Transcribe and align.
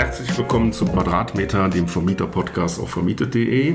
herzlich 0.00 0.38
willkommen 0.38 0.72
zu 0.72 0.86
Quadratmeter, 0.86 1.68
dem 1.68 1.86
Vermieter-Podcast 1.86 2.80
auf 2.80 2.88
vermietet.de. 2.88 3.72
Äh, 3.72 3.74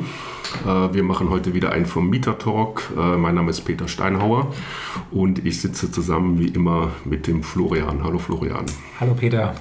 wir 0.65 1.03
machen 1.03 1.29
heute 1.29 1.53
wieder 1.53 1.71
einen 1.71 1.85
Vermieter-Talk. 1.85 2.93
Äh, 2.97 3.17
mein 3.17 3.35
Name 3.35 3.51
ist 3.51 3.61
Peter 3.61 3.87
Steinhauer 3.87 4.51
und 5.11 5.45
ich 5.45 5.61
sitze 5.61 5.91
zusammen 5.91 6.39
wie 6.39 6.47
immer 6.47 6.89
mit 7.03 7.27
dem 7.27 7.43
Florian. 7.43 8.03
Hallo 8.03 8.17
Florian. 8.17 8.65
Hallo 8.99 9.13
Peter. 9.13 9.53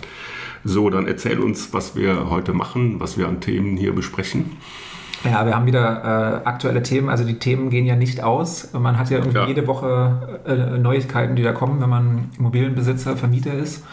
So, 0.64 0.88
dann 0.88 1.06
erzähl 1.06 1.38
uns, 1.38 1.74
was 1.74 1.96
wir 1.96 2.30
heute 2.30 2.54
machen, 2.54 2.98
was 2.98 3.18
wir 3.18 3.28
an 3.28 3.42
Themen 3.42 3.76
hier 3.76 3.94
besprechen. 3.94 4.56
Ja, 5.22 5.44
wir 5.44 5.54
haben 5.54 5.66
wieder 5.66 6.42
äh, 6.44 6.48
aktuelle 6.48 6.82
Themen. 6.82 7.10
Also 7.10 7.24
die 7.24 7.38
Themen 7.38 7.68
gehen 7.68 7.84
ja 7.84 7.94
nicht 7.94 8.22
aus. 8.22 8.72
Man 8.72 8.98
hat 8.98 9.10
ja 9.10 9.18
irgendwie 9.18 9.36
ja. 9.36 9.46
jede 9.46 9.66
Woche 9.66 10.40
äh, 10.46 10.78
Neuigkeiten, 10.78 11.36
die 11.36 11.42
da 11.42 11.52
kommen, 11.52 11.82
wenn 11.82 11.90
man 11.90 12.30
Immobilienbesitzer, 12.38 13.18
Vermieter 13.18 13.52
ist. 13.52 13.84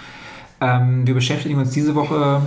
Ähm, 0.62 1.06
wir 1.06 1.14
beschäftigen 1.14 1.60
uns 1.60 1.72
diese 1.72 1.96
Woche 1.96 2.42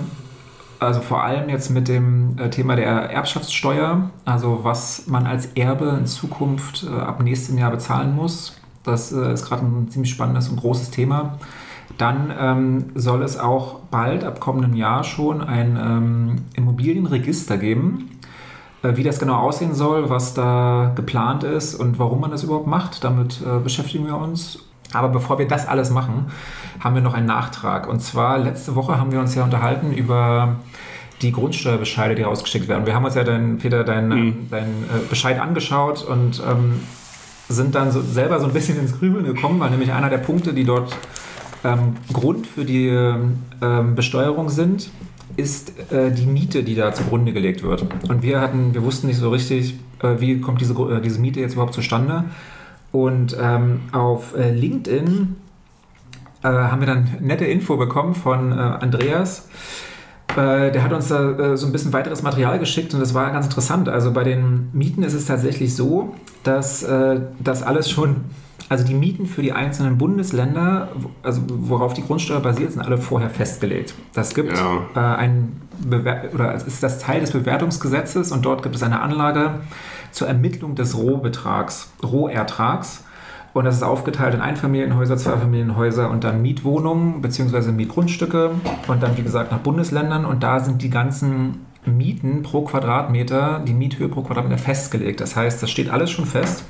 also 0.84 1.00
vor 1.00 1.22
allem 1.22 1.48
jetzt 1.48 1.70
mit 1.70 1.88
dem 1.88 2.36
äh, 2.38 2.50
Thema 2.50 2.76
der 2.76 3.10
Erbschaftssteuer, 3.10 4.10
also 4.24 4.60
was 4.62 5.06
man 5.06 5.26
als 5.26 5.46
Erbe 5.54 5.96
in 5.98 6.06
Zukunft 6.06 6.84
äh, 6.84 6.94
ab 6.94 7.22
nächstem 7.22 7.58
Jahr 7.58 7.70
bezahlen 7.70 8.14
muss. 8.14 8.56
Das 8.82 9.12
äh, 9.12 9.32
ist 9.32 9.46
gerade 9.46 9.64
ein 9.64 9.88
ziemlich 9.88 10.10
spannendes 10.10 10.48
und 10.48 10.60
großes 10.60 10.90
Thema. 10.90 11.38
Dann 11.96 12.32
ähm, 12.38 12.84
soll 12.94 13.22
es 13.22 13.38
auch 13.38 13.80
bald, 13.90 14.24
ab 14.24 14.40
kommendem 14.40 14.74
Jahr 14.74 15.04
schon, 15.04 15.42
ein 15.42 15.78
ähm, 15.80 16.36
Immobilienregister 16.54 17.56
geben. 17.56 18.10
Äh, 18.82 18.96
wie 18.96 19.04
das 19.04 19.18
genau 19.18 19.36
aussehen 19.36 19.74
soll, 19.74 20.10
was 20.10 20.34
da 20.34 20.92
geplant 20.94 21.44
ist 21.44 21.74
und 21.74 21.98
warum 21.98 22.20
man 22.20 22.30
das 22.30 22.42
überhaupt 22.42 22.66
macht, 22.66 23.04
damit 23.04 23.40
äh, 23.40 23.58
beschäftigen 23.58 24.06
wir 24.06 24.16
uns. 24.16 24.58
Aber 24.94 25.08
bevor 25.08 25.38
wir 25.38 25.48
das 25.48 25.66
alles 25.66 25.90
machen, 25.90 26.26
haben 26.80 26.94
wir 26.94 27.02
noch 27.02 27.14
einen 27.14 27.26
Nachtrag. 27.26 27.88
Und 27.88 28.00
zwar 28.00 28.38
letzte 28.38 28.74
Woche 28.74 28.98
haben 28.98 29.12
wir 29.12 29.20
uns 29.20 29.34
ja 29.34 29.44
unterhalten 29.44 29.92
über 29.92 30.56
die 31.22 31.32
Grundsteuerbescheide, 31.32 32.14
die 32.14 32.22
rausgeschickt 32.22 32.68
werden. 32.68 32.86
Wir 32.86 32.94
haben 32.94 33.04
uns 33.04 33.14
ja 33.14 33.24
dann, 33.24 33.58
Peter, 33.58 33.84
deinen 33.84 34.08
mhm. 34.08 34.46
dein, 34.50 34.66
äh, 34.66 35.08
Bescheid 35.08 35.40
angeschaut 35.40 36.04
und 36.04 36.42
ähm, 36.48 36.80
sind 37.48 37.74
dann 37.74 37.92
so, 37.92 38.00
selber 38.00 38.40
so 38.40 38.46
ein 38.46 38.52
bisschen 38.52 38.78
ins 38.78 38.98
Grübeln 38.98 39.24
gekommen, 39.24 39.60
weil 39.60 39.70
nämlich 39.70 39.92
einer 39.92 40.10
der 40.10 40.18
Punkte, 40.18 40.52
die 40.52 40.64
dort 40.64 40.96
ähm, 41.62 41.96
Grund 42.12 42.46
für 42.46 42.64
die 42.64 42.88
ähm, 42.88 43.94
Besteuerung 43.94 44.48
sind, 44.48 44.90
ist 45.36 45.92
äh, 45.92 46.12
die 46.12 46.26
Miete, 46.26 46.62
die 46.62 46.74
da 46.74 46.92
zugrunde 46.92 47.32
gelegt 47.32 47.62
wird. 47.62 47.86
Und 48.08 48.22
wir 48.22 48.40
hatten, 48.40 48.74
wir 48.74 48.82
wussten 48.82 49.06
nicht 49.06 49.18
so 49.18 49.30
richtig, 49.30 49.74
äh, 50.02 50.20
wie 50.20 50.40
kommt 50.40 50.60
diese, 50.60 50.74
äh, 50.74 51.00
diese 51.00 51.20
Miete 51.20 51.40
jetzt 51.40 51.54
überhaupt 51.54 51.74
zustande. 51.74 52.24
Und 52.94 53.36
ähm, 53.42 53.80
auf 53.90 54.36
äh, 54.36 54.52
LinkedIn 54.52 55.34
äh, 56.44 56.46
haben 56.46 56.78
wir 56.78 56.86
dann 56.86 57.08
nette 57.18 57.44
Info 57.44 57.76
bekommen 57.76 58.14
von 58.14 58.52
äh, 58.52 58.54
Andreas. 58.54 59.48
der 60.36 60.82
hat 60.82 60.92
uns 60.92 61.08
da 61.08 61.56
so 61.56 61.66
ein 61.66 61.72
bisschen 61.72 61.92
weiteres 61.92 62.22
Material 62.22 62.58
geschickt 62.58 62.92
und 62.92 62.98
das 62.98 63.14
war 63.14 63.30
ganz 63.30 63.46
interessant. 63.46 63.88
Also 63.88 64.12
bei 64.12 64.24
den 64.24 64.68
Mieten 64.72 65.04
ist 65.04 65.14
es 65.14 65.26
tatsächlich 65.26 65.76
so, 65.76 66.14
dass 66.42 66.84
das 67.38 67.62
alles 67.62 67.88
schon 67.88 68.24
also 68.68 68.84
die 68.84 68.94
Mieten 68.94 69.26
für 69.26 69.42
die 69.42 69.52
einzelnen 69.52 69.96
Bundesländer, 69.96 70.88
also 71.22 71.42
worauf 71.46 71.94
die 71.94 72.02
Grundsteuer 72.02 72.40
basiert, 72.40 72.72
sind 72.72 72.82
alle 72.82 72.98
vorher 72.98 73.30
festgelegt. 73.30 73.94
Das 74.14 74.34
gibt 74.34 74.56
ja. 74.56 74.78
äh, 74.96 74.98
ein 74.98 75.60
Bewer 75.78 76.30
oder 76.32 76.54
ist 76.54 76.82
das 76.82 76.98
Teil 76.98 77.20
des 77.20 77.30
Bewertungsgesetzes 77.30 78.32
und 78.32 78.44
dort 78.44 78.62
gibt 78.62 78.74
es 78.74 78.82
eine 78.82 79.00
Anlage 79.00 79.60
zur 80.14 80.28
Ermittlung 80.28 80.76
des 80.76 80.96
Rohbetrags, 80.96 81.88
Rohertrags. 82.02 83.04
Und 83.52 83.64
das 83.66 83.76
ist 83.76 83.82
aufgeteilt 83.82 84.34
in 84.34 84.40
Einfamilienhäuser, 84.40 85.16
Zweifamilienhäuser 85.16 86.10
und 86.10 86.24
dann 86.24 86.42
Mietwohnungen 86.42 87.20
bzw. 87.20 87.72
Mietgrundstücke 87.72 88.52
und 88.88 89.02
dann 89.02 89.16
wie 89.16 89.22
gesagt 89.22 89.52
nach 89.52 89.58
Bundesländern 89.58 90.24
und 90.24 90.42
da 90.42 90.58
sind 90.60 90.82
die 90.82 90.90
ganzen 90.90 91.66
Mieten 91.84 92.42
pro 92.42 92.62
Quadratmeter, 92.62 93.60
die 93.66 93.74
Miethöhe 93.74 94.08
pro 94.08 94.22
Quadratmeter 94.22 94.58
festgelegt. 94.58 95.20
Das 95.20 95.36
heißt, 95.36 95.62
das 95.62 95.70
steht 95.70 95.90
alles 95.90 96.10
schon 96.10 96.26
fest. 96.26 96.64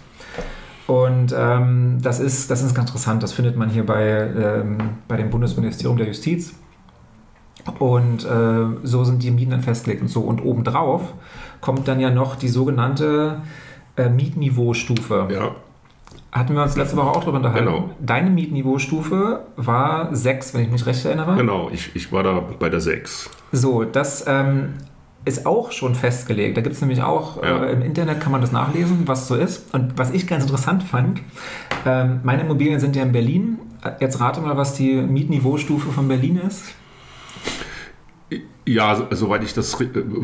Und 0.86 1.34
ähm, 1.36 1.98
das, 2.02 2.20
ist, 2.20 2.50
das 2.50 2.62
ist 2.62 2.74
ganz 2.74 2.90
interessant. 2.90 3.22
Das 3.22 3.32
findet 3.32 3.56
man 3.56 3.70
hier 3.70 3.86
bei, 3.86 4.04
ähm, 4.04 4.78
bei 5.08 5.16
dem 5.16 5.30
Bundesministerium 5.30 5.96
der 5.96 6.08
Justiz. 6.08 6.54
Und 7.78 8.24
äh, 8.24 8.66
so 8.82 9.04
sind 9.04 9.22
die 9.22 9.30
Mieten 9.30 9.52
dann 9.52 9.62
festgelegt 9.62 10.02
und 10.02 10.08
so. 10.08 10.20
Und 10.20 10.44
obendrauf 10.44 11.14
kommt 11.60 11.88
dann 11.88 12.00
ja 12.00 12.10
noch 12.10 12.36
die 12.36 12.48
sogenannte 12.48 13.40
äh, 13.96 14.08
Mietniveaustufe. 14.08 15.28
Ja. 15.30 15.52
Hatten 16.30 16.54
wir 16.54 16.62
uns 16.62 16.76
letzte 16.76 16.96
Woche 16.96 17.10
auch 17.10 17.22
drüber 17.22 17.36
unterhalten. 17.36 17.66
Genau. 17.66 17.90
Deine 18.00 18.28
Mietniveaustufe 18.28 19.44
war 19.56 20.14
6, 20.14 20.54
wenn 20.54 20.62
ich 20.62 20.70
mich 20.70 20.84
recht 20.84 21.04
erinnere. 21.04 21.36
Genau, 21.36 21.70
ich, 21.72 21.94
ich 21.94 22.12
war 22.12 22.22
da 22.24 22.42
bei 22.58 22.68
der 22.68 22.80
6. 22.80 23.30
So, 23.52 23.84
das 23.84 24.24
ähm, 24.26 24.74
ist 25.24 25.46
auch 25.46 25.70
schon 25.70 25.94
festgelegt. 25.94 26.56
Da 26.56 26.60
gibt 26.60 26.74
es 26.74 26.80
nämlich 26.80 27.02
auch, 27.02 27.42
ja. 27.42 27.64
äh, 27.64 27.72
im 27.72 27.82
Internet 27.82 28.20
kann 28.20 28.32
man 28.32 28.40
das 28.40 28.50
nachlesen, 28.52 29.06
was 29.06 29.28
so 29.28 29.36
ist. 29.36 29.72
Und 29.72 29.96
was 29.96 30.10
ich 30.10 30.26
ganz 30.26 30.42
interessant 30.42 30.82
fand, 30.82 31.22
ähm, 31.86 32.20
meine 32.24 32.42
Immobilien 32.42 32.80
sind 32.80 32.96
ja 32.96 33.04
in 33.04 33.12
Berlin. 33.12 33.58
Jetzt 34.00 34.20
rate 34.20 34.40
mal, 34.40 34.56
was 34.56 34.74
die 34.74 34.94
Mietniveaustufe 34.94 35.92
von 35.92 36.08
Berlin 36.08 36.40
ist. 36.46 36.74
Ja, 38.66 39.08
soweit 39.10 39.44
ich 39.44 39.52
das 39.52 39.78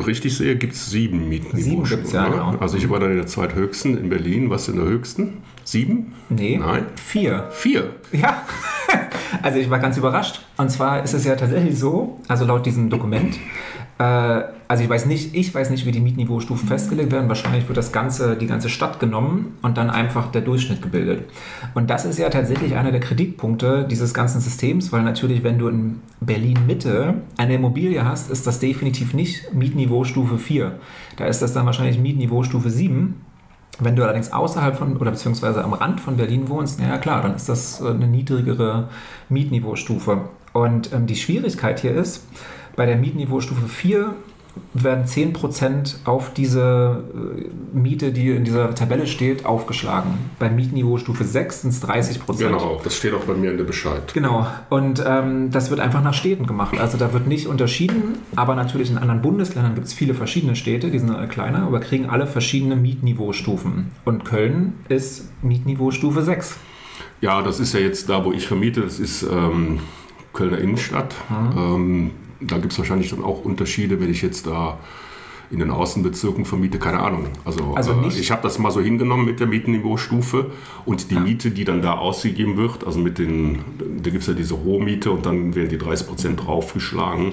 richtig 0.07 0.37
sehe, 0.37 0.57
gibt 0.57 0.73
es 0.73 0.91
sieben 0.91 1.29
Mietniveaustufen. 1.29 1.63
Sieben 1.63 1.85
gibt 1.85 2.07
es, 2.07 2.13
ja, 2.13 2.25
ne? 2.25 2.31
genau. 2.31 2.57
Also 2.59 2.79
ich 2.79 2.89
war 2.89 2.99
dann 2.99 3.11
in 3.11 3.17
der 3.19 3.27
zweithöchsten 3.27 3.99
in 3.99 4.09
Berlin. 4.09 4.49
Was 4.49 4.69
in 4.69 4.77
der 4.77 4.87
höchsten? 4.87 5.43
Sieben? 5.65 6.15
Nee. 6.31 6.57
Nein. 6.59 6.87
Vier. 6.97 7.49
Vier? 7.51 7.95
Ja. 8.13 8.43
Also 9.43 9.59
ich 9.59 9.71
war 9.71 9.79
ganz 9.79 9.97
überrascht. 9.97 10.41
Und 10.57 10.71
zwar 10.71 11.05
ist 11.05 11.15
es 11.15 11.25
ja 11.25 11.37
tatsächlich 11.37 11.79
so, 11.79 12.19
also 12.27 12.45
laut 12.45 12.67
diesem 12.67 12.91
Dokument, 12.91 13.37
äh, 13.37 13.39
also 14.01 14.83
ich 14.83 14.89
weiß 14.89 15.05
nicht, 15.07 15.35
ich 15.35 15.55
weiß 15.55 15.69
nicht, 15.69 15.85
wie 15.85 15.93
die 15.93 16.01
Mietniveaustufen 16.01 16.67
festgelegt 16.67 17.13
werden. 17.13 17.29
Wahrscheinlich 17.29 17.69
wird 17.69 17.77
das 17.77 17.93
ganze, 17.93 18.35
die 18.35 18.47
ganze 18.47 18.71
Stadt 18.71 18.99
genommen 18.99 19.59
und 19.61 19.77
dann 19.77 19.91
einfach 19.91 20.31
der 20.31 20.41
Durchschnitt 20.41 20.81
gebildet. 20.81 21.25
Und 21.75 21.91
das 21.91 22.07
ist 22.07 22.19
ja 22.19 22.31
tatsächlich 22.31 22.77
einer 22.77 22.93
der 22.93 23.01
Kritikpunkte 23.01 23.87
dieses 23.91 24.15
ganzen 24.15 24.41
Systems, 24.41 24.91
weil 24.91 25.03
natürlich, 25.03 25.45
wenn 25.45 25.59
du 25.59 25.69
in 25.69 26.01
Berlin 26.21 26.61
Mitte 26.67 27.15
eine 27.37 27.55
Immobilie 27.57 28.03
hast, 28.03 28.31
ist 28.31 28.47
das 28.47 28.59
definitiv 28.59 29.13
nicht 29.13 29.53
Mietniveaustufe 29.53 30.39
4. 30.39 30.79
Da 31.17 31.27
ist 31.27 31.43
das 31.43 31.53
dann 31.53 31.67
wahrscheinlich 31.67 31.99
Mietniveaustufe 31.99 32.71
7. 32.71 33.21
Wenn 33.81 33.97
du 33.97 34.03
allerdings 34.03 34.33
außerhalb 34.33 34.77
von 34.77 34.97
oder 34.97 35.11
beziehungsweise 35.11 35.63
am 35.63 35.75
Rand 35.75 36.01
von 36.01 36.17
Berlin 36.17 36.49
wohnst, 36.49 36.81
naja 36.81 36.97
klar, 36.97 37.21
dann 37.21 37.35
ist 37.35 37.51
das 37.51 37.83
eine 37.83 38.07
niedrigere 38.07 38.89
Mietniveaustufe. 39.29 40.29
Und 40.53 40.93
ähm, 40.93 41.07
die 41.07 41.17
Schwierigkeit 41.17 41.81
hier 41.81 41.95
ist, 41.95 42.25
bei 42.77 42.87
der 42.87 42.97
Mietniveaustufe 42.97 43.69
4 43.69 44.15
werden 44.75 45.05
10% 45.05 46.07
auf 46.07 46.33
diese 46.33 47.05
äh, 47.15 47.77
Miete, 47.77 48.13
die 48.13 48.31
in 48.31 48.45
dieser 48.45 48.75
Tabelle 48.75 49.07
steht, 49.07 49.47
aufgeschlagen. 49.47 50.13
Bei 50.39 50.49
Mietniveaustufe 50.49 51.25
6 51.25 51.63
sind 51.63 51.71
es 51.71 51.83
30%. 51.83 52.39
Genau, 52.39 52.81
das 52.83 52.97
steht 52.97 53.15
auch 53.15 53.25
bei 53.25 53.35
mir 53.35 53.51
in 53.51 53.57
der 53.57 53.65
Bescheid. 53.65 54.13
Genau, 54.15 54.47
und 54.69 55.03
ähm, 55.07 55.51
das 55.51 55.71
wird 55.71 55.81
einfach 55.81 56.03
nach 56.03 56.15
Städten 56.15 56.47
gemacht. 56.47 56.79
Also 56.79 56.99
da 56.99 57.13
wird 57.13 57.27
nicht 57.27 57.47
unterschieden, 57.47 58.19
aber 58.37 58.55
natürlich 58.55 58.91
in 58.91 58.99
anderen 58.99 59.23
Bundesländern 59.23 59.75
gibt 59.75 59.87
es 59.87 59.93
viele 59.93 60.15
verschiedene 60.15 60.57
Städte, 60.57 60.91
die 60.91 60.99
sind 60.99 61.11
alle 61.11 61.29
kleiner, 61.29 61.63
aber 61.63 61.81
kriegen 61.81 62.09
alle 62.09 62.27
verschiedene 62.27 62.77
Mietniveaustufen. 62.77 63.91
Und 64.05 64.25
Köln 64.25 64.75
ist 64.89 65.31
Mietniveaustufe 65.43 66.23
6. 66.23 66.57
Ja, 67.21 67.43
das 67.43 67.61
ist 67.61 67.75
ja 67.75 67.81
jetzt 67.81 68.09
da, 68.09 68.25
wo 68.25 68.33
ich 68.33 68.47
vermiete, 68.47 68.81
das 68.81 68.99
ist 68.99 69.23
ähm, 69.23 69.81
Kölner 70.33 70.59
Innenstadt. 70.59 71.15
Mhm. 71.29 71.59
Ähm, 71.59 72.11
da 72.41 72.59
gibt 72.59 72.73
es 72.73 72.79
wahrscheinlich 72.79 73.11
dann 73.11 73.23
auch 73.23 73.45
Unterschiede, 73.45 74.01
wenn 74.01 74.11
ich 74.11 74.23
jetzt 74.23 74.47
da 74.47 74.79
in 75.51 75.59
den 75.59 75.71
Außenbezirken 75.71 76.45
vermiete, 76.45 76.79
keine 76.79 77.01
Ahnung. 77.01 77.27
Also, 77.45 77.75
also 77.75 77.93
äh, 77.93 78.09
ich 78.09 78.31
habe 78.31 78.43
das 78.43 78.59
mal 78.61 78.71
so 78.71 78.81
hingenommen 78.81 79.25
mit 79.25 79.41
der 79.41 79.49
Mietenniveaustufe 79.49 80.53
und 80.87 81.11
die 81.11 81.17
ja. 81.17 81.21
Miete, 81.21 81.51
die 81.51 81.65
dann 81.65 81.83
da 81.83 81.95
ausgegeben 81.95 82.57
wird, 82.57 82.85
also 82.85 83.01
mit 83.01 83.19
den, 83.19 83.59
da 83.79 84.11
gibt 84.11 84.23
es 84.23 84.29
ja 84.29 84.35
diese 84.35 84.55
Rohmiete 84.55 85.11
und 85.11 85.27
dann 85.27 85.57
werden 85.57 85.69
die 85.69 85.79
30 85.79 86.07
Prozent 86.07 86.47
draufgeschlagen. 86.47 87.33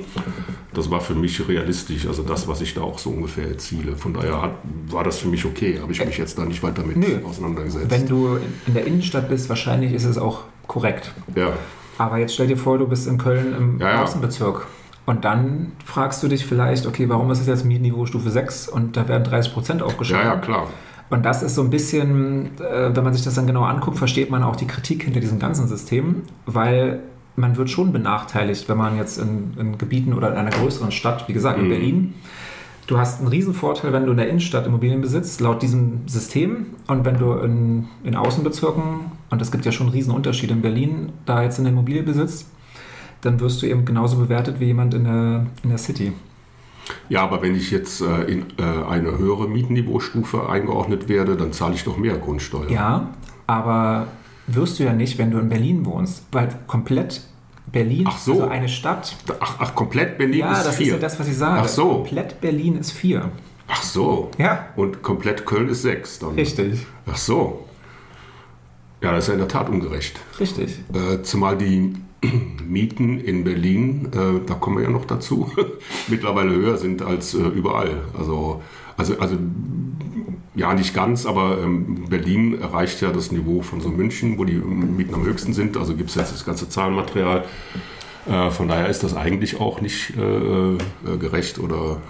Das 0.74 0.90
war 0.90 1.00
für 1.00 1.14
mich 1.14 1.48
realistisch, 1.48 2.08
also 2.08 2.24
das, 2.24 2.48
was 2.48 2.62
ich 2.62 2.74
da 2.74 2.82
auch 2.82 2.98
so 2.98 3.12
ungefähr 3.12 3.48
erziele. 3.48 3.96
Von 3.96 4.16
daher 4.16 4.42
hat, 4.42 4.52
war 4.90 5.04
das 5.04 5.20
für 5.20 5.28
mich 5.28 5.46
okay, 5.46 5.80
habe 5.80 5.92
ich 5.92 6.04
mich 6.04 6.18
jetzt 6.18 6.40
da 6.40 6.46
nicht 6.46 6.64
weiter 6.64 6.84
mit 6.84 6.98
Nö. 6.98 7.20
auseinandergesetzt. 7.24 7.90
Wenn 7.90 8.08
du 8.08 8.40
in 8.66 8.74
der 8.74 8.86
Innenstadt 8.86 9.30
bist, 9.30 9.48
wahrscheinlich 9.48 9.94
ist 9.94 10.06
es 10.06 10.18
auch 10.18 10.42
korrekt. 10.66 11.14
Ja. 11.36 11.54
Aber 12.00 12.18
jetzt 12.18 12.34
stell 12.34 12.48
dir 12.48 12.58
vor, 12.58 12.80
du 12.80 12.88
bist 12.88 13.08
in 13.08 13.18
Köln 13.18 13.56
im 13.56 13.80
ja, 13.80 14.04
Außenbezirk. 14.04 14.68
Und 15.08 15.24
dann 15.24 15.72
fragst 15.86 16.22
du 16.22 16.28
dich 16.28 16.46
vielleicht, 16.46 16.86
okay, 16.86 17.08
warum 17.08 17.32
ist 17.32 17.40
es 17.40 17.48
jetzt 17.48 17.64
Mietniveau 17.64 18.06
Stufe 18.06 18.30
6 18.30 18.68
und 18.68 18.98
da 18.98 19.08
werden 19.08 19.24
30 19.24 19.54
Prozent 19.54 19.82
aufgeschrieben? 19.82 20.22
Ja, 20.22 20.34
ja, 20.34 20.38
klar. 20.38 20.68
Und 21.10 21.26
das 21.26 21.44
ist 21.44 21.56
so 21.56 21.62
ein 21.62 21.70
bisschen, 21.70 22.60
äh, 22.60 22.94
wenn 22.94 23.06
man 23.06 23.14
sich 23.14 23.24
das 23.24 23.36
dann 23.36 23.48
genau 23.48 23.64
anguckt, 23.64 23.98
versteht 23.98 24.30
man 24.30 24.44
auch 24.44 24.58
die 24.58 24.68
Kritik 24.68 25.04
hinter 25.04 25.22
diesem 25.22 25.40
ganzen 25.40 25.66
System, 25.70 26.24
weil 26.46 27.00
man 27.38 27.56
wird 27.56 27.70
schon 27.70 27.94
benachteiligt, 27.94 28.68
wenn 28.68 28.78
man 28.78 28.98
jetzt 28.98 29.18
in, 29.18 29.54
in 29.58 29.78
Gebieten 29.78 30.14
oder 30.14 30.30
in 30.30 30.36
einer 30.36 30.50
größeren 30.50 30.92
Stadt, 30.92 31.30
wie 31.30 31.34
gesagt, 31.34 31.58
in 31.58 31.66
mhm. 31.66 31.70
Berlin, 31.70 32.14
du 32.88 32.98
hast 32.98 33.22
einen 33.22 33.30
Riesenvorteil, 33.30 33.94
wenn 33.94 34.06
du 34.06 34.12
in 34.12 34.18
der 34.18 34.28
Innenstadt 34.28 34.68
Immobilien 34.68 35.00
besitzt, 35.00 35.40
laut 35.40 35.62
diesem 35.62 36.06
System. 36.08 36.66
Und 36.88 37.06
wenn 37.06 37.18
du 37.18 37.32
in, 37.36 37.88
in 38.04 38.16
Außenbezirken, 38.16 39.12
und 39.30 39.42
es 39.42 39.52
gibt 39.52 39.64
ja 39.64 39.72
schon 39.72 39.88
Riesenunterschiede 39.88 40.52
in 40.52 40.62
Berlin, 40.62 41.14
da 41.26 41.44
jetzt 41.44 41.60
eine 41.60 41.70
Immobilie 41.70 42.04
besitzt, 42.04 42.48
dann 43.22 43.40
wirst 43.40 43.62
du 43.62 43.66
eben 43.66 43.86
genauso 43.86 44.18
bewertet 44.18 44.60
wie 44.60 44.66
jemand 44.66 44.94
in 44.94 45.04
der, 45.04 45.46
in 45.64 45.70
der 45.70 45.78
City. 45.78 46.14
Ja, 47.10 47.24
aber 47.24 47.42
wenn 47.42 47.56
ich 47.56 47.72
jetzt 47.72 48.02
äh, 48.02 48.24
in 48.24 48.46
äh, 48.58 48.64
eine 48.64 49.18
höhere 49.18 49.48
Mietniveaustufe 49.48 50.50
eingeordnet 50.50 51.10
werde, 51.10 51.36
dann 51.36 51.52
zahle 51.52 51.76
ich 51.76 51.84
doch 51.84 51.98
mehr 51.98 52.18
Grundsteuer. 52.18 52.70
Ja, 52.70 53.10
aber 53.46 54.08
wirst 54.48 54.80
du 54.80 54.84
ja 54.84 54.94
nicht, 54.94 55.18
wenn 55.18 55.32
du 55.32 55.40
in 55.40 55.50
Berlin 55.50 55.86
wohnst, 55.86 56.26
weil 56.32 56.50
komplett 56.68 57.22
Berlin, 57.72 58.06
ach 58.08 58.18
so. 58.18 58.34
also 58.34 58.48
eine 58.48 58.70
Stadt. 58.70 59.16
Ach, 59.40 59.56
ach 59.60 59.76
komplett 59.76 60.18
Berlin 60.18 60.40
ja, 60.40 60.54
ist 60.54 60.66
das 60.66 60.76
vier. 60.78 60.88
ist 60.88 60.94
ja 60.94 61.00
das, 61.00 61.20
was 61.20 61.28
ich 61.28 61.38
sage. 61.38 61.62
Ach 61.64 61.68
so. 61.68 61.90
Komplett 61.90 62.40
Berlin 62.40 62.78
ist 62.78 62.92
vier. 62.92 63.30
Ach 63.68 63.84
so. 63.84 64.32
Ja. 64.38 64.68
Und 64.78 65.04
komplett 65.04 65.46
Köln 65.46 65.68
ist 65.68 65.82
sechs 65.82 66.20
dann. 66.20 66.36
Richtig. 66.36 66.86
Ach 67.06 67.18
so. 67.18 67.66
Ja, 69.02 69.12
das 69.12 69.26
ist 69.26 69.28
ja 69.28 69.34
in 69.34 69.40
der 69.40 69.50
Tat 69.50 69.70
ungerecht. 69.70 70.20
Richtig. 70.40 70.80
Äh, 70.94 71.22
zumal 71.24 71.58
die 71.58 71.94
Mieten 72.68 73.20
in 73.20 73.44
Berlin, 73.44 74.10
äh, 74.14 74.46
da 74.46 74.56
kommen 74.56 74.78
wir 74.78 74.84
ja 74.84 74.90
noch 74.90 75.06
dazu, 75.06 75.52
mittlerweile 76.08 76.52
höher 76.52 76.78
sind 76.78 77.02
als 77.02 77.34
äh, 77.34 77.40
überall. 77.40 78.02
Also, 78.18 78.62
also, 78.98 79.18
also 79.20 79.38
ja, 80.56 80.74
nicht 80.74 80.94
ganz, 80.96 81.26
aber 81.26 81.60
ähm, 81.62 82.06
Berlin 82.10 82.60
erreicht 82.60 83.02
ja 83.02 83.12
das 83.12 83.32
Niveau 83.32 83.62
von 83.62 83.80
so 83.80 83.90
München, 83.90 84.40
wo 84.40 84.44
die 84.44 84.56
Mieten 84.56 85.14
am 85.14 85.24
höchsten 85.24 85.54
sind. 85.54 85.78
Also 85.78 85.96
gibt 85.96 86.10
es 86.10 86.16
jetzt 86.16 86.34
das 86.34 86.46
ganze 86.46 86.68
Zahlenmaterial. 86.68 87.46
Äh, 88.28 88.50
von 88.50 88.68
daher 88.68 88.90
ist 88.90 89.04
das 89.04 89.16
eigentlich 89.16 89.60
auch 89.60 89.82
nicht 89.82 90.18
äh, 90.18 90.22
äh, 90.22 90.78
gerecht 91.20 91.60
oder 91.60 92.02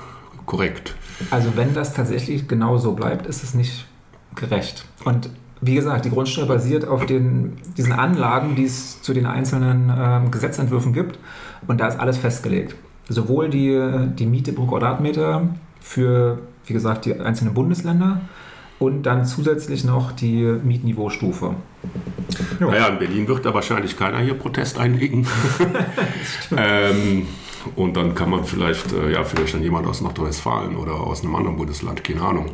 korrekt. 0.45 0.95
Also 1.29 1.55
wenn 1.55 1.73
das 1.73 1.93
tatsächlich 1.93 2.47
genau 2.47 2.77
so 2.77 2.93
bleibt, 2.93 3.27
ist 3.27 3.43
es 3.43 3.53
nicht 3.53 3.85
gerecht. 4.35 4.85
Und 5.03 5.29
wie 5.61 5.75
gesagt, 5.75 6.05
die 6.05 6.09
Grundsteuer 6.09 6.45
basiert 6.45 6.87
auf 6.87 7.05
den, 7.05 7.57
diesen 7.77 7.93
Anlagen, 7.93 8.55
die 8.55 8.65
es 8.65 9.01
zu 9.01 9.13
den 9.13 9.25
einzelnen 9.25 9.91
ähm, 9.97 10.31
Gesetzentwürfen 10.31 10.93
gibt. 10.93 11.19
Und 11.67 11.79
da 11.79 11.87
ist 11.87 11.99
alles 11.99 12.17
festgelegt. 12.17 12.75
Sowohl 13.09 13.49
die, 13.49 13.79
die 14.17 14.25
Miete 14.25 14.53
pro 14.53 14.65
Quadratmeter 14.65 15.49
für, 15.79 16.39
wie 16.65 16.73
gesagt, 16.73 17.05
die 17.05 17.19
einzelnen 17.19 17.53
Bundesländer 17.53 18.21
und 18.79 19.03
dann 19.03 19.25
zusätzlich 19.25 19.83
noch 19.83 20.11
die 20.11 20.43
Mietniveaustufe. 20.43 21.55
Ja. 22.59 22.67
Naja, 22.67 22.87
in 22.87 22.99
Berlin 22.99 23.27
wird 23.27 23.45
da 23.45 23.53
wahrscheinlich 23.53 23.97
keiner 23.97 24.19
hier 24.19 24.35
Protest 24.35 24.77
einlegen. 24.77 25.25
ähm, 26.57 27.25
und 27.75 27.97
dann 27.97 28.13
kann 28.13 28.29
man 28.29 28.43
vielleicht, 28.43 28.91
äh, 28.93 29.13
ja, 29.13 29.23
vielleicht 29.23 29.53
dann 29.53 29.63
jemand 29.63 29.87
aus 29.87 30.01
Nordrhein-Westfalen 30.01 30.75
oder 30.75 30.93
aus 30.93 31.23
einem 31.23 31.35
anderen 31.35 31.57
Bundesland, 31.57 32.03
keine 32.03 32.21
Ahnung. 32.21 32.45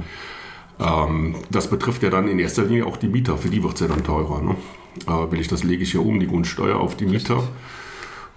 Ähm, 0.83 1.35
das 1.49 1.69
betrifft 1.69 2.03
ja 2.03 2.09
dann 2.09 2.27
in 2.27 2.39
erster 2.39 2.63
Linie 2.63 2.85
auch 2.85 2.97
die 2.97 3.07
Mieter, 3.07 3.37
für 3.37 3.49
die 3.49 3.63
wird 3.63 3.75
es 3.75 3.79
ja 3.81 3.87
dann 3.87 4.03
teurer. 4.03 4.41
Ne? 4.41 4.55
Äh, 5.07 5.31
will 5.31 5.39
ich 5.39 5.47
das, 5.47 5.63
lege 5.63 5.83
ich 5.83 5.91
hier 5.91 6.05
um, 6.05 6.19
die 6.19 6.27
Grundsteuer 6.27 6.79
auf 6.79 6.95
die 6.97 7.05
Mieter. 7.05 7.43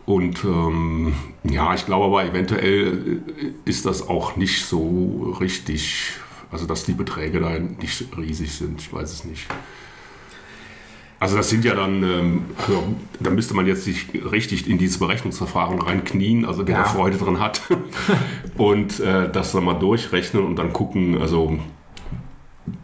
Und 0.06 0.44
ähm, 0.44 1.14
ja, 1.42 1.74
ich 1.74 1.84
glaube 1.84 2.04
aber 2.04 2.24
eventuell 2.24 3.22
ist 3.64 3.86
das 3.86 4.08
auch 4.08 4.36
nicht 4.36 4.64
so 4.64 5.36
richtig, 5.40 6.12
also 6.52 6.64
dass 6.64 6.84
die 6.84 6.92
Beträge 6.92 7.40
da 7.40 7.58
nicht 7.58 8.06
riesig 8.16 8.52
sind, 8.52 8.80
ich 8.80 8.92
weiß 8.92 9.12
es 9.12 9.24
nicht. 9.24 9.46
Also 11.18 11.36
das 11.36 11.48
sind 11.48 11.64
ja 11.64 11.74
dann, 11.74 12.02
ähm, 12.04 12.44
ja, 12.68 12.82
da 13.20 13.30
müsste 13.30 13.54
man 13.54 13.66
jetzt 13.66 13.84
sich 13.84 14.06
richtig 14.30 14.68
in 14.68 14.78
dieses 14.78 14.98
Berechnungsverfahren 14.98 15.80
reinknien, 15.80 16.44
also 16.44 16.68
wer 16.68 16.76
Ja. 16.76 16.82
da 16.82 16.88
Freude 16.90 17.16
dran 17.16 17.40
hat. 17.40 17.62
und 18.56 19.00
äh, 19.00 19.32
das 19.32 19.52
dann 19.52 19.64
mal 19.64 19.74
durchrechnen 19.74 20.44
und 20.44 20.56
dann 20.56 20.72
gucken, 20.72 21.18
also 21.20 21.58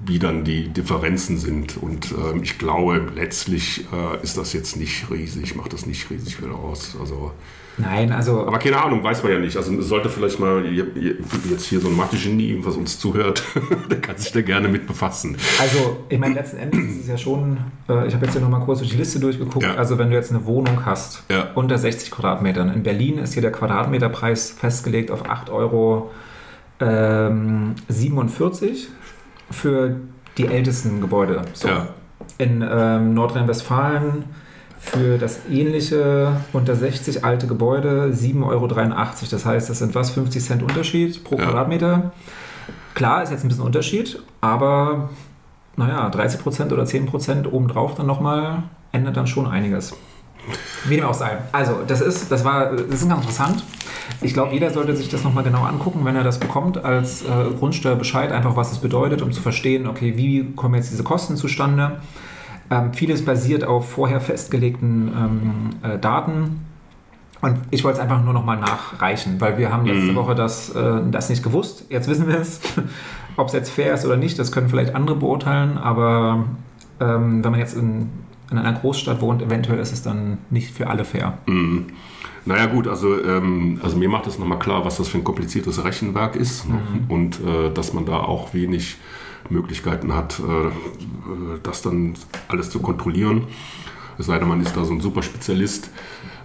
wie 0.06 0.18
dann 0.18 0.44
die 0.44 0.68
Differenzen 0.68 1.38
sind. 1.38 1.76
Und 1.76 2.12
ähm, 2.12 2.42
ich 2.42 2.58
glaube, 2.58 3.02
letztlich 3.14 3.84
äh, 3.92 4.22
ist 4.22 4.36
das 4.38 4.52
jetzt 4.52 4.76
nicht 4.76 5.10
riesig, 5.10 5.54
macht 5.56 5.72
das 5.72 5.86
nicht 5.86 6.08
riesig 6.10 6.36
viel 6.36 6.50
aus. 6.50 6.96
Also, 7.00 7.32
Nein, 7.78 8.12
also 8.12 8.46
aber 8.46 8.58
keine 8.58 8.82
Ahnung, 8.84 9.02
weiß 9.02 9.22
man 9.22 9.32
ja 9.32 9.38
nicht. 9.38 9.56
Also 9.56 9.80
sollte 9.80 10.10
vielleicht 10.10 10.38
mal 10.38 10.62
je- 10.66 10.84
je- 10.94 11.14
jetzt 11.50 11.64
hier 11.64 11.80
so 11.80 11.88
ein 11.88 11.96
Mathe-Genie, 11.96 12.58
was 12.62 12.76
uns 12.76 12.98
zuhört, 12.98 13.42
der 13.90 13.98
kann 13.98 14.18
sich 14.18 14.30
da 14.30 14.42
gerne 14.42 14.68
mit 14.68 14.86
befassen. 14.86 15.38
Also, 15.58 16.04
ich 16.10 16.18
meine, 16.18 16.34
letzten 16.34 16.58
Endes 16.58 16.78
ist 16.96 17.00
es 17.04 17.08
ja 17.08 17.16
schon, 17.16 17.56
äh, 17.88 18.06
ich 18.06 18.12
habe 18.14 18.26
jetzt 18.26 18.34
ja 18.34 18.42
nochmal 18.42 18.60
kurz 18.60 18.80
durch 18.80 18.90
die 18.90 18.98
Liste 18.98 19.20
durchgeguckt. 19.20 19.64
Ja. 19.64 19.74
Also, 19.76 19.96
wenn 19.96 20.10
du 20.10 20.16
jetzt 20.16 20.30
eine 20.30 20.44
Wohnung 20.44 20.84
hast, 20.84 21.22
Ja. 21.30 21.48
unter 21.54 21.78
60 21.78 22.10
Quadratmetern, 22.10 22.68
in 22.74 22.82
Berlin 22.82 23.16
ist 23.16 23.32
hier 23.32 23.42
der 23.42 23.52
Quadratmeterpreis 23.52 24.50
festgelegt 24.50 25.10
auf 25.10 25.24
8,47 25.24 25.50
Euro 25.50 26.10
ähm, 26.80 27.74
47 27.88 28.88
für 29.52 29.96
die 30.38 30.46
ältesten 30.46 31.00
Gebäude. 31.00 31.42
So. 31.52 31.68
Ja. 31.68 31.88
In 32.38 32.64
ähm, 32.68 33.14
Nordrhein-Westfalen 33.14 34.24
für 34.78 35.16
das 35.18 35.40
ähnliche 35.48 36.36
unter 36.52 36.74
60 36.74 37.24
alte 37.24 37.46
Gebäude 37.46 38.12
7,83 38.12 38.46
Euro. 38.48 38.66
Das 39.30 39.46
heißt, 39.46 39.70
das 39.70 39.78
sind 39.78 39.94
was? 39.94 40.10
50 40.10 40.42
Cent 40.42 40.62
Unterschied 40.62 41.22
pro 41.22 41.36
Ja. 41.36 41.44
Quadratmeter. 41.44 42.12
Klar, 42.94 43.22
ist 43.22 43.30
jetzt 43.30 43.44
ein 43.44 43.48
bisschen 43.48 43.64
Unterschied, 43.64 44.20
aber 44.40 45.10
naja, 45.76 46.10
30% 46.10 46.72
oder 46.72 46.82
10% 46.82 47.46
obendrauf 47.48 47.94
dann 47.94 48.06
nochmal 48.06 48.64
ändert 48.90 49.16
dann 49.16 49.26
schon 49.26 49.46
einiges. 49.46 49.94
Wie 50.84 50.96
dem 50.96 51.04
auch 51.04 51.14
sei. 51.14 51.38
Also, 51.52 51.78
das 51.86 52.00
ist, 52.00 52.30
das 52.30 52.44
war, 52.44 52.72
das 52.72 53.02
ist 53.02 53.08
ganz 53.08 53.20
interessant. 53.22 53.64
Ich 54.20 54.34
glaube, 54.34 54.52
jeder 54.52 54.70
sollte 54.70 54.94
sich 54.96 55.08
das 55.08 55.24
nochmal 55.24 55.44
genau 55.44 55.62
angucken, 55.64 56.04
wenn 56.04 56.16
er 56.16 56.24
das 56.24 56.38
bekommt, 56.38 56.84
als 56.84 57.22
äh, 57.22 57.26
Grundsteuerbescheid, 57.58 58.32
einfach 58.32 58.56
was 58.56 58.72
es 58.72 58.78
bedeutet, 58.78 59.22
um 59.22 59.32
zu 59.32 59.40
verstehen, 59.40 59.86
okay, 59.86 60.14
wie 60.16 60.52
kommen 60.54 60.74
jetzt 60.74 60.90
diese 60.90 61.02
Kosten 61.04 61.36
zustande. 61.36 62.00
Ähm, 62.70 62.92
vieles 62.94 63.24
basiert 63.24 63.64
auf 63.64 63.90
vorher 63.90 64.20
festgelegten 64.20 65.08
ähm, 65.08 65.90
äh, 65.90 65.98
Daten. 65.98 66.64
Und 67.42 67.58
ich 67.70 67.82
wollte 67.82 67.98
es 67.98 68.02
einfach 68.02 68.22
nur 68.22 68.32
nochmal 68.32 68.56
nachreichen, 68.56 69.40
weil 69.40 69.58
wir 69.58 69.72
haben 69.72 69.84
letzte 69.84 70.12
Mhm. 70.12 70.16
Woche 70.16 70.34
das, 70.36 70.70
äh, 70.70 71.00
das 71.10 71.28
nicht 71.28 71.42
gewusst. 71.42 71.84
Jetzt 71.88 72.08
wissen 72.08 72.28
wir 72.28 72.38
es. 72.38 72.60
Ob 73.36 73.48
es 73.48 73.52
jetzt 73.52 73.70
fair 73.70 73.94
ist 73.94 74.06
oder 74.06 74.16
nicht, 74.16 74.38
das 74.38 74.52
können 74.52 74.68
vielleicht 74.68 74.94
andere 74.94 75.16
beurteilen, 75.16 75.76
aber 75.78 76.44
ähm, 77.00 77.42
wenn 77.42 77.50
man 77.50 77.58
jetzt 77.58 77.74
in, 77.76 78.10
in 78.52 78.58
einer 78.58 78.78
Großstadt 78.78 79.20
wohnt, 79.20 79.42
eventuell 79.42 79.78
ist 79.78 79.92
es 79.92 80.02
dann 80.02 80.38
nicht 80.50 80.70
für 80.70 80.88
alle 80.88 81.04
fair. 81.04 81.38
Mhm. 81.46 81.86
Naja 82.44 82.66
gut, 82.66 82.88
also, 82.88 83.22
ähm, 83.22 83.80
also 83.82 83.96
mir 83.96 84.08
macht 84.08 84.26
es 84.26 84.38
nochmal 84.38 84.58
klar, 84.58 84.84
was 84.84 84.96
das 84.96 85.08
für 85.08 85.18
ein 85.18 85.24
kompliziertes 85.24 85.84
Rechenwerk 85.84 86.34
ist 86.34 86.68
ne? 86.68 86.80
und 87.08 87.38
äh, 87.40 87.72
dass 87.72 87.92
man 87.92 88.04
da 88.04 88.18
auch 88.18 88.52
wenig 88.52 88.96
Möglichkeiten 89.48 90.12
hat, 90.12 90.40
äh, 90.40 91.58
das 91.62 91.82
dann 91.82 92.14
alles 92.48 92.70
zu 92.70 92.80
kontrollieren. 92.80 93.44
Es 94.18 94.26
sei 94.26 94.38
denn, 94.38 94.48
man 94.48 94.60
ist 94.60 94.76
da 94.76 94.84
so 94.84 94.92
ein 94.92 95.00
super 95.00 95.22
Spezialist. 95.22 95.90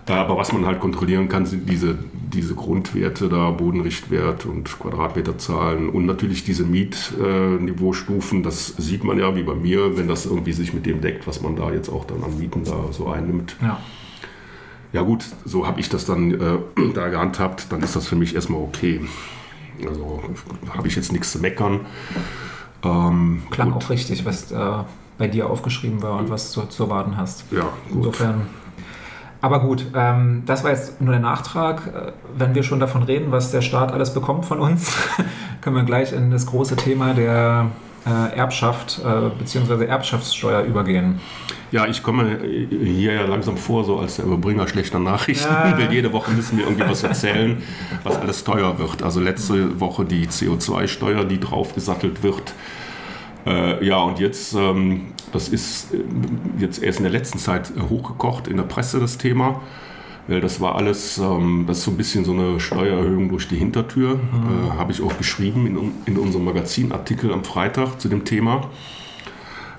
Aber 0.07 0.37
was 0.37 0.53
man 0.53 0.65
halt 0.65 0.79
kontrollieren 0.79 1.27
kann, 1.27 1.45
sind 1.45 1.69
diese, 1.69 1.97
diese 2.13 2.55
Grundwerte 2.55 3.27
da, 3.27 3.51
Bodenrichtwert 3.51 4.45
und 4.45 4.79
Quadratmeterzahlen 4.79 5.89
und 5.89 6.05
natürlich 6.05 6.45
diese 6.45 6.63
Mietniveaustufen. 6.63 8.43
Das 8.43 8.67
sieht 8.77 9.03
man 9.03 9.19
ja 9.19 9.35
wie 9.35 9.43
bei 9.43 9.55
mir, 9.55 9.97
wenn 9.97 10.07
das 10.07 10.25
irgendwie 10.25 10.53
sich 10.53 10.73
mit 10.73 10.85
dem 10.85 11.01
deckt, 11.01 11.27
was 11.27 11.41
man 11.41 11.55
da 11.55 11.71
jetzt 11.71 11.89
auch 11.89 12.05
dann 12.05 12.23
an 12.23 12.37
Mieten 12.37 12.63
da 12.63 12.91
so 12.91 13.07
einnimmt. 13.07 13.57
Ja. 13.61 13.79
Ja 14.93 15.01
gut, 15.01 15.25
so 15.43 15.67
habe 15.67 15.81
ich 15.81 15.89
das 15.89 16.05
dann 16.05 16.31
äh, 16.31 16.57
da 16.93 17.09
gehandhabt, 17.09 17.67
dann 17.71 17.81
ist 17.81 17.95
das 17.95 18.07
für 18.07 18.15
mich 18.15 18.33
erstmal 18.33 18.61
okay. 18.61 19.01
Also 19.85 20.23
habe 20.69 20.87
ich 20.87 20.95
jetzt 20.95 21.11
nichts 21.11 21.33
zu 21.33 21.39
meckern. 21.39 21.81
Ähm, 22.83 23.43
Klang 23.51 23.71
gut. 23.71 23.83
auch 23.83 23.89
richtig, 23.89 24.25
was 24.25 24.51
äh, 24.51 24.83
bei 25.17 25.27
dir 25.27 25.49
aufgeschrieben 25.49 26.01
war 26.01 26.17
und 26.17 26.29
was 26.29 26.53
du 26.53 26.61
zu 26.61 26.83
erwarten 26.83 27.17
hast. 27.17 27.43
Ja, 27.51 27.69
gut. 27.89 27.97
Insofern. 27.97 28.47
Aber 29.41 29.59
gut, 29.59 29.85
ähm, 29.95 30.43
das 30.45 30.63
war 30.63 30.71
jetzt 30.71 30.99
nur 30.99 31.11
der 31.11 31.21
Nachtrag. 31.21 31.87
Äh, 31.87 32.11
Wenn 32.37 32.55
wir 32.55 32.63
schon 32.63 32.79
davon 32.79 33.03
reden, 33.03 33.31
was 33.31 33.51
der 33.51 33.61
Staat 33.61 33.91
alles 33.91 34.13
bekommt 34.13 34.45
von 34.45 34.59
uns, 34.59 34.95
können 35.61 35.75
wir 35.75 35.83
gleich 35.83 36.13
in 36.13 36.31
das 36.31 36.45
große 36.45 36.75
Thema 36.75 37.13
der 37.13 37.67
äh, 38.05 38.37
Erbschaft 38.37 38.99
äh, 39.03 39.29
bzw. 39.37 39.85
Erbschaftssteuer 39.85 40.63
übergehen. 40.63 41.19
Ja, 41.71 41.85
ich 41.85 42.01
komme 42.01 42.39
hier 42.69 43.13
ja 43.13 43.25
langsam 43.25 43.57
vor, 43.57 43.83
so 43.83 43.99
als 43.99 44.15
der 44.15 44.25
Überbringer 44.25 44.67
schlechter 44.67 44.99
Nachrichten. 44.99 45.51
Ja. 45.51 45.77
Weil 45.77 45.91
jede 45.91 46.13
Woche 46.13 46.31
müssen 46.31 46.57
wir 46.57 46.65
irgendwie 46.65 46.89
was 46.89 47.03
erzählen, 47.03 47.61
was 48.03 48.17
alles 48.17 48.43
teuer 48.45 48.79
wird. 48.79 49.03
Also 49.03 49.19
letzte 49.19 49.79
Woche 49.79 50.05
die 50.05 50.27
CO2-Steuer, 50.27 51.25
die 51.25 51.39
draufgesattelt 51.39 52.23
wird. 52.23 52.53
Äh, 53.47 53.85
ja, 53.85 53.97
und 53.99 54.19
jetzt, 54.19 54.53
ähm, 54.53 55.13
das 55.31 55.47
ist 55.49 55.93
äh, 55.93 55.97
jetzt 56.59 56.83
erst 56.83 56.99
in 56.99 57.03
der 57.03 57.11
letzten 57.11 57.39
Zeit 57.39 57.71
hochgekocht 57.89 58.47
in 58.47 58.57
der 58.57 58.63
Presse, 58.63 58.99
das 58.99 59.17
Thema. 59.17 59.61
Weil 60.27 60.41
das 60.41 60.59
war 60.59 60.75
alles, 60.75 61.17
ähm, 61.19 61.63
das 61.67 61.77
ist 61.77 61.83
so 61.85 61.91
ein 61.91 61.97
bisschen 61.97 62.25
so 62.25 62.33
eine 62.33 62.59
Steuererhöhung 62.59 63.29
durch 63.29 63.47
die 63.47 63.55
Hintertür. 63.55 64.15
Äh, 64.15 64.77
Habe 64.77 64.91
ich 64.91 65.01
auch 65.01 65.17
geschrieben 65.17 65.65
in, 65.65 65.91
in 66.05 66.17
unserem 66.17 66.43
Magazinartikel 66.43 67.31
am 67.31 67.45
Freitag 67.45 68.01
zu 68.01 68.09
dem 68.09 68.25
Thema. 68.25 68.69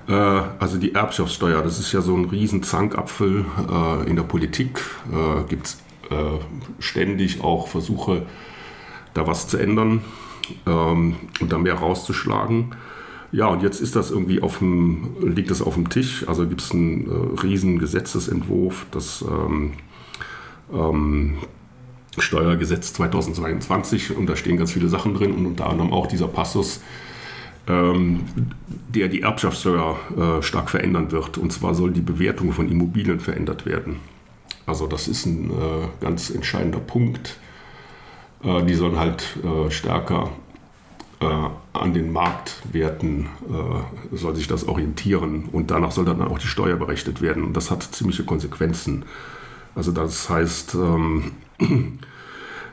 Äh, 0.07 0.13
Also 0.13 0.77
die 0.79 0.95
Erbschaftssteuer, 0.95 1.61
das 1.61 1.79
ist 1.79 1.91
ja 1.91 2.01
so 2.01 2.15
ein 2.15 2.25
riesen 2.25 2.63
Zankapfel 2.63 3.45
äh, 3.69 4.09
in 4.09 4.15
der 4.15 4.23
Politik. 4.23 4.81
Äh, 5.11 5.43
Gibt 5.47 5.67
es 5.67 5.81
äh, 6.09 6.15
ständig 6.79 7.43
auch 7.43 7.67
Versuche, 7.67 8.25
da 9.13 9.27
was 9.27 9.47
zu 9.47 9.57
ändern 9.57 10.01
ähm, 10.65 11.15
und 11.39 11.51
da 11.51 11.59
mehr 11.59 11.75
rauszuschlagen. 11.75 12.75
Ja, 13.31 13.47
und 13.47 13.61
jetzt 13.61 13.79
ist 13.79 13.95
das 13.95 14.09
irgendwie 14.09 14.41
auf 14.41 14.57
dem, 14.59 15.15
liegt 15.21 15.51
das 15.51 15.61
auf 15.61 15.75
dem 15.75 15.89
Tisch. 15.89 16.27
Also 16.27 16.47
gibt 16.47 16.61
es 16.61 16.71
einen 16.71 17.07
äh, 17.07 17.39
riesen 17.41 17.77
Gesetzesentwurf, 17.77 18.87
das 18.91 19.23
ähm, 19.27 19.73
ähm, 20.73 21.37
Steuergesetz 22.17 22.93
2022 22.93 24.17
und 24.17 24.27
da 24.27 24.35
stehen 24.35 24.57
ganz 24.57 24.71
viele 24.71 24.89
Sachen 24.89 25.13
drin 25.13 25.31
und 25.33 25.45
unter 25.45 25.69
anderem 25.69 25.93
auch 25.93 26.07
dieser 26.07 26.27
Passus, 26.27 26.81
ähm, 27.67 28.21
der 28.93 29.07
die 29.07 29.21
Erbschaftssteuer 29.21 29.97
äh, 30.17 30.41
stark 30.41 30.71
verändern 30.71 31.11
wird. 31.11 31.37
Und 31.37 31.53
zwar 31.53 31.75
soll 31.75 31.91
die 31.91 32.01
Bewertung 32.01 32.51
von 32.51 32.69
Immobilien 32.69 33.19
verändert 33.19 33.65
werden. 33.65 33.97
Also 34.65 34.87
das 34.87 35.07
ist 35.07 35.27
ein 35.27 35.51
äh, 35.51 35.87
ganz 36.01 36.31
entscheidender 36.31 36.79
Punkt. 36.79 37.37
Äh, 38.43 38.63
die 38.63 38.73
sollen 38.73 38.97
halt 38.97 39.37
äh, 39.43 39.69
stärker 39.69 40.31
an 41.25 41.93
den 41.93 42.13
Marktwerten 42.13 43.27
äh, 43.49 44.15
soll 44.15 44.35
sich 44.35 44.47
das 44.47 44.67
orientieren 44.67 45.49
und 45.51 45.69
danach 45.69 45.91
soll 45.91 46.05
dann 46.05 46.21
auch 46.21 46.39
die 46.39 46.47
Steuer 46.47 46.77
berechnet 46.77 47.21
werden. 47.21 47.43
Und 47.43 47.57
das 47.57 47.71
hat 47.71 47.83
ziemliche 47.83 48.23
Konsequenzen. 48.23 49.03
Also 49.75 49.91
das 49.91 50.29
heißt, 50.29 50.75
ähm, 50.75 51.31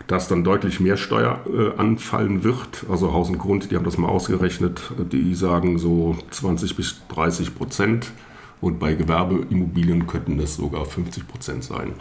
dass 0.06 0.28
dann 0.28 0.44
deutlich 0.44 0.78
mehr 0.78 0.96
Steuer 0.96 1.40
äh, 1.46 1.76
anfallen 1.76 2.44
wird. 2.44 2.86
Also 2.88 3.12
Haus 3.12 3.28
und 3.28 3.38
Grund, 3.38 3.70
die 3.70 3.76
haben 3.76 3.84
das 3.84 3.98
mal 3.98 4.08
ausgerechnet, 4.08 4.80
die 5.10 5.34
sagen 5.34 5.78
so 5.78 6.16
20 6.30 6.76
bis 6.76 7.00
30 7.08 7.54
Prozent 7.56 8.12
und 8.60 8.78
bei 8.78 8.94
Gewerbeimmobilien 8.94 10.06
könnten 10.06 10.38
es 10.38 10.56
sogar 10.56 10.84
50 10.84 11.26
Prozent 11.26 11.64
sein. 11.64 11.94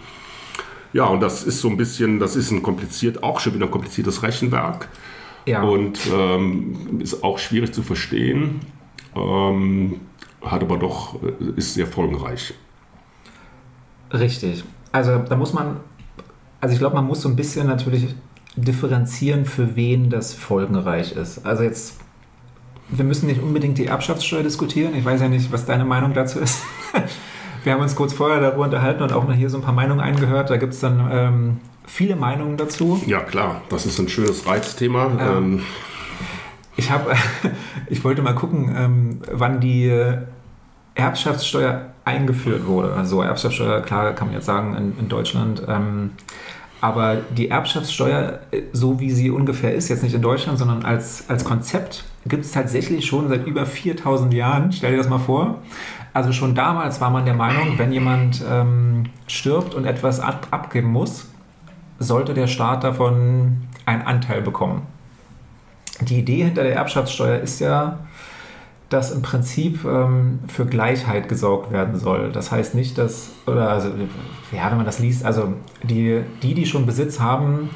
Ja, 0.94 1.06
und 1.06 1.20
das 1.20 1.44
ist 1.44 1.60
so 1.60 1.70
ein 1.70 1.78
bisschen, 1.78 2.20
das 2.20 2.36
ist 2.36 2.52
ein 2.52 2.62
kompliziert, 2.62 3.24
auch 3.24 3.40
schon 3.40 3.54
wieder 3.56 3.66
ein 3.66 3.72
kompliziertes 3.72 4.24
Rechenwerk. 4.24 4.88
Ja. 5.46 5.64
Und 5.64 6.00
ähm, 6.12 7.00
ist 7.00 7.24
auch 7.24 7.38
schwierig 7.38 7.74
zu 7.74 7.84
verstehen, 7.84 8.62
ähm, 9.16 10.02
hat 10.42 10.64
aber 10.64 10.78
doch, 10.78 11.22
äh, 11.22 11.58
ist 11.58 11.76
sehr 11.76 11.88
folgenreich. 11.88 12.54
Richtig. 14.12 14.64
Also 14.92 15.18
da 15.18 15.36
muss 15.36 15.54
man, 15.54 15.78
also 16.62 16.74
ich 16.74 16.80
glaube, 16.80 16.96
man 16.96 17.06
muss 17.06 17.22
so 17.22 17.30
ein 17.30 17.36
bisschen 17.36 17.68
natürlich 17.68 18.16
differenzieren, 18.56 19.46
für 19.46 19.76
wen 19.76 20.10
das 20.10 20.34
folgenreich 20.34 21.12
ist. 21.12 21.46
Also 21.46 21.64
jetzt, 21.64 22.00
wir 22.90 23.06
müssen 23.06 23.28
nicht 23.28 23.42
unbedingt 23.42 23.78
die 23.78 23.88
Erbschaftssteuer 23.88 24.44
diskutieren. 24.44 24.96
Ich 24.96 25.04
weiß 25.04 25.22
ja 25.22 25.28
nicht, 25.28 25.52
was 25.52 25.66
deine 25.66 25.86
Meinung 25.86 26.14
dazu 26.14 26.40
ist. 26.40 26.64
wir 27.64 27.74
haben 27.74 27.82
uns 27.82 27.96
kurz 27.96 28.14
vorher 28.14 28.40
darüber 28.40 28.64
unterhalten 28.64 29.04
und 29.04 29.12
auch 29.12 29.28
mal 29.28 29.36
hier 29.36 29.50
so 29.50 29.58
ein 29.58 29.64
paar 29.64 29.74
Meinungen 29.74 30.00
eingehört. 30.00 30.50
Da 30.50 30.58
gibt 30.58 30.74
es 30.74 30.80
dann 30.80 31.08
ähm, 31.12 31.58
viele 31.88 32.16
Meinungen 32.16 32.58
dazu. 32.58 33.02
Ja, 33.06 33.20
klar, 33.20 33.62
das 33.70 33.86
ist 33.86 34.00
ein 34.00 34.10
schönes 34.10 34.46
Reizthema. 34.46 35.06
Ähm, 35.20 35.20
ähm. 35.20 35.64
ich, 36.76 36.92
hab, 36.92 37.08
ich 37.90 38.04
wollte 38.04 38.22
mal 38.22 38.36
gucken, 38.36 38.74
ähm, 38.78 39.22
wann 39.32 39.60
die 39.60 39.92
Erbschaftssteuer 40.96 41.94
eingeführt 42.06 42.66
wurde. 42.68 42.94
Also 42.94 43.22
Erbschaftssteuer, 43.22 43.82
klar 43.82 44.14
kann 44.14 44.28
man 44.28 44.36
jetzt 44.36 44.46
sagen, 44.46 44.76
in, 44.76 44.98
in 45.00 45.10
Deutschland. 45.10 45.62
Ähm, 45.68 46.12
aber 46.82 47.18
die 47.36 47.50
Erbschaftssteuer, 47.50 48.42
so 48.72 49.00
wie 49.00 49.10
sie 49.10 49.32
ungefähr 49.32 49.74
ist, 49.74 49.90
jetzt 49.90 50.04
nicht 50.04 50.14
in 50.14 50.22
Deutschland, 50.22 50.60
sondern 50.60 50.86
als, 50.86 51.30
als 51.30 51.44
Konzept, 51.44 52.04
gibt 52.28 52.46
es 52.46 52.52
tatsächlich 52.52 53.06
schon 53.06 53.28
seit 53.28 53.48
über 53.48 53.66
4000 53.66 54.34
Jahren. 54.34 54.72
Stell 54.72 54.92
dir 54.92 54.98
das 54.98 55.10
mal 55.10 55.20
vor. 55.20 55.62
Also 56.14 56.32
schon 56.32 56.54
damals 56.54 57.02
war 57.02 57.10
man 57.10 57.26
der 57.26 57.34
Meinung, 57.34 57.78
wenn 57.78 57.92
jemand 57.92 58.44
ähm, 58.50 59.06
stirbt 59.28 59.74
und 59.74 59.86
etwas 59.86 60.20
ab 60.20 60.48
abgeben 60.52 60.92
muss, 60.92 61.28
sollte 62.00 62.34
der 62.34 62.48
Staat 62.48 62.84
davon 62.84 63.68
einen 63.86 64.02
Anteil 64.02 64.42
bekommen. 64.42 64.84
Die 66.02 66.20
Idee 66.20 66.44
hinter 66.44 66.64
der 66.64 66.76
Erbschaftssteuer 66.76 67.40
ist 67.40 67.60
ja, 67.60 68.00
dass 68.90 69.12
im 69.12 69.22
Prinzip 69.22 69.84
ähm, 69.86 70.40
für 70.48 70.66
Gleichheit 70.66 71.28
gesorgt 71.28 71.72
werden 71.72 71.98
soll. 71.98 72.32
Das 72.32 72.52
heißt 72.52 72.76
nicht, 72.76 72.98
dass, 72.98 73.32
oder 73.48 73.70
also, 73.70 73.90
ja, 74.52 74.70
wenn 74.70 74.78
man 74.78 74.86
das 74.86 75.00
liest, 75.00 75.26
also 75.26 75.54
die, 75.84 76.22
die, 76.44 76.54
die 76.54 76.66
schon 76.66 76.86
Besitz 76.86 77.20
haben, 77.20 77.70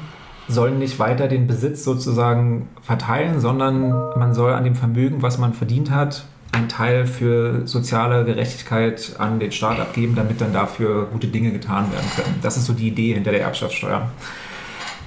sollen 0.48 0.78
nicht 0.78 0.98
weiter 0.98 1.28
den 1.28 1.46
Besitz 1.46 1.84
sozusagen 1.84 2.68
verteilen, 2.82 3.40
sondern 3.40 3.90
man 4.18 4.34
soll 4.34 4.52
an 4.52 4.64
dem 4.64 4.74
Vermögen, 4.74 5.22
was 5.22 5.38
man 5.38 5.52
verdient 5.52 5.90
hat, 5.90 6.26
einen 6.52 6.68
Teil 6.68 7.06
für 7.06 7.66
soziale 7.66 8.24
Gerechtigkeit 8.24 9.14
an 9.18 9.38
den 9.38 9.52
Staat 9.52 9.78
abgeben, 9.78 10.14
damit 10.14 10.40
dann 10.40 10.52
dafür 10.52 11.06
gute 11.06 11.28
Dinge 11.28 11.52
getan 11.52 11.92
werden 11.92 12.06
können. 12.16 12.36
Das 12.42 12.56
ist 12.56 12.66
so 12.66 12.72
die 12.72 12.88
Idee 12.88 13.14
hinter 13.14 13.30
der 13.30 13.42
Erbschaftssteuer. 13.42 14.10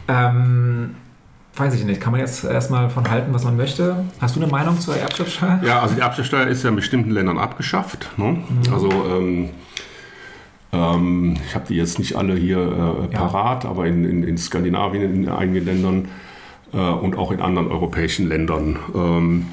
Ähm, 0.08 0.96
weiß 1.56 1.74
ich 1.76 1.84
nicht, 1.86 2.02
kann 2.02 2.12
man 2.12 2.22
jetzt 2.22 2.44
erstmal 2.44 2.90
von 2.90 3.10
halten, 3.10 3.34
was 3.34 3.44
man 3.44 3.58
möchte. 3.58 4.06
Hast 4.20 4.36
du 4.36 4.42
eine 4.42 4.50
Meinung 4.50 4.80
zur 4.80 4.96
Erbschaftssteuer? 4.96 5.60
Ja, 5.66 5.82
also 5.82 5.96
die 5.96 6.02
Erbschaftssteuer 6.02 6.48
ist 6.48 6.64
ja 6.64 6.70
in 6.70 6.76
bestimmten 6.76 7.12
Ländern 7.12 7.38
abgeschafft. 7.38 8.12
Ne? 8.18 8.38
Mhm. 8.48 8.74
Also 8.74 8.90
ähm, 8.90 9.50
ähm, 10.72 11.36
ich 11.46 11.56
habe 11.56 11.66
die 11.68 11.76
jetzt 11.76 12.00
nicht 12.00 12.16
alle 12.16 12.36
hier 12.36 12.58
äh, 12.58 13.16
parat, 13.16 13.64
ja. 13.64 13.70
aber 13.70 13.86
in, 13.86 14.04
in, 14.06 14.24
in, 14.24 14.38
Skandinavien, 14.38 15.04
in 15.04 15.30
einigen 15.30 15.66
Ländern 15.66 16.08
äh, 16.74 16.78
und 16.78 17.18
auch 17.18 17.32
in 17.32 17.42
anderen 17.42 17.70
europäischen 17.70 18.28
Ländern. 18.28 18.80
Ähm, 18.96 19.46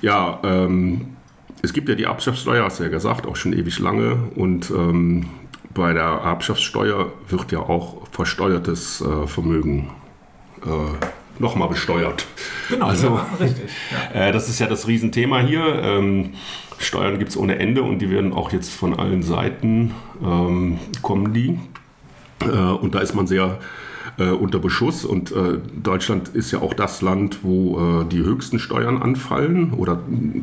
ja, 0.00 0.38
ähm, 0.44 1.16
es 1.62 1.72
gibt 1.72 1.88
ja 1.88 1.94
die 1.94 2.04
Erbschaftssteuer, 2.04 2.64
hast 2.64 2.78
du 2.78 2.84
ja 2.84 2.90
gesagt, 2.90 3.26
auch 3.26 3.36
schon 3.36 3.52
ewig 3.52 3.78
lange. 3.78 4.16
Und 4.34 4.70
ähm, 4.70 5.26
bei 5.74 5.92
der 5.92 6.02
Erbschaftssteuer 6.02 7.12
wird 7.28 7.52
ja 7.52 7.60
auch 7.60 8.06
versteuertes 8.10 9.00
äh, 9.00 9.26
Vermögen 9.26 9.90
äh, 10.64 11.40
nochmal 11.40 11.68
besteuert. 11.68 12.26
Genau, 12.68 12.86
also, 12.86 13.06
ja, 13.08 13.26
richtig. 13.40 13.70
Ja. 14.12 14.20
Äh, 14.28 14.32
das 14.32 14.48
ist 14.48 14.58
ja 14.58 14.66
das 14.66 14.86
Riesenthema 14.86 15.40
hier. 15.40 15.64
Ähm, 15.82 16.34
Steuern 16.78 17.18
gibt 17.18 17.30
es 17.30 17.36
ohne 17.36 17.58
Ende 17.58 17.82
und 17.82 17.98
die 17.98 18.10
werden 18.10 18.32
auch 18.32 18.52
jetzt 18.52 18.70
von 18.70 18.98
allen 18.98 19.22
Seiten 19.22 19.94
ähm, 20.22 20.78
kommen 21.02 21.32
die. 21.32 21.58
Äh, 22.40 22.46
und 22.46 22.94
da 22.94 23.00
ist 23.00 23.14
man 23.14 23.26
sehr 23.26 23.58
äh, 24.18 24.30
unter 24.30 24.58
Beschuss 24.58 25.04
und 25.04 25.32
äh, 25.32 25.58
Deutschland 25.82 26.28
ist 26.28 26.50
ja 26.50 26.60
auch 26.60 26.74
das 26.74 27.02
Land, 27.02 27.40
wo 27.42 28.02
äh, 28.02 28.04
die 28.06 28.18
höchsten 28.18 28.58
Steuern 28.58 29.00
anfallen 29.00 29.72
oder 29.72 30.00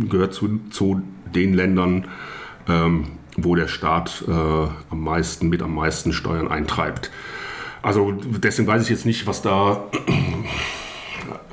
gehört 0.10 0.34
zu, 0.34 0.60
zu 0.70 1.02
den 1.34 1.54
Ländern, 1.54 2.06
ähm, 2.68 3.06
wo 3.38 3.56
der 3.56 3.68
Staat 3.68 4.24
äh, 4.28 4.32
am 4.32 5.04
meisten 5.04 5.50
mit 5.50 5.62
am 5.62 5.76
meisten 5.76 6.14
Steuern 6.14 6.48
eintreibt. 6.48 7.12
Also 7.82 8.14
deswegen 8.14 8.68
weiß 8.68 8.84
ich 8.84 8.90
jetzt 8.90 9.06
nicht, 9.06 9.28
was 9.28 9.42
da 9.42 9.84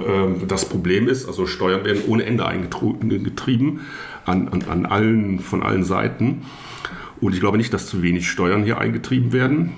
ähm, 0.07 0.47
das 0.49 0.69
Problem 0.69 1.09
ist. 1.09 1.26
Also 1.26 1.47
Steuern 1.47 1.85
werden 1.85 2.02
ohne 2.07 2.25
Ende 2.25 2.47
eingetrieben 2.47 3.81
an, 4.25 4.49
an, 4.49 4.62
an 4.62 4.87
allen, 4.87 5.41
von 5.41 5.62
allen 5.62 5.85
Seiten. 5.85 6.43
Und 7.21 7.35
ich 7.35 7.41
glaube 7.41 7.57
nicht, 7.57 7.73
dass 7.75 7.87
zu 7.87 8.02
wenig 8.02 8.29
Steuern 8.29 8.64
hier 8.64 8.79
eingetrieben 8.79 9.33
werden, 9.33 9.73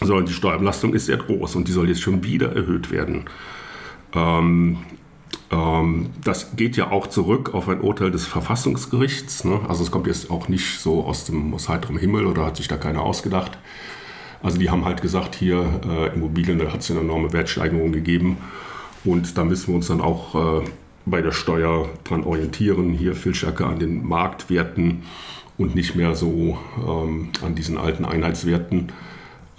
sondern 0.00 0.26
die 0.26 0.32
Steuerbelastung 0.32 0.94
ist 0.94 1.06
sehr 1.06 1.18
groß 1.18 1.56
und 1.56 1.68
die 1.68 1.72
soll 1.72 1.88
jetzt 1.88 2.00
schon 2.00 2.24
wieder 2.24 2.54
erhöht 2.54 2.90
werden. 2.90 3.24
Ähm, 4.14 4.78
ähm, 5.50 6.10
das 6.24 6.56
geht 6.56 6.76
ja 6.76 6.90
auch 6.90 7.08
zurück 7.08 7.54
auf 7.54 7.68
ein 7.68 7.80
Urteil 7.80 8.10
des 8.10 8.26
Verfassungsgerichts. 8.26 9.44
Ne? 9.44 9.60
Also 9.68 9.82
es 9.82 9.90
kommt 9.90 10.06
jetzt 10.06 10.30
auch 10.30 10.48
nicht 10.48 10.80
so 10.80 11.04
aus 11.04 11.24
dem 11.24 11.54
aus 11.54 11.68
heiterem 11.68 11.98
Himmel 11.98 12.26
oder 12.26 12.46
hat 12.46 12.56
sich 12.56 12.68
da 12.68 12.76
keiner 12.76 13.02
ausgedacht. 13.02 13.58
Also 14.42 14.58
die 14.58 14.70
haben 14.70 14.84
halt 14.84 15.02
gesagt, 15.02 15.34
hier 15.34 15.80
äh, 15.86 16.14
Immobilien, 16.14 16.58
da 16.58 16.72
hat 16.72 16.80
es 16.80 16.90
eine 16.90 17.00
enorme 17.00 17.32
Wertsteigerung 17.32 17.92
gegeben 17.92 18.38
und 19.04 19.36
da 19.36 19.44
müssen 19.44 19.68
wir 19.68 19.74
uns 19.76 19.88
dann 19.88 20.00
auch 20.00 20.62
äh, 20.62 20.64
bei 21.04 21.20
der 21.20 21.32
Steuer 21.32 21.88
dran 22.04 22.24
orientieren, 22.24 22.92
hier 22.92 23.14
viel 23.14 23.34
stärker 23.34 23.66
an 23.66 23.78
den 23.78 24.06
Marktwerten 24.06 25.02
und 25.58 25.74
nicht 25.74 25.94
mehr 25.94 26.14
so 26.14 26.58
ähm, 26.86 27.30
an 27.44 27.54
diesen 27.54 27.76
alten 27.76 28.04
Einheitswerten. 28.04 28.92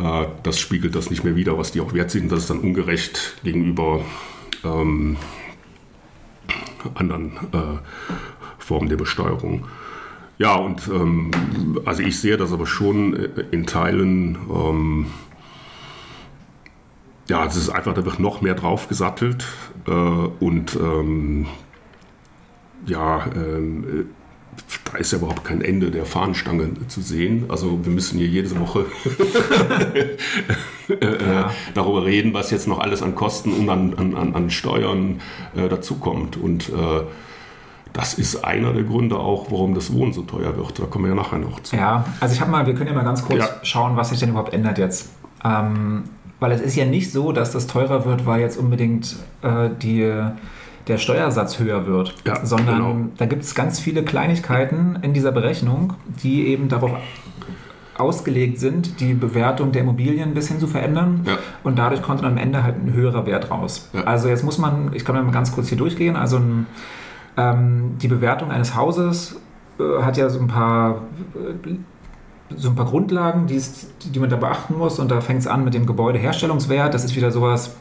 Äh, 0.01 0.27
das 0.43 0.60
spiegelt 0.60 0.96
das 0.96 1.10
nicht 1.10 1.24
mehr 1.24 1.36
wider, 1.36 1.58
was 1.58 1.72
die 1.72 1.81
auch 1.81 1.93
wert 1.93 2.12
sind. 2.12 2.31
Das 2.31 2.39
ist 2.39 2.50
dann 2.50 2.60
ungerecht 2.60 3.38
gegenüber 3.43 4.01
ähm, 4.63 5.17
anderen 6.96 7.38
äh, 7.53 7.77
Formen 8.58 8.89
der 8.89 8.98
Besteuerung. 8.98 9.67
Ja, 10.38 10.55
und 10.55 10.88
ähm, 10.88 11.29
also 11.86 12.01
ich 12.01 12.20
sehe 12.20 12.38
das 12.38 12.51
aber 12.51 12.65
schon 12.65 13.13
in 13.51 13.67
Teilen 13.67 14.38
ähm, 14.51 15.05
ja, 17.31 17.46
es 17.46 17.55
ist 17.55 17.70
einfach, 17.70 17.93
da 17.93 18.03
wird 18.03 18.20
noch 18.20 18.41
mehr 18.41 18.55
drauf 18.55 18.89
gesattelt 18.89 19.46
äh, 19.88 19.91
und 19.91 20.75
ähm, 20.75 21.46
ja, 22.86 23.25
ähm, 23.34 24.10
da 24.91 24.98
ist 24.98 25.12
ja 25.12 25.17
überhaupt 25.17 25.43
kein 25.43 25.62
Ende 25.62 25.91
der 25.91 26.05
Fahnenstange 26.05 26.88
zu 26.88 27.01
sehen. 27.01 27.46
Also 27.50 27.84
wir 27.84 27.91
müssen 27.91 28.17
hier 28.17 28.27
jede 28.27 28.60
Woche 28.60 28.86
äh, 30.89 31.34
ja. 31.34 31.51
darüber 31.74 32.05
reden, 32.05 32.34
was 32.34 32.51
jetzt 32.51 32.67
noch 32.67 32.79
alles 32.79 33.01
an 33.01 33.15
Kosten 33.15 33.53
und 33.53 33.70
an, 33.70 33.93
an, 34.15 34.36
an 34.36 34.50
Steuern 34.50 35.22
äh, 35.55 35.70
dazukommt. 35.70 36.36
Und 36.38 36.70
äh, 36.70 37.01
das 37.93 38.13
ist 38.13 38.43
einer 38.43 38.74
der 38.74 38.84
Gründe 38.84 39.17
auch, 39.17 39.51
warum 39.51 39.74
das 39.74 39.93
Wohnen 39.93 40.13
so 40.13 40.24
teuer 40.24 40.55
wird. 40.58 40.79
Da 40.79 40.86
kommen 40.86 41.05
wir 41.05 41.10
ja 41.10 41.15
nachher 41.15 41.39
noch 41.39 41.62
zu. 41.62 41.75
Ja, 41.75 42.05
also 42.20 42.34
ich 42.34 42.41
habe 42.41 42.51
mal, 42.51 42.65
wir 42.65 42.74
können 42.74 42.88
ja 42.88 42.93
mal 42.93 43.03
ganz 43.03 43.24
kurz 43.24 43.39
ja. 43.39 43.50
schauen, 43.63 43.96
was 43.96 44.10
sich 44.10 44.20
denn 44.20 44.29
überhaupt 44.29 44.53
ändert 44.53 44.77
jetzt. 44.77 45.10
Ähm, 45.43 46.03
weil 46.39 46.51
es 46.51 46.62
ist 46.62 46.75
ja 46.75 46.86
nicht 46.86 47.12
so, 47.12 47.31
dass 47.31 47.51
das 47.51 47.67
teurer 47.67 48.05
wird, 48.05 48.25
weil 48.25 48.41
jetzt 48.41 48.58
unbedingt 48.58 49.15
äh, 49.41 49.70
die, 49.81 50.12
der 50.91 50.98
Steuersatz 50.98 51.57
höher 51.57 51.88
wird, 51.88 52.13
ja, 52.27 52.45
sondern 52.45 52.77
genau. 52.77 53.10
da 53.17 53.25
gibt 53.25 53.43
es 53.43 53.55
ganz 53.55 53.79
viele 53.79 54.03
Kleinigkeiten 54.03 55.00
in 55.01 55.13
dieser 55.13 55.31
Berechnung, 55.31 55.93
die 56.21 56.48
eben 56.48 56.67
darauf 56.67 56.91
ausgelegt 57.98 58.60
sind, 58.60 59.00
die 59.00 59.13
Bewertung 59.13 59.71
der 59.71 59.83
Immobilien 59.83 60.29
ein 60.29 60.33
bisschen 60.33 60.60
zu 60.60 60.67
verändern. 60.67 61.21
Ja. 61.25 61.38
Und 61.63 61.79
dadurch 61.79 62.01
kommt 62.01 62.24
dann 62.24 62.33
am 62.33 62.38
Ende 62.38 62.63
halt 62.63 62.75
ein 62.75 62.93
höherer 62.93 63.25
Wert 63.25 63.50
raus. 63.51 63.89
Ja. 63.93 64.03
Also 64.03 64.27
jetzt 64.27 64.43
muss 64.43 64.57
man, 64.57 64.91
ich 64.93 65.05
kann 65.05 65.15
mal 65.15 65.31
ganz 65.31 65.53
kurz 65.53 65.69
hier 65.69 65.77
durchgehen. 65.77 66.15
Also 66.15 66.38
ein, 66.38 66.67
ähm, 67.38 67.98
die 68.01 68.07
Bewertung 68.07 68.51
eines 68.51 68.75
Hauses 68.75 69.39
äh, 69.79 70.03
hat 70.03 70.17
ja 70.17 70.29
so 70.29 70.39
ein 70.39 70.48
paar 70.48 71.03
so 72.58 72.70
ein 72.70 72.75
paar 72.75 72.86
Grundlagen, 72.86 73.48
die, 73.48 73.62
die 74.13 74.20
man 74.20 74.29
da 74.29 74.36
beachten 74.36 74.77
muss. 74.77 75.00
Und 75.00 75.12
da 75.12 75.22
fängt 75.22 75.39
es 75.39 75.48
an 75.48 75.63
mit 75.63 75.74
dem 75.74 75.86
Gebäudeherstellungswert. 75.86 76.93
Das 76.93 77.03
ist 77.03 77.15
wieder 77.15 77.31
sowas, 77.31 77.75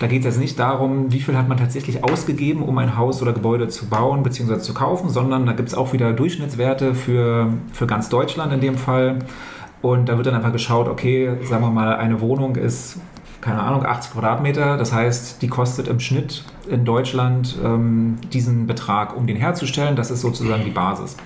da 0.00 0.08
geht 0.08 0.20
es 0.20 0.24
jetzt 0.24 0.38
nicht 0.38 0.58
darum, 0.58 1.12
wie 1.12 1.20
viel 1.20 1.36
hat 1.36 1.48
man 1.48 1.58
tatsächlich 1.58 2.02
ausgegeben, 2.02 2.62
um 2.62 2.76
ein 2.78 2.96
Haus 2.96 3.22
oder 3.22 3.32
Gebäude 3.32 3.68
zu 3.68 3.86
bauen 3.86 4.24
bzw. 4.24 4.58
zu 4.58 4.74
kaufen, 4.74 5.10
sondern 5.10 5.46
da 5.46 5.52
gibt 5.52 5.68
es 5.68 5.74
auch 5.74 5.92
wieder 5.92 6.12
Durchschnittswerte 6.12 6.94
für, 6.94 7.52
für 7.72 7.86
ganz 7.86 8.08
Deutschland 8.08 8.52
in 8.52 8.60
dem 8.60 8.76
Fall. 8.76 9.20
Und 9.80 10.08
da 10.08 10.16
wird 10.16 10.26
dann 10.26 10.34
einfach 10.34 10.52
geschaut, 10.52 10.88
okay, 10.88 11.36
sagen 11.44 11.62
wir 11.62 11.70
mal, 11.70 11.96
eine 11.96 12.20
Wohnung 12.20 12.56
ist, 12.56 12.98
keine 13.40 13.60
Ahnung, 13.60 13.84
80 13.84 14.12
Quadratmeter. 14.12 14.76
Das 14.76 14.92
heißt, 14.92 15.42
die 15.42 15.48
kostet 15.48 15.88
im 15.88 16.00
Schnitt 16.00 16.44
in 16.68 16.84
Deutschland 16.84 17.56
ähm, 17.62 18.18
diesen 18.32 18.66
Betrag, 18.66 19.16
um 19.16 19.26
den 19.26 19.36
herzustellen. 19.36 19.96
Das 19.96 20.10
ist 20.10 20.20
sozusagen 20.20 20.64
die 20.64 20.70
Basis. 20.70 21.16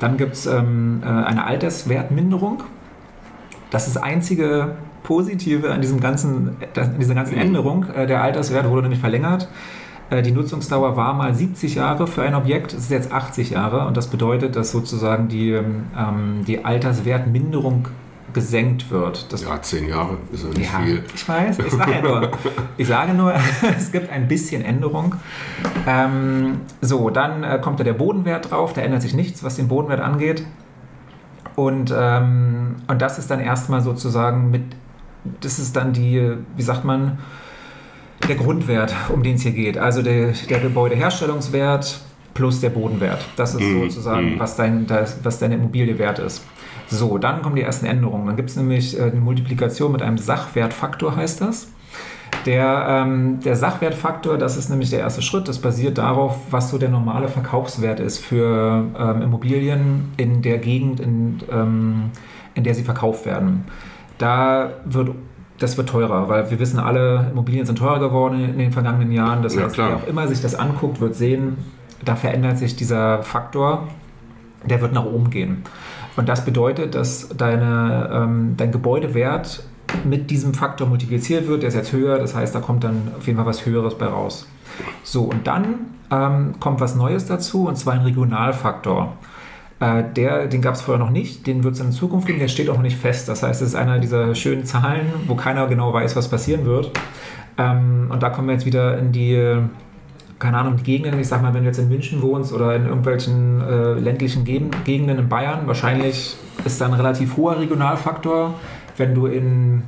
Dann 0.00 0.16
gibt 0.16 0.34
es 0.34 0.46
ähm, 0.46 1.02
äh, 1.02 1.06
eine 1.06 1.44
Alterswertminderung. 1.44 2.62
Das 3.70 3.86
ist 3.86 3.96
das 3.96 4.02
einzige 4.02 4.76
Positive 5.02 5.72
an, 5.72 5.80
diesem 5.80 6.00
ganzen, 6.00 6.56
an 6.76 6.98
dieser 6.98 7.14
ganzen 7.14 7.36
Änderung. 7.36 7.86
Äh, 7.94 8.06
der 8.06 8.22
Alterswert 8.22 8.68
wurde 8.68 8.82
nämlich 8.82 9.00
verlängert. 9.00 9.48
Äh, 10.10 10.22
die 10.22 10.32
Nutzungsdauer 10.32 10.96
war 10.96 11.14
mal 11.14 11.34
70 11.34 11.74
Jahre 11.74 12.06
für 12.06 12.22
ein 12.22 12.34
Objekt, 12.34 12.72
es 12.72 12.84
ist 12.84 12.90
jetzt 12.90 13.12
80 13.12 13.50
Jahre 13.50 13.86
und 13.86 13.96
das 13.96 14.08
bedeutet, 14.08 14.56
dass 14.56 14.70
sozusagen 14.70 15.28
die, 15.28 15.50
ähm, 15.50 16.44
die 16.46 16.64
Alterswertminderung 16.64 17.88
gesenkt 18.32 18.90
wird. 18.90 19.32
Das 19.32 19.42
ja, 19.42 19.60
zehn 19.62 19.88
Jahre 19.88 20.18
ist 20.32 20.44
ja 20.44 20.50
nicht 20.50 20.72
ja, 20.72 20.80
viel. 20.80 21.04
Ich 21.14 21.28
weiß, 21.28 21.58
ich 21.58 21.72
sage 21.72 22.02
nur, 22.02 22.30
ich 22.76 22.88
sage 22.88 23.14
nur 23.14 23.34
es 23.78 23.92
gibt 23.92 24.10
ein 24.10 24.28
bisschen 24.28 24.64
Änderung. 24.64 25.14
Ähm, 25.86 26.60
so, 26.80 27.10
dann 27.10 27.44
äh, 27.44 27.58
kommt 27.62 27.80
da 27.80 27.84
der 27.84 27.94
Bodenwert 27.94 28.50
drauf, 28.50 28.72
da 28.72 28.82
ändert 28.82 29.02
sich 29.02 29.14
nichts, 29.14 29.42
was 29.42 29.56
den 29.56 29.68
Bodenwert 29.68 30.00
angeht. 30.00 30.44
Und, 31.56 31.92
ähm, 31.96 32.76
und 32.86 33.02
das 33.02 33.18
ist 33.18 33.30
dann 33.30 33.40
erstmal 33.40 33.82
sozusagen 33.82 34.50
mit, 34.50 34.62
das 35.40 35.58
ist 35.58 35.74
dann 35.74 35.92
die, 35.92 36.34
wie 36.56 36.62
sagt 36.62 36.84
man, 36.84 37.18
der 38.28 38.36
Grundwert, 38.36 38.94
um 39.08 39.22
den 39.22 39.36
es 39.36 39.42
hier 39.42 39.52
geht. 39.52 39.78
Also 39.78 40.02
der, 40.02 40.32
der 40.48 40.60
Gebäudeherstellungswert 40.60 42.00
plus 42.34 42.60
der 42.60 42.70
Bodenwert. 42.70 43.24
Das 43.36 43.54
ist 43.54 43.62
mhm. 43.62 43.82
sozusagen, 43.82 44.36
mm. 44.36 44.38
was, 44.38 44.54
dein, 44.54 44.86
das, 44.86 45.18
was 45.24 45.40
deine 45.40 45.56
Immobilie 45.56 45.98
wert 45.98 46.20
ist. 46.20 46.44
So, 46.90 47.18
dann 47.18 47.42
kommen 47.42 47.56
die 47.56 47.62
ersten 47.62 47.86
Änderungen. 47.86 48.26
Dann 48.26 48.36
gibt 48.36 48.50
es 48.50 48.56
nämlich 48.56 48.98
äh, 48.98 49.02
eine 49.02 49.20
Multiplikation 49.20 49.92
mit 49.92 50.02
einem 50.02 50.18
Sachwertfaktor, 50.18 51.16
heißt 51.16 51.40
das. 51.40 51.68
Der, 52.46 52.86
ähm, 52.88 53.40
der 53.40 53.56
Sachwertfaktor, 53.56 54.38
das 54.38 54.56
ist 54.56 54.70
nämlich 54.70 54.90
der 54.90 55.00
erste 55.00 55.22
Schritt. 55.22 55.48
Das 55.48 55.58
basiert 55.58 55.98
darauf, 55.98 56.36
was 56.50 56.70
so 56.70 56.78
der 56.78 56.88
normale 56.88 57.28
Verkaufswert 57.28 58.00
ist 58.00 58.18
für 58.18 58.84
ähm, 58.98 59.22
Immobilien 59.22 60.12
in 60.16 60.42
der 60.42 60.58
Gegend, 60.58 61.00
in, 61.00 61.40
ähm, 61.50 62.10
in 62.54 62.64
der 62.64 62.74
sie 62.74 62.84
verkauft 62.84 63.26
werden. 63.26 63.64
Da 64.18 64.70
wird 64.84 65.10
das 65.58 65.76
wird 65.76 65.88
teurer, 65.88 66.28
weil 66.28 66.50
wir 66.50 66.58
wissen 66.60 66.78
alle, 66.78 67.30
Immobilien 67.32 67.66
sind 67.66 67.78
teurer 67.78 67.98
geworden 67.98 68.44
in 68.44 68.58
den 68.58 68.72
vergangenen 68.72 69.10
Jahren. 69.10 69.42
Das 69.42 69.54
ja, 69.56 69.62
heißt, 69.62 69.74
klar. 69.74 69.88
wer 69.90 69.96
auch 69.96 70.06
immer 70.06 70.28
sich 70.28 70.40
das 70.40 70.54
anguckt, 70.54 71.00
wird 71.00 71.16
sehen, 71.16 71.58
da 72.04 72.14
verändert 72.14 72.58
sich 72.58 72.76
dieser 72.76 73.22
Faktor, 73.24 73.88
der 74.64 74.80
wird 74.80 74.92
nach 74.92 75.04
oben 75.04 75.30
gehen. 75.30 75.64
Und 76.18 76.28
das 76.28 76.44
bedeutet, 76.44 76.96
dass 76.96 77.28
deine, 77.28 78.10
ähm, 78.12 78.54
dein 78.56 78.72
Gebäudewert 78.72 79.62
mit 80.04 80.32
diesem 80.32 80.52
Faktor 80.52 80.88
multipliziert 80.88 81.46
wird. 81.46 81.62
Der 81.62 81.68
ist 81.68 81.76
jetzt 81.76 81.92
höher, 81.92 82.18
das 82.18 82.34
heißt, 82.34 82.52
da 82.56 82.58
kommt 82.58 82.82
dann 82.82 83.12
auf 83.16 83.28
jeden 83.28 83.36
Fall 83.38 83.46
was 83.46 83.64
Höheres 83.64 83.96
bei 83.96 84.06
raus. 84.06 84.48
So, 85.04 85.22
und 85.22 85.46
dann 85.46 85.76
ähm, 86.10 86.54
kommt 86.58 86.80
was 86.80 86.96
Neues 86.96 87.26
dazu, 87.26 87.68
und 87.68 87.76
zwar 87.76 87.94
ein 87.94 88.00
Regionalfaktor. 88.00 89.16
Äh, 89.78 90.02
der, 90.16 90.48
den 90.48 90.60
gab 90.60 90.74
es 90.74 90.80
vorher 90.80 91.02
noch 91.02 91.12
nicht, 91.12 91.46
den 91.46 91.62
wird 91.62 91.74
es 91.74 91.80
in 91.80 91.92
Zukunft 91.92 92.26
geben, 92.26 92.40
der 92.40 92.48
steht 92.48 92.68
auch 92.68 92.74
noch 92.74 92.82
nicht 92.82 92.98
fest. 92.98 93.28
Das 93.28 93.44
heißt, 93.44 93.62
es 93.62 93.68
ist 93.68 93.74
einer 93.76 94.00
dieser 94.00 94.34
schönen 94.34 94.64
Zahlen, 94.64 95.06
wo 95.28 95.36
keiner 95.36 95.68
genau 95.68 95.92
weiß, 95.92 96.16
was 96.16 96.28
passieren 96.28 96.64
wird. 96.64 96.90
Ähm, 97.58 98.08
und 98.10 98.24
da 98.24 98.30
kommen 98.30 98.48
wir 98.48 98.54
jetzt 98.54 98.66
wieder 98.66 98.98
in 98.98 99.12
die 99.12 99.36
keine 100.38 100.58
Ahnung, 100.58 100.76
die 100.76 100.84
Gegenden, 100.84 101.18
ich 101.18 101.28
sag 101.28 101.42
mal, 101.42 101.52
wenn 101.54 101.62
du 101.62 101.66
jetzt 101.66 101.78
in 101.78 101.88
München 101.88 102.22
wohnst 102.22 102.52
oder 102.52 102.76
in 102.76 102.86
irgendwelchen 102.86 103.60
äh, 103.60 103.94
ländlichen 103.94 104.44
Gegenden 104.44 105.18
in 105.18 105.28
Bayern, 105.28 105.66
wahrscheinlich 105.66 106.36
ist 106.64 106.80
da 106.80 106.86
ein 106.86 106.94
relativ 106.94 107.36
hoher 107.36 107.58
Regionalfaktor. 107.58 108.54
Wenn 108.96 109.14
du 109.14 109.26
in, 109.26 109.82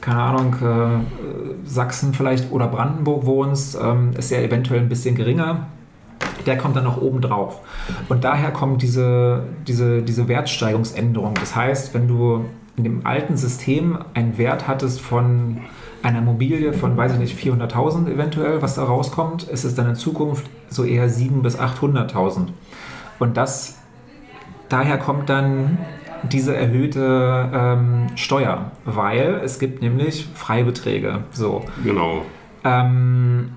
keine 0.00 0.20
Ahnung, 0.20 0.54
äh, 0.62 1.66
Sachsen 1.66 2.12
vielleicht 2.12 2.52
oder 2.52 2.68
Brandenburg 2.68 3.24
wohnst, 3.24 3.78
ähm, 3.82 4.10
ist 4.16 4.30
der 4.30 4.44
eventuell 4.44 4.80
ein 4.80 4.88
bisschen 4.88 5.14
geringer. 5.14 5.66
Der 6.46 6.58
kommt 6.58 6.76
dann 6.76 6.84
noch 6.84 7.00
oben 7.00 7.20
drauf. 7.20 7.60
Und 8.08 8.24
daher 8.24 8.50
kommt 8.50 8.82
diese, 8.82 9.44
diese, 9.66 10.02
diese 10.02 10.28
Wertsteigerungsänderung. 10.28 11.34
Das 11.34 11.56
heißt, 11.56 11.94
wenn 11.94 12.06
du 12.06 12.44
in 12.76 12.84
dem 12.84 13.06
alten 13.06 13.36
System 13.36 13.98
einen 14.14 14.36
Wert 14.36 14.66
hattest 14.66 15.00
von 15.00 15.58
einer 16.02 16.18
Immobilie 16.18 16.72
von, 16.72 16.96
weiß 16.96 17.12
ich 17.14 17.18
nicht, 17.18 17.38
400.000 17.38 18.12
eventuell, 18.12 18.60
was 18.60 18.74
da 18.74 18.84
rauskommt, 18.84 19.44
ist 19.44 19.64
es 19.64 19.74
dann 19.74 19.88
in 19.88 19.94
Zukunft 19.94 20.50
so 20.68 20.84
eher 20.84 21.08
700.000 21.08 21.42
bis 21.42 21.58
800.000. 21.58 22.48
Und 23.18 23.36
das, 23.36 23.78
daher 24.68 24.98
kommt 24.98 25.30
dann 25.30 25.78
diese 26.30 26.56
erhöhte 26.56 27.50
ähm, 27.54 28.06
Steuer, 28.16 28.72
weil 28.84 29.40
es 29.44 29.58
gibt 29.58 29.82
nämlich 29.82 30.26
Freibeträge. 30.34 31.24
So. 31.30 31.64
Genau. 31.84 32.22
Ähm, 32.64 33.50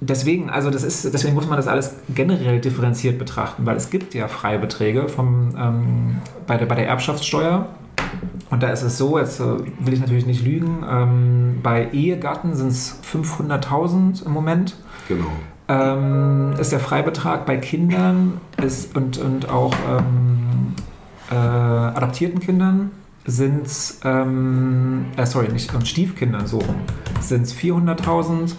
deswegen, 0.00 0.50
also 0.50 0.70
das 0.70 0.82
ist, 0.82 1.12
deswegen 1.12 1.34
muss 1.34 1.46
man 1.46 1.56
das 1.56 1.68
alles 1.68 1.94
generell 2.14 2.60
differenziert 2.60 3.18
betrachten, 3.18 3.66
weil 3.66 3.76
es 3.76 3.90
gibt 3.90 4.14
ja 4.14 4.28
Freibeträge 4.28 5.08
vom, 5.08 5.54
ähm, 5.58 6.16
bei, 6.46 6.56
der, 6.56 6.66
bei 6.66 6.74
der 6.74 6.88
Erbschaftssteuer 6.88 7.68
und 8.50 8.62
da 8.62 8.68
ist 8.68 8.82
es 8.82 8.96
so, 8.98 9.18
jetzt 9.18 9.40
äh, 9.40 9.44
will 9.80 9.94
ich 9.94 10.00
natürlich 10.00 10.26
nicht 10.26 10.44
lügen, 10.44 10.84
ähm, 10.88 11.60
bei 11.62 11.88
Ehegatten 11.92 12.54
sind 12.54 12.68
es 12.68 13.00
500.000 13.12 14.24
im 14.24 14.32
Moment. 14.32 14.76
Genau. 15.08 15.26
Ähm, 15.68 16.54
ist 16.58 16.70
der 16.70 16.78
Freibetrag 16.78 17.44
bei 17.44 17.56
Kindern 17.56 18.40
ist, 18.62 18.96
und, 18.96 19.18
und 19.18 19.48
auch 19.48 19.74
ähm, 19.90 20.74
äh, 21.30 21.34
adoptierten 21.34 22.38
Kindern 22.38 22.92
sind 23.24 23.66
es, 23.66 24.00
ähm, 24.04 25.06
äh, 25.16 25.26
sorry, 25.26 25.48
nicht, 25.48 25.74
und 25.74 25.88
Stiefkindern 25.88 26.46
so, 26.46 26.60
sind 27.20 27.42
es 27.42 27.54
400.000 27.56 28.54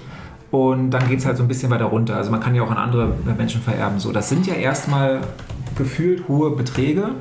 und 0.51 0.91
dann 0.91 1.07
geht 1.07 1.19
es 1.19 1.25
halt 1.25 1.37
so 1.37 1.43
ein 1.43 1.47
bisschen 1.47 1.69
weiter 1.69 1.85
runter. 1.85 2.15
Also 2.15 2.31
man 2.31 2.39
kann 2.39 2.55
ja 2.55 2.63
auch 2.63 2.71
an 2.71 2.77
andere 2.77 3.13
Menschen 3.37 3.61
vererben. 3.61 3.99
So, 3.99 4.11
das 4.11 4.29
sind 4.29 4.47
ja 4.47 4.53
erstmal 4.53 5.21
gefühlt 5.75 6.27
hohe 6.27 6.51
Beträge 6.51 7.11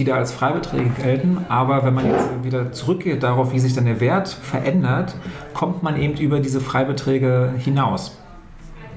die 0.00 0.04
da 0.04 0.16
als 0.16 0.32
Freibeträge 0.32 0.90
gelten. 1.02 1.44
Aber 1.48 1.84
wenn 1.84 1.92
man 1.94 2.06
jetzt 2.06 2.26
wieder 2.42 2.72
zurückgeht 2.72 3.22
darauf, 3.22 3.52
wie 3.52 3.58
sich 3.58 3.74
dann 3.74 3.84
der 3.84 4.00
Wert 4.00 4.28
verändert, 4.28 5.14
kommt 5.52 5.82
man 5.82 6.00
eben 6.00 6.16
über 6.16 6.40
diese 6.40 6.60
Freibeträge 6.60 7.52
hinaus. 7.58 8.16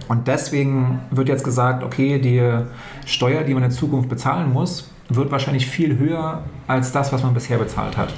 Und 0.08 0.28
deswegen 0.28 1.02
wird 1.12 1.28
jetzt 1.28 1.43
gesagt, 1.43 1.84
okay, 1.84 2.19
die 2.19 2.41
Steuer, 3.06 3.43
die 3.43 3.54
man 3.54 3.63
in 3.63 3.71
Zukunft 3.71 4.10
bezahlen 4.10 4.52
muss, 4.52 4.91
wird 5.10 5.30
wahrscheinlich 5.32 5.67
viel 5.67 5.97
höher 5.97 6.43
als 6.67 6.93
das, 6.93 7.12
was 7.12 7.21
man 7.21 7.34
bisher 7.34 7.58
bezahlt 7.58 7.97
hat. 7.97 8.13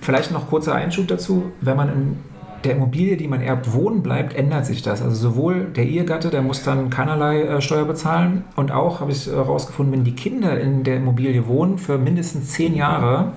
Vielleicht 0.00 0.32
noch 0.32 0.48
kurzer 0.48 0.74
Einschub 0.74 1.06
dazu. 1.06 1.52
Wenn 1.60 1.76
man 1.76 1.88
in 1.88 2.18
der 2.64 2.72
Immobilie, 2.72 3.16
die 3.16 3.28
man 3.28 3.40
erbt, 3.40 3.72
wohnen 3.72 4.02
bleibt, 4.02 4.34
ändert 4.34 4.66
sich 4.66 4.82
das. 4.82 5.02
Also 5.02 5.16
sowohl 5.16 5.64
der 5.64 5.84
Ehegatte, 5.84 6.30
der 6.30 6.42
muss 6.42 6.62
dann 6.62 6.90
keinerlei 6.90 7.42
äh, 7.42 7.60
Steuer 7.60 7.84
bezahlen 7.84 8.44
und 8.56 8.72
auch, 8.72 9.00
habe 9.00 9.12
ich 9.12 9.26
herausgefunden, 9.26 9.92
wenn 9.94 10.04
die 10.04 10.14
Kinder 10.14 10.58
in 10.58 10.84
der 10.84 10.96
Immobilie 10.96 11.46
wohnen 11.46 11.78
für 11.78 11.98
mindestens 11.98 12.50
zehn 12.50 12.74
Jahre, 12.74 13.32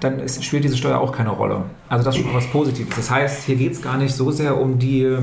dann 0.00 0.18
ist, 0.20 0.44
spielt 0.44 0.64
diese 0.64 0.76
Steuer 0.76 0.98
auch 0.98 1.12
keine 1.12 1.30
Rolle. 1.30 1.62
Also 1.88 2.04
das 2.04 2.16
ist 2.16 2.22
schon 2.22 2.34
was 2.34 2.46
Positives. 2.46 2.94
Das 2.96 3.10
heißt, 3.10 3.44
hier 3.44 3.56
geht 3.56 3.72
es 3.72 3.82
gar 3.82 3.96
nicht 3.96 4.14
so 4.14 4.30
sehr 4.30 4.60
um, 4.60 4.78
die, 4.78 5.16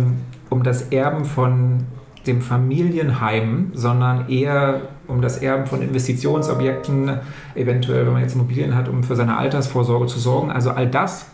um 0.50 0.64
das 0.64 0.84
Erben 0.92 1.26
von 1.26 1.86
dem 2.28 2.42
Familienheim, 2.42 3.72
sondern 3.74 4.30
eher 4.30 4.82
um 5.08 5.22
das 5.22 5.40
Erben 5.40 5.66
von 5.66 5.82
Investitionsobjekten, 5.82 7.20
eventuell, 7.56 8.06
wenn 8.06 8.14
man 8.14 8.22
jetzt 8.22 8.36
Immobilien 8.36 8.76
hat, 8.76 8.88
um 8.88 9.04
für 9.04 9.16
seine 9.16 9.38
Altersvorsorge 9.38 10.06
zu 10.06 10.20
sorgen. 10.20 10.52
Also 10.52 10.72
all 10.72 10.88
das 10.88 11.31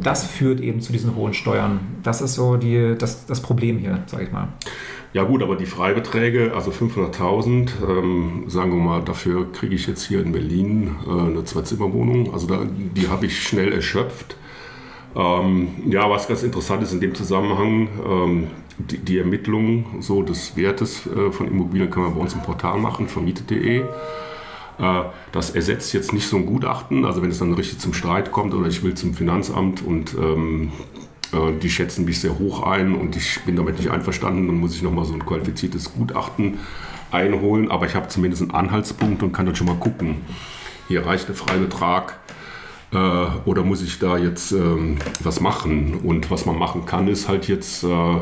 das 0.00 0.26
führt 0.26 0.60
eben 0.60 0.80
zu 0.80 0.92
diesen 0.92 1.14
hohen 1.16 1.34
Steuern. 1.34 1.80
Das 2.02 2.20
ist 2.20 2.34
so 2.34 2.56
die, 2.56 2.94
das, 2.98 3.26
das 3.26 3.40
Problem 3.40 3.78
hier, 3.78 4.02
sage 4.06 4.24
ich 4.24 4.32
mal. 4.32 4.48
Ja 5.14 5.24
gut, 5.24 5.42
aber 5.42 5.56
die 5.56 5.66
Freibeträge, 5.66 6.52
also 6.54 6.70
500.000, 6.70 7.70
ähm, 7.88 8.44
sagen 8.46 8.72
wir 8.72 8.82
mal, 8.82 9.02
dafür 9.02 9.50
kriege 9.52 9.74
ich 9.74 9.86
jetzt 9.86 10.06
hier 10.06 10.20
in 10.20 10.32
Berlin 10.32 10.96
äh, 11.06 11.10
eine 11.10 11.44
Zwei-Zimmer-Wohnung. 11.44 12.34
Also 12.34 12.46
da, 12.46 12.60
die 12.66 13.08
habe 13.08 13.26
ich 13.26 13.42
schnell 13.42 13.72
erschöpft. 13.72 14.36
Ähm, 15.16 15.68
ja, 15.88 16.08
was 16.10 16.28
ganz 16.28 16.42
interessant 16.42 16.82
ist 16.82 16.92
in 16.92 17.00
dem 17.00 17.14
Zusammenhang, 17.14 17.88
ähm, 18.06 18.46
die, 18.78 18.98
die, 18.98 19.18
Ermittlung 19.18 19.86
so 20.00 20.22
des 20.22 20.56
Wertes 20.56 21.06
äh, 21.06 21.32
von 21.32 21.48
Immobilien 21.48 21.90
kann 21.90 22.04
man 22.04 22.14
bei 22.14 22.20
uns 22.20 22.34
im 22.34 22.42
Portal 22.42 22.78
machen, 22.78 23.08
vermietet.de. 23.08 23.82
Äh, 24.78 25.02
das 25.32 25.50
ersetzt 25.50 25.92
jetzt 25.92 26.12
nicht 26.12 26.28
so 26.28 26.36
ein 26.36 26.46
Gutachten, 26.46 27.04
also 27.04 27.22
wenn 27.22 27.30
es 27.30 27.38
dann 27.38 27.54
richtig 27.54 27.78
zum 27.78 27.92
Streit 27.92 28.32
kommt 28.32 28.54
oder 28.54 28.68
ich 28.68 28.82
will 28.82 28.94
zum 28.94 29.14
Finanzamt 29.14 29.82
und 29.84 30.14
ähm, 30.14 30.72
äh, 31.32 31.52
die 31.60 31.70
schätzen 31.70 32.04
mich 32.04 32.20
sehr 32.20 32.38
hoch 32.38 32.62
ein 32.62 32.94
und 32.94 33.16
ich 33.16 33.40
bin 33.44 33.56
damit 33.56 33.78
nicht 33.78 33.90
einverstanden, 33.90 34.46
dann 34.46 34.58
muss 34.58 34.74
ich 34.74 34.82
nochmal 34.82 35.04
so 35.04 35.14
ein 35.14 35.24
qualifiziertes 35.24 35.92
Gutachten 35.92 36.58
einholen, 37.10 37.70
aber 37.70 37.86
ich 37.86 37.94
habe 37.94 38.08
zumindest 38.08 38.42
einen 38.42 38.50
Anhaltspunkt 38.52 39.22
und 39.22 39.32
kann 39.32 39.46
dann 39.46 39.56
schon 39.56 39.66
mal 39.66 39.76
gucken. 39.76 40.16
Hier 40.88 41.04
reicht 41.04 41.28
der 41.28 41.34
Freibetrag 41.34 42.18
äh, 42.92 42.96
oder 43.44 43.62
muss 43.62 43.82
ich 43.82 43.98
da 43.98 44.16
jetzt 44.16 44.52
ähm, 44.52 44.98
was 45.20 45.40
machen? 45.40 46.00
Und 46.02 46.30
was 46.30 46.46
man 46.46 46.58
machen 46.58 46.86
kann, 46.86 47.08
ist 47.08 47.28
halt 47.28 47.48
jetzt, 47.48 47.84
äh, 47.84 48.16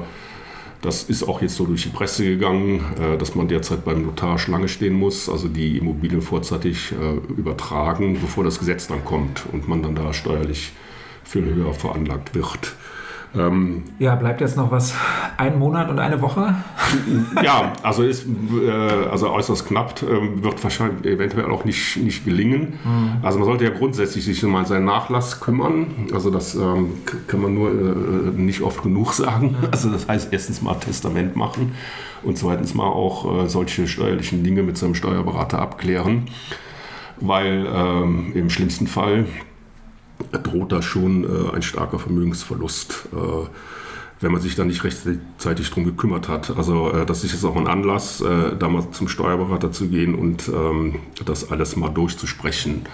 das 0.82 1.04
ist 1.04 1.22
auch 1.24 1.42
jetzt 1.42 1.56
so 1.56 1.66
durch 1.66 1.82
die 1.82 1.88
Presse 1.88 2.24
gegangen, 2.24 2.84
äh, 3.00 3.18
dass 3.18 3.34
man 3.34 3.48
derzeit 3.48 3.84
beim 3.84 4.02
Notar 4.02 4.38
Schlange 4.38 4.68
stehen 4.68 4.94
muss, 4.94 5.28
also 5.28 5.48
die 5.48 5.78
Immobilien 5.78 6.22
vorzeitig 6.22 6.92
äh, 6.92 7.32
übertragen, 7.32 8.18
bevor 8.20 8.44
das 8.44 8.58
Gesetz 8.58 8.86
dann 8.86 9.04
kommt 9.04 9.44
und 9.52 9.68
man 9.68 9.82
dann 9.82 9.94
da 9.94 10.12
steuerlich 10.12 10.72
viel 11.24 11.44
höher 11.44 11.74
veranlagt 11.74 12.34
wird. 12.34 12.76
Ähm, 13.34 13.84
ja, 13.98 14.14
bleibt 14.14 14.40
jetzt 14.40 14.56
noch 14.56 14.70
was? 14.70 14.94
Ein 15.36 15.58
Monat 15.58 15.90
und 15.90 15.98
eine 15.98 16.20
Woche? 16.22 16.54
ja, 17.42 17.72
also 17.82 18.02
ist 18.02 18.26
äh, 18.26 18.70
also 18.70 19.30
äußerst 19.30 19.66
knapp, 19.66 20.02
äh, 20.02 20.42
wird 20.42 20.62
wahrscheinlich 20.62 21.04
eventuell 21.04 21.50
auch 21.50 21.64
nicht, 21.64 21.96
nicht 21.96 22.24
gelingen. 22.24 22.78
Mhm. 22.84 23.10
Also 23.22 23.38
man 23.38 23.46
sollte 23.46 23.64
ja 23.64 23.70
grundsätzlich 23.70 24.24
sich 24.24 24.42
mal 24.44 24.66
seinen 24.66 24.86
Nachlass 24.86 25.40
kümmern. 25.40 26.08
Also 26.12 26.30
das 26.30 26.54
ähm, 26.54 26.92
kann 27.26 27.42
man 27.42 27.54
nur 27.54 27.70
äh, 27.70 28.40
nicht 28.40 28.62
oft 28.62 28.82
genug 28.82 29.12
sagen. 29.12 29.56
Mhm. 29.60 29.68
Also 29.70 29.90
das 29.90 30.08
heißt 30.08 30.32
erstens 30.32 30.62
mal 30.62 30.74
Testament 30.74 31.36
machen 31.36 31.72
und 32.22 32.38
zweitens 32.38 32.74
mal 32.74 32.86
auch 32.86 33.44
äh, 33.44 33.48
solche 33.48 33.86
steuerlichen 33.86 34.44
Dinge 34.44 34.62
mit 34.62 34.78
seinem 34.78 34.94
Steuerberater 34.94 35.58
abklären. 35.58 36.26
Weil 37.18 37.66
ähm, 37.72 38.32
im 38.34 38.50
schlimmsten 38.50 38.86
Fall 38.86 39.26
droht 40.42 40.72
da 40.72 40.82
schon 40.82 41.24
äh, 41.24 41.54
ein 41.54 41.62
starker 41.62 41.98
Vermögensverlust, 41.98 43.08
äh, 43.12 43.48
wenn 44.20 44.32
man 44.32 44.40
sich 44.40 44.54
da 44.54 44.64
nicht 44.64 44.82
rechtzeitig 44.84 45.70
drum 45.70 45.84
gekümmert 45.84 46.28
hat. 46.28 46.56
Also 46.56 46.90
äh, 46.90 47.06
das 47.06 47.24
ist 47.24 47.32
jetzt 47.32 47.44
auch 47.44 47.56
ein 47.56 47.66
Anlass, 47.66 48.20
äh, 48.20 48.56
da 48.58 48.68
mal 48.68 48.90
zum 48.90 49.08
Steuerberater 49.08 49.72
zu 49.72 49.88
gehen 49.88 50.14
und 50.14 50.48
ähm, 50.48 50.96
das 51.24 51.50
alles 51.50 51.76
mal 51.76 51.90
durchzusprechen. 51.90 52.86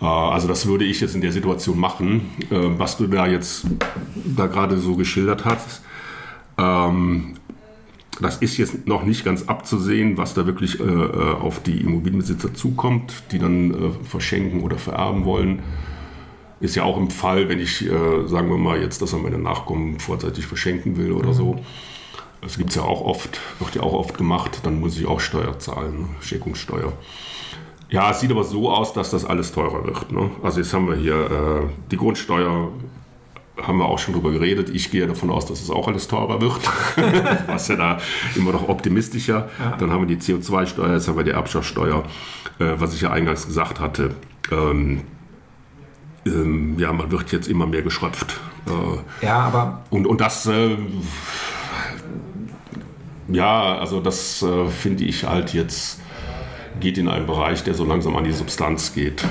Äh, 0.00 0.04
also 0.06 0.48
das 0.48 0.66
würde 0.66 0.84
ich 0.84 1.00
jetzt 1.00 1.14
in 1.14 1.20
der 1.20 1.32
Situation 1.32 1.78
machen, 1.78 2.32
äh, 2.50 2.56
was 2.78 2.96
du 2.96 3.06
da 3.06 3.26
jetzt 3.26 3.66
da 4.14 4.46
gerade 4.46 4.78
so 4.78 4.96
geschildert 4.96 5.44
hast. 5.44 5.82
Ähm, 6.58 7.34
das 8.20 8.36
ist 8.38 8.56
jetzt 8.58 8.86
noch 8.86 9.02
nicht 9.02 9.24
ganz 9.24 9.44
abzusehen, 9.44 10.16
was 10.16 10.34
da 10.34 10.46
wirklich 10.46 10.78
äh, 10.78 10.84
auf 10.84 11.60
die 11.60 11.80
Immobilienbesitzer 11.80 12.54
zukommt, 12.54 13.24
die 13.32 13.40
dann 13.40 13.96
verschenken 14.04 14.60
oder 14.60 14.78
vererben 14.78 15.24
wollen. 15.24 15.62
Ist 16.60 16.76
ja 16.76 16.84
auch 16.84 16.96
im 16.96 17.10
Fall, 17.10 17.48
wenn 17.48 17.60
ich, 17.60 17.84
äh, 17.84 18.26
sagen 18.26 18.48
wir 18.48 18.58
mal, 18.58 18.80
jetzt 18.80 19.02
das 19.02 19.12
an 19.12 19.22
meine 19.22 19.38
Nachkommen 19.38 19.98
vorzeitig 19.98 20.46
verschenken 20.46 20.96
will 20.96 21.12
oder 21.12 21.28
mhm. 21.28 21.34
so. 21.34 21.60
Das 22.40 22.58
gibt 22.58 22.70
es 22.70 22.76
ja 22.76 22.82
auch 22.82 23.00
oft, 23.00 23.40
wird 23.58 23.74
ja 23.74 23.82
auch 23.82 23.94
oft 23.94 24.18
gemacht, 24.18 24.60
dann 24.64 24.78
muss 24.78 24.98
ich 24.98 25.06
auch 25.06 25.20
Steuer 25.20 25.58
zahlen, 25.58 26.00
ne? 26.00 26.08
Schenkungssteuer. 26.20 26.92
Ja, 27.88 28.10
es 28.10 28.20
sieht 28.20 28.30
aber 28.30 28.44
so 28.44 28.70
aus, 28.70 28.92
dass 28.92 29.10
das 29.10 29.24
alles 29.24 29.52
teurer 29.52 29.84
wird. 29.84 30.10
Ne? 30.10 30.30
Also 30.42 30.60
jetzt 30.60 30.74
haben 30.74 30.88
wir 30.88 30.96
hier 30.96 31.14
äh, 31.14 31.68
die 31.90 31.96
Grundsteuer, 31.96 32.72
haben 33.62 33.78
wir 33.78 33.86
auch 33.86 33.98
schon 33.98 34.14
drüber 34.14 34.32
geredet. 34.32 34.68
Ich 34.70 34.90
gehe 34.90 35.06
davon 35.06 35.30
aus, 35.30 35.46
dass 35.46 35.62
es 35.62 35.70
auch 35.70 35.86
alles 35.86 36.08
teurer 36.08 36.40
wird. 36.40 36.60
Was 37.46 37.68
ja 37.68 37.76
da 37.76 37.98
immer 38.34 38.52
noch 38.52 38.68
optimistischer. 38.68 39.48
Ja. 39.58 39.76
Dann 39.76 39.90
haben 39.90 40.08
wir 40.08 40.16
die 40.16 40.20
CO2-Steuer, 40.20 40.94
jetzt 40.94 41.08
haben 41.08 41.16
wir 41.16 41.24
die 41.24 41.30
Erbschaftssteuer, 41.30 42.02
äh, 42.58 42.72
was 42.78 42.94
ich 42.94 43.02
ja 43.02 43.10
eingangs 43.10 43.46
gesagt 43.46 43.80
hatte. 43.80 44.16
Ähm, 44.50 45.02
ähm, 46.26 46.78
ja, 46.78 46.92
man 46.92 47.10
wird 47.10 47.32
jetzt 47.32 47.48
immer 47.48 47.66
mehr 47.66 47.82
geschröpft. 47.82 48.40
Äh, 48.66 49.24
ja, 49.24 49.40
aber. 49.40 49.82
Und, 49.90 50.06
und 50.06 50.20
das, 50.20 50.46
äh, 50.46 50.76
ja, 53.28 53.78
also 53.78 54.00
das 54.00 54.42
äh, 54.42 54.66
finde 54.66 55.04
ich 55.04 55.24
halt 55.24 55.54
jetzt 55.54 56.00
geht 56.80 56.98
in 56.98 57.08
einen 57.08 57.26
Bereich, 57.26 57.62
der 57.62 57.74
so 57.74 57.84
langsam 57.84 58.16
an 58.16 58.24
die 58.24 58.32
Substanz 58.32 58.94
geht. 58.94 59.22
Äh, 59.22 59.26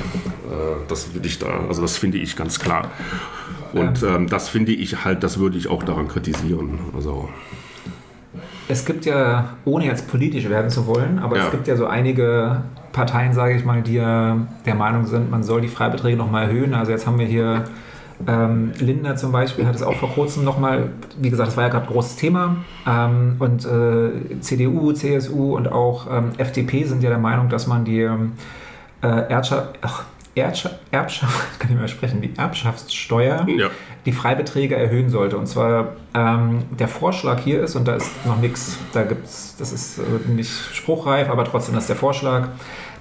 das 0.87 1.13
würde 1.13 1.27
ich 1.27 1.39
da, 1.39 1.65
also 1.67 1.81
das 1.81 1.97
finde 1.97 2.17
ich 2.17 2.35
ganz 2.35 2.59
klar. 2.59 2.89
Und 3.73 4.03
ähm, 4.03 4.29
das 4.29 4.49
finde 4.49 4.71
ich 4.71 5.03
halt, 5.03 5.23
das 5.23 5.39
würde 5.39 5.57
ich 5.57 5.67
auch 5.67 5.83
daran 5.83 6.07
kritisieren. 6.07 6.79
Also 6.95 7.29
es 8.67 8.85
gibt 8.85 9.05
ja, 9.05 9.57
ohne 9.65 9.85
jetzt 9.85 10.07
politisch 10.07 10.47
werden 10.47 10.69
zu 10.69 10.87
wollen, 10.87 11.19
aber 11.19 11.37
ja. 11.37 11.45
es 11.45 11.51
gibt 11.51 11.67
ja 11.67 11.75
so 11.75 11.85
einige 11.85 12.63
Parteien, 12.93 13.33
sage 13.33 13.55
ich 13.55 13.65
mal, 13.65 13.81
die 13.81 13.95
ja 13.95 14.37
der 14.65 14.75
Meinung 14.75 15.05
sind, 15.05 15.29
man 15.29 15.43
soll 15.43 15.59
die 15.59 15.67
Freibeträge 15.67 16.15
nochmal 16.15 16.43
erhöhen. 16.43 16.73
Also 16.73 16.91
jetzt 16.91 17.05
haben 17.05 17.19
wir 17.19 17.25
hier 17.25 17.65
ähm, 18.27 18.71
Lindner 18.79 19.15
zum 19.15 19.31
Beispiel 19.31 19.65
hat 19.65 19.75
es 19.75 19.83
auch 19.83 19.95
vor 19.95 20.09
kurzem 20.09 20.43
nochmal, 20.43 20.89
wie 21.17 21.29
gesagt, 21.29 21.47
das 21.47 21.57
war 21.57 21.65
ja 21.65 21.69
gerade 21.69 21.87
großes 21.87 22.15
Thema. 22.15 22.57
Ähm, 22.87 23.35
und 23.39 23.65
äh, 23.65 24.39
CDU, 24.39 24.93
CSU 24.93 25.55
und 25.57 25.71
auch 25.71 26.07
ähm, 26.09 26.31
FDP 26.37 26.83
sind 26.83 27.03
ja 27.03 27.09
der 27.09 27.19
Meinung, 27.19 27.49
dass 27.49 27.67
man 27.67 27.83
die 27.83 28.01
äh, 28.01 28.09
Erbschaft, 29.01 29.79
Erbschaft, 30.35 30.79
Erbschaft, 30.91 31.33
kann 31.59 31.71
ich 31.71 31.77
mal 31.77 31.87
sprechen, 31.87 32.21
die 32.21 32.33
Erbschaftssteuer, 32.37 33.45
ja. 33.49 33.69
Die 34.05 34.11
Freibeträge 34.11 34.75
erhöhen 34.75 35.09
sollte. 35.09 35.37
Und 35.37 35.47
zwar 35.47 35.93
ähm, 36.13 36.63
der 36.77 36.87
Vorschlag 36.87 37.39
hier 37.39 37.61
ist, 37.63 37.75
und 37.75 37.87
da 37.87 37.95
ist 37.95 38.09
noch 38.25 38.37
nichts, 38.37 38.77
da 38.93 39.03
gibt 39.03 39.25
es, 39.25 39.55
das 39.57 39.71
ist 39.71 39.99
äh, 39.99 40.29
nicht 40.29 40.51
spruchreif, 40.73 41.29
aber 41.29 41.45
trotzdem 41.45 41.75
das 41.75 41.85
ist 41.85 41.89
der 41.89 41.95
Vorschlag, 41.95 42.49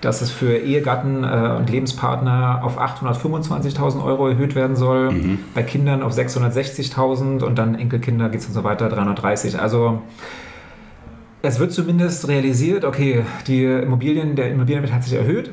dass 0.00 0.20
es 0.20 0.30
für 0.30 0.56
Ehegatten 0.56 1.24
äh, 1.24 1.56
und 1.56 1.70
Lebenspartner 1.70 2.60
auf 2.62 2.78
825.000 2.78 4.04
Euro 4.04 4.28
erhöht 4.28 4.54
werden 4.54 4.76
soll, 4.76 5.12
mhm. 5.12 5.38
bei 5.54 5.62
Kindern 5.62 6.02
auf 6.02 6.12
660.000 6.12 7.42
und 7.42 7.58
dann 7.58 7.74
Enkelkinder 7.74 8.28
geht 8.28 8.40
es 8.40 8.46
und 8.46 8.54
so 8.54 8.64
weiter 8.64 8.88
330. 8.88 9.60
Also 9.60 10.02
es 11.42 11.58
wird 11.58 11.72
zumindest 11.72 12.28
realisiert, 12.28 12.84
okay, 12.84 13.24
die 13.48 13.64
Immobilien, 13.64 14.36
der 14.36 14.50
Immobilienwert 14.50 14.92
hat 14.92 15.02
sich 15.02 15.14
erhöht 15.14 15.50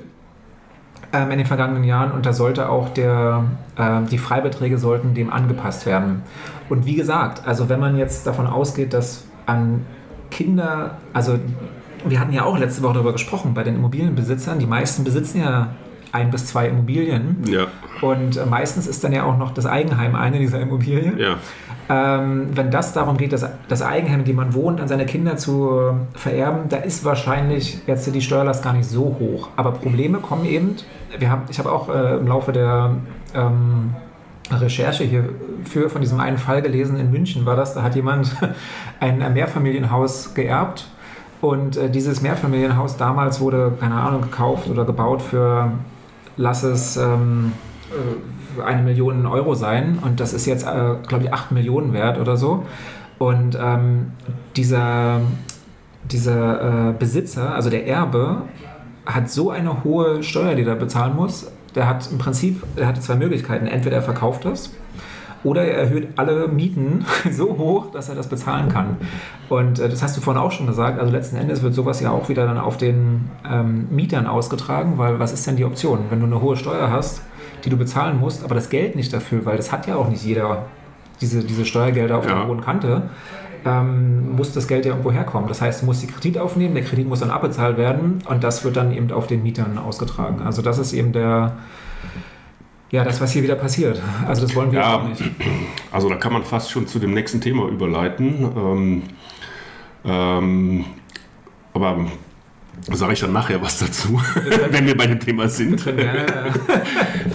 in 1.12 1.38
den 1.38 1.46
vergangenen 1.46 1.84
Jahren 1.84 2.12
und 2.12 2.26
da 2.26 2.34
sollte 2.34 2.70
auch 2.70 2.90
der, 2.90 3.46
äh, 3.78 4.02
die 4.10 4.18
Freibeträge 4.18 4.78
sollten 4.78 5.16
dem 5.16 5.32
angepasst 5.32 5.86
werden. 5.86 6.22
Und 6.70 6.86
wie 6.86 6.96
gesagt, 6.96 7.48
also 7.48 7.68
wenn 7.68 7.80
man 7.80 7.98
jetzt 7.98 8.28
davon 8.28 8.46
ausgeht, 8.46 8.94
dass 8.94 9.26
an 9.48 9.86
Kinder, 10.30 10.98
also 11.14 11.40
wir 12.06 12.20
hatten 12.20 12.32
ja 12.32 12.44
auch 12.44 12.58
letzte 12.58 12.84
Woche 12.84 12.94
darüber 12.94 13.14
gesprochen, 13.14 13.54
bei 13.56 13.64
den 13.64 13.76
Immobilienbesitzern, 13.76 14.60
die 14.60 14.68
meisten 14.68 15.04
besitzen 15.04 15.42
ja 15.42 15.70
ein 16.12 16.32
bis 16.32 16.48
zwei 16.48 16.68
Immobilien. 16.68 17.44
Ja. 17.48 17.68
Und 18.02 18.38
äh, 18.38 18.46
meistens 18.46 18.88
ist 18.88 19.04
dann 19.04 19.14
ja 19.14 19.24
auch 19.24 19.38
noch 19.38 19.52
das 19.52 19.66
Eigenheim 19.66 20.16
eine 20.16 20.40
dieser 20.40 20.60
Immobilien. 20.60 21.18
Ja. 21.18 21.38
Ähm, 21.92 22.50
wenn 22.54 22.70
das 22.70 22.94
darum 22.94 23.18
geht, 23.18 23.34
das, 23.34 23.46
das 23.68 23.82
Eigenheim, 23.82 24.20
in 24.20 24.26
dem 24.26 24.36
man 24.36 24.54
wohnt, 24.54 24.80
an 24.80 24.88
seine 24.88 25.06
Kinder 25.06 25.38
zu 25.38 25.96
vererben, 26.14 26.70
da 26.70 26.78
ist 26.78 27.04
wahrscheinlich 27.04 27.80
jetzt 27.88 28.14
die 28.14 28.22
Steuerlast 28.22 28.64
gar 28.64 28.74
nicht 28.74 28.88
so 28.88 29.18
hoch. 29.20 29.50
Aber 29.56 29.72
Probleme 29.72 30.20
kommen 30.20 30.46
eben. 30.46 30.76
Wir 31.18 31.32
haben, 31.32 31.44
ich 31.50 31.58
habe 31.58 31.72
auch 31.72 31.90
äh, 31.90 32.18
im 32.18 32.28
Laufe 32.28 32.52
der 32.52 32.92
ähm, 33.34 33.96
Recherche 34.52 35.04
hierfür 35.04 35.90
von 35.90 36.02
diesem 36.02 36.20
einen 36.20 36.38
Fall 36.38 36.62
gelesen, 36.62 36.98
in 36.98 37.12
München 37.12 37.46
war 37.46 37.56
das, 37.56 37.74
da 37.74 37.84
hat 37.84 37.96
jemand 37.96 38.36
ein 39.00 39.34
Mehrfamilienhaus 39.34 40.34
geerbt 40.34 40.88
und 41.42 41.78
äh, 41.78 41.90
dieses 41.90 42.22
Mehrfamilienhaus 42.22 42.98
damals 42.98 43.40
wurde, 43.40 43.74
keine 43.80 43.96
Ahnung, 43.96 44.22
gekauft 44.22 44.70
oder 44.70 44.86
gebaut 44.86 45.22
für, 45.22 45.72
lass 46.40 46.64
es 46.64 46.96
ähm, 46.96 47.52
äh, 47.92 48.62
eine 48.62 48.82
Million 48.82 49.26
Euro 49.26 49.56
sein. 49.56 50.00
Und 50.02 50.22
das 50.22 50.34
ist 50.34 50.46
jetzt, 50.46 50.66
äh, 50.66 50.96
glaube 51.08 51.26
ich, 51.26 51.34
acht 51.34 51.52
Millionen 51.52 51.94
wert 51.94 52.18
oder 52.18 52.38
so. 52.38 52.64
Und 53.18 53.58
ähm, 53.62 54.14
dieser, 54.56 55.20
dieser 56.10 56.90
äh, 56.90 56.94
Besitzer, 56.94 57.54
also 57.54 57.70
der 57.70 57.86
Erbe, 57.86 58.44
hat 59.06 59.30
so 59.30 59.52
eine 59.52 59.84
hohe 59.84 60.24
Steuer, 60.24 60.56
die 60.56 60.64
er 60.64 60.76
bezahlen 60.76 61.16
muss. 61.16 61.52
Der 61.76 61.88
hat 61.88 62.10
im 62.10 62.18
Prinzip, 62.18 62.64
er 62.78 62.88
hatte 62.88 63.02
zwei 63.02 63.16
Möglichkeiten. 63.16 63.68
Entweder 63.68 63.98
er 63.98 64.02
verkauft 64.02 64.46
das 64.46 64.72
oder 65.44 65.64
er 65.64 65.78
erhöht 65.78 66.10
alle 66.18 66.48
Mieten 66.48 67.06
so 67.32 67.58
hoch, 67.58 67.92
dass 67.92 68.10
er 68.10 68.16
das 68.16 68.28
bezahlen 68.28 68.70
kann. 68.70 68.98
Und 69.50 69.80
äh, 69.80 69.90
das 69.90 70.04
hast 70.04 70.18
du 70.18 70.22
vorhin 70.22 70.42
auch 70.42 70.52
schon 70.52 70.68
gesagt. 70.68 71.00
Also 71.00 71.12
letzten 71.12 71.38
Endes 71.38 71.62
wird 71.62 71.74
sowas 71.74 72.02
ja 72.02 72.12
auch 72.12 72.30
wieder 72.30 72.46
dann 72.46 72.58
auf 72.58 72.78
den 72.78 73.30
ähm, 73.50 73.88
Mietern 73.90 74.28
ausgetragen, 74.28 74.94
weil 74.98 75.20
was 75.20 75.34
ist 75.34 75.48
denn 75.48 75.56
die 75.56 75.66
Option? 75.66 76.00
Wenn 76.10 76.20
du 76.20 76.26
eine 76.26 76.42
hohe 76.42 76.58
Steuer 76.58 76.90
hast, 76.92 77.22
die 77.64 77.70
du 77.70 77.78
bezahlen 77.78 78.20
musst, 78.20 78.44
aber 78.44 78.56
das 78.56 78.70
Geld 78.70 78.96
nicht 78.96 79.14
dafür, 79.14 79.46
weil 79.46 79.58
das 79.58 79.72
hat 79.72 79.88
ja 79.88 79.96
auch 79.96 80.10
nicht 80.10 80.24
jeder, 80.24 80.66
diese, 81.22 81.44
diese 81.44 81.66
Steuergelder 81.66 82.18
auf 82.18 82.28
ja. 82.28 82.36
der 82.36 82.48
hohen 82.48 82.62
Kante, 82.62 83.04
ähm, 83.66 84.36
muss 84.36 84.54
das 84.54 84.68
Geld 84.68 84.86
ja 84.86 84.92
irgendwo 84.92 85.12
herkommen. 85.12 85.48
Das 85.48 85.62
heißt, 85.62 85.82
du 85.82 85.86
musst 85.86 86.02
die 86.02 86.08
Kredit 86.08 86.38
aufnehmen, 86.38 86.76
der 86.76 86.84
Kredit 86.84 87.08
muss 87.08 87.20
dann 87.20 87.32
abbezahlt 87.32 87.78
werden 87.78 88.20
und 88.28 88.44
das 88.44 88.64
wird 88.64 88.78
dann 88.78 88.92
eben 88.94 89.12
auf 89.12 89.28
den 89.28 89.44
Mietern 89.44 89.78
ausgetragen. 89.78 90.42
Also 90.46 90.62
das 90.62 90.78
ist 90.78 90.94
eben 90.94 91.12
der, 91.12 91.58
ja, 92.92 93.04
das, 93.04 93.22
was 93.22 93.32
hier 93.32 93.44
wieder 93.44 93.56
passiert. 93.56 94.02
Also 94.28 94.44
das 94.44 94.56
wollen 94.56 94.72
wir 94.72 94.80
ja, 94.80 94.98
auch 94.98 95.08
nicht. 95.08 95.22
Also 95.92 96.10
da 96.10 96.16
kann 96.16 96.34
man 96.34 96.44
fast 96.44 96.72
schon 96.72 96.88
zu 96.88 97.00
dem 97.00 97.14
nächsten 97.14 97.42
Thema 97.42 97.68
überleiten. 97.68 98.52
Ähm, 98.56 99.04
ähm, 100.06 100.86
aber 101.74 102.08
Sage 102.92 103.14
ich 103.14 103.20
dann 103.20 103.34
nachher 103.34 103.62
was 103.62 103.80
dazu, 103.80 104.22
wenn 104.70 104.86
wir 104.86 104.96
bei 104.96 105.08
dem 105.08 105.20
Thema 105.20 105.48
sind. 105.48 105.86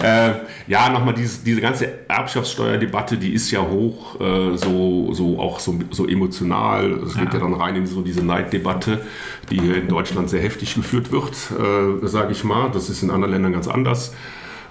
Äh, 0.03 0.33
ja 0.67 0.89
nochmal 0.89 1.13
diese, 1.13 1.43
diese 1.43 1.61
ganze 1.61 2.07
Erbschaftssteuerdebatte, 2.09 3.17
die 3.17 3.33
ist 3.33 3.49
ja 3.49 3.61
hoch, 3.61 4.19
äh, 4.19 4.55
so, 4.55 5.13
so 5.13 5.39
auch 5.39 5.59
so, 5.59 5.79
so 5.89 6.05
emotional. 6.05 6.91
Es 7.03 7.15
geht 7.15 7.33
ja. 7.33 7.39
ja. 7.39 7.39
dann 7.39 7.53
rein 7.53 7.75
in 7.75 7.87
so 7.87 8.01
diese 8.01 8.23
Neiddebatte, 8.23 9.01
die 9.49 9.59
hier 9.59 9.77
in 9.77 9.87
Deutschland 9.87 10.29
sehr 10.29 10.41
heftig 10.41 10.75
geführt 10.75 11.11
wird, 11.11 11.33
äh, 11.33 12.05
sage 12.05 12.33
ich 12.33 12.43
mal. 12.43 12.69
Das 12.71 12.89
ist 12.89 13.01
in 13.01 13.09
anderen 13.09 13.33
Ländern 13.33 13.53
ganz 13.53 13.67
anders. 13.67 14.13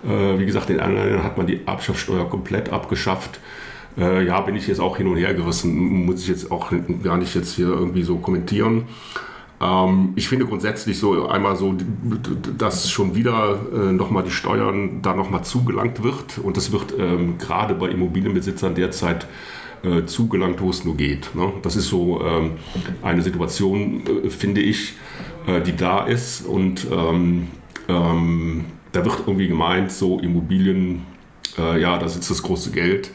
Äh, 0.07 0.39
wie 0.39 0.47
gesagt, 0.47 0.71
in 0.71 0.81
anderen 0.81 1.09
Ländern 1.09 1.25
hat 1.25 1.37
man 1.37 1.47
die 1.47 1.61
Erbschaftssteuer 1.67 2.29
komplett 2.29 2.71
abgeschafft. 2.71 3.41
Äh, 3.97 4.27
ja, 4.27 4.41
bin 4.41 4.57
ich 4.57 4.67
jetzt 4.67 4.81
auch 4.81 4.97
hin 4.97 5.07
und 5.07 5.17
her 5.17 5.35
gerissen, 5.35 6.07
muss 6.07 6.23
ich 6.23 6.29
jetzt 6.29 6.51
auch 6.51 6.73
gar 7.03 7.17
nicht 7.17 7.35
jetzt 7.35 7.55
hier 7.55 7.69
irgendwie 7.69 8.03
so 8.03 8.17
kommentieren. 8.17 8.85
Ähm, 9.61 10.13
ich 10.17 10.29
finde 10.29 10.47
grundsätzlich 10.47 10.99
so 10.99 11.29
einmal 11.29 11.57
so, 11.57 11.75
dass 12.59 12.91
schon 12.91 13.15
wieder 13.15 13.59
äh, 13.73 13.93
nochmal 13.93 14.25
die 14.25 14.31
Steuern 14.31 15.01
da 15.03 15.15
nochmal 15.15 15.45
zugelangt 15.45 16.03
wird 16.03 16.39
und 16.39 16.57
das 16.57 16.73
wird 16.73 16.95
ähm, 16.99 17.39
gerade 17.39 17.75
bei 17.75 17.89
Immobilienbesitzern 17.89 18.75
derzeit 18.75 19.27
äh, 19.85 20.05
zugelangt, 20.07 20.61
wo 20.61 20.71
es 20.71 20.85
nur 20.85 20.97
geht. 20.97 21.35
Ne? 21.35 21.53
Das 21.63 21.77
ist 21.77 21.89
so 21.89 22.21
ähm, 22.23 22.53
eine 23.03 23.23
Situation, 23.23 24.03
äh, 24.25 24.31
finde 24.31 24.61
ich, 24.61 24.95
äh, 25.47 25.61
die 25.61 25.77
da 25.77 26.05
ist 26.05 26.47
und 26.47 26.87
ähm, 26.91 27.49
ähm, 27.89 28.65
da 28.95 29.05
wird 29.05 29.19
irgendwie 29.27 29.49
gemeint, 29.49 29.91
so 29.91 30.21
Immobilien, 30.21 31.05
äh, 31.59 31.81
ja, 31.81 31.99
da 31.99 32.09
sitzt 32.09 32.31
das 32.31 32.43
große 32.43 32.71
Geld 32.71 33.11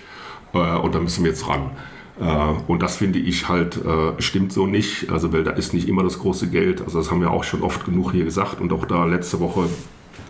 äh, 0.54 0.58
und 0.58 0.94
da 0.94 1.00
müssen 1.00 1.24
wir 1.24 1.32
jetzt 1.32 1.48
ran. 1.48 1.72
Äh, 2.20 2.26
und 2.68 2.84
das 2.84 2.98
finde 2.98 3.18
ich 3.20 3.48
halt, 3.48 3.78
äh, 3.78 4.22
stimmt 4.22 4.52
so 4.52 4.68
nicht. 4.68 5.10
Also, 5.10 5.32
weil 5.32 5.44
da 5.44 5.52
ist 5.52 5.74
nicht 5.74 5.88
immer 5.88 6.04
das 6.04 6.20
große 6.20 6.50
Geld. 6.50 6.82
Also, 6.82 7.00
das 7.00 7.10
haben 7.12 7.22
wir 7.22 7.32
auch 7.32 7.46
schon 7.46 7.64
oft 7.64 7.86
genug 7.86 8.12
hier 8.12 8.26
gesagt 8.26 8.60
und 8.60 8.74
auch 8.74 8.86
da 8.86 9.06
letzte 9.06 9.40
Woche 9.40 9.70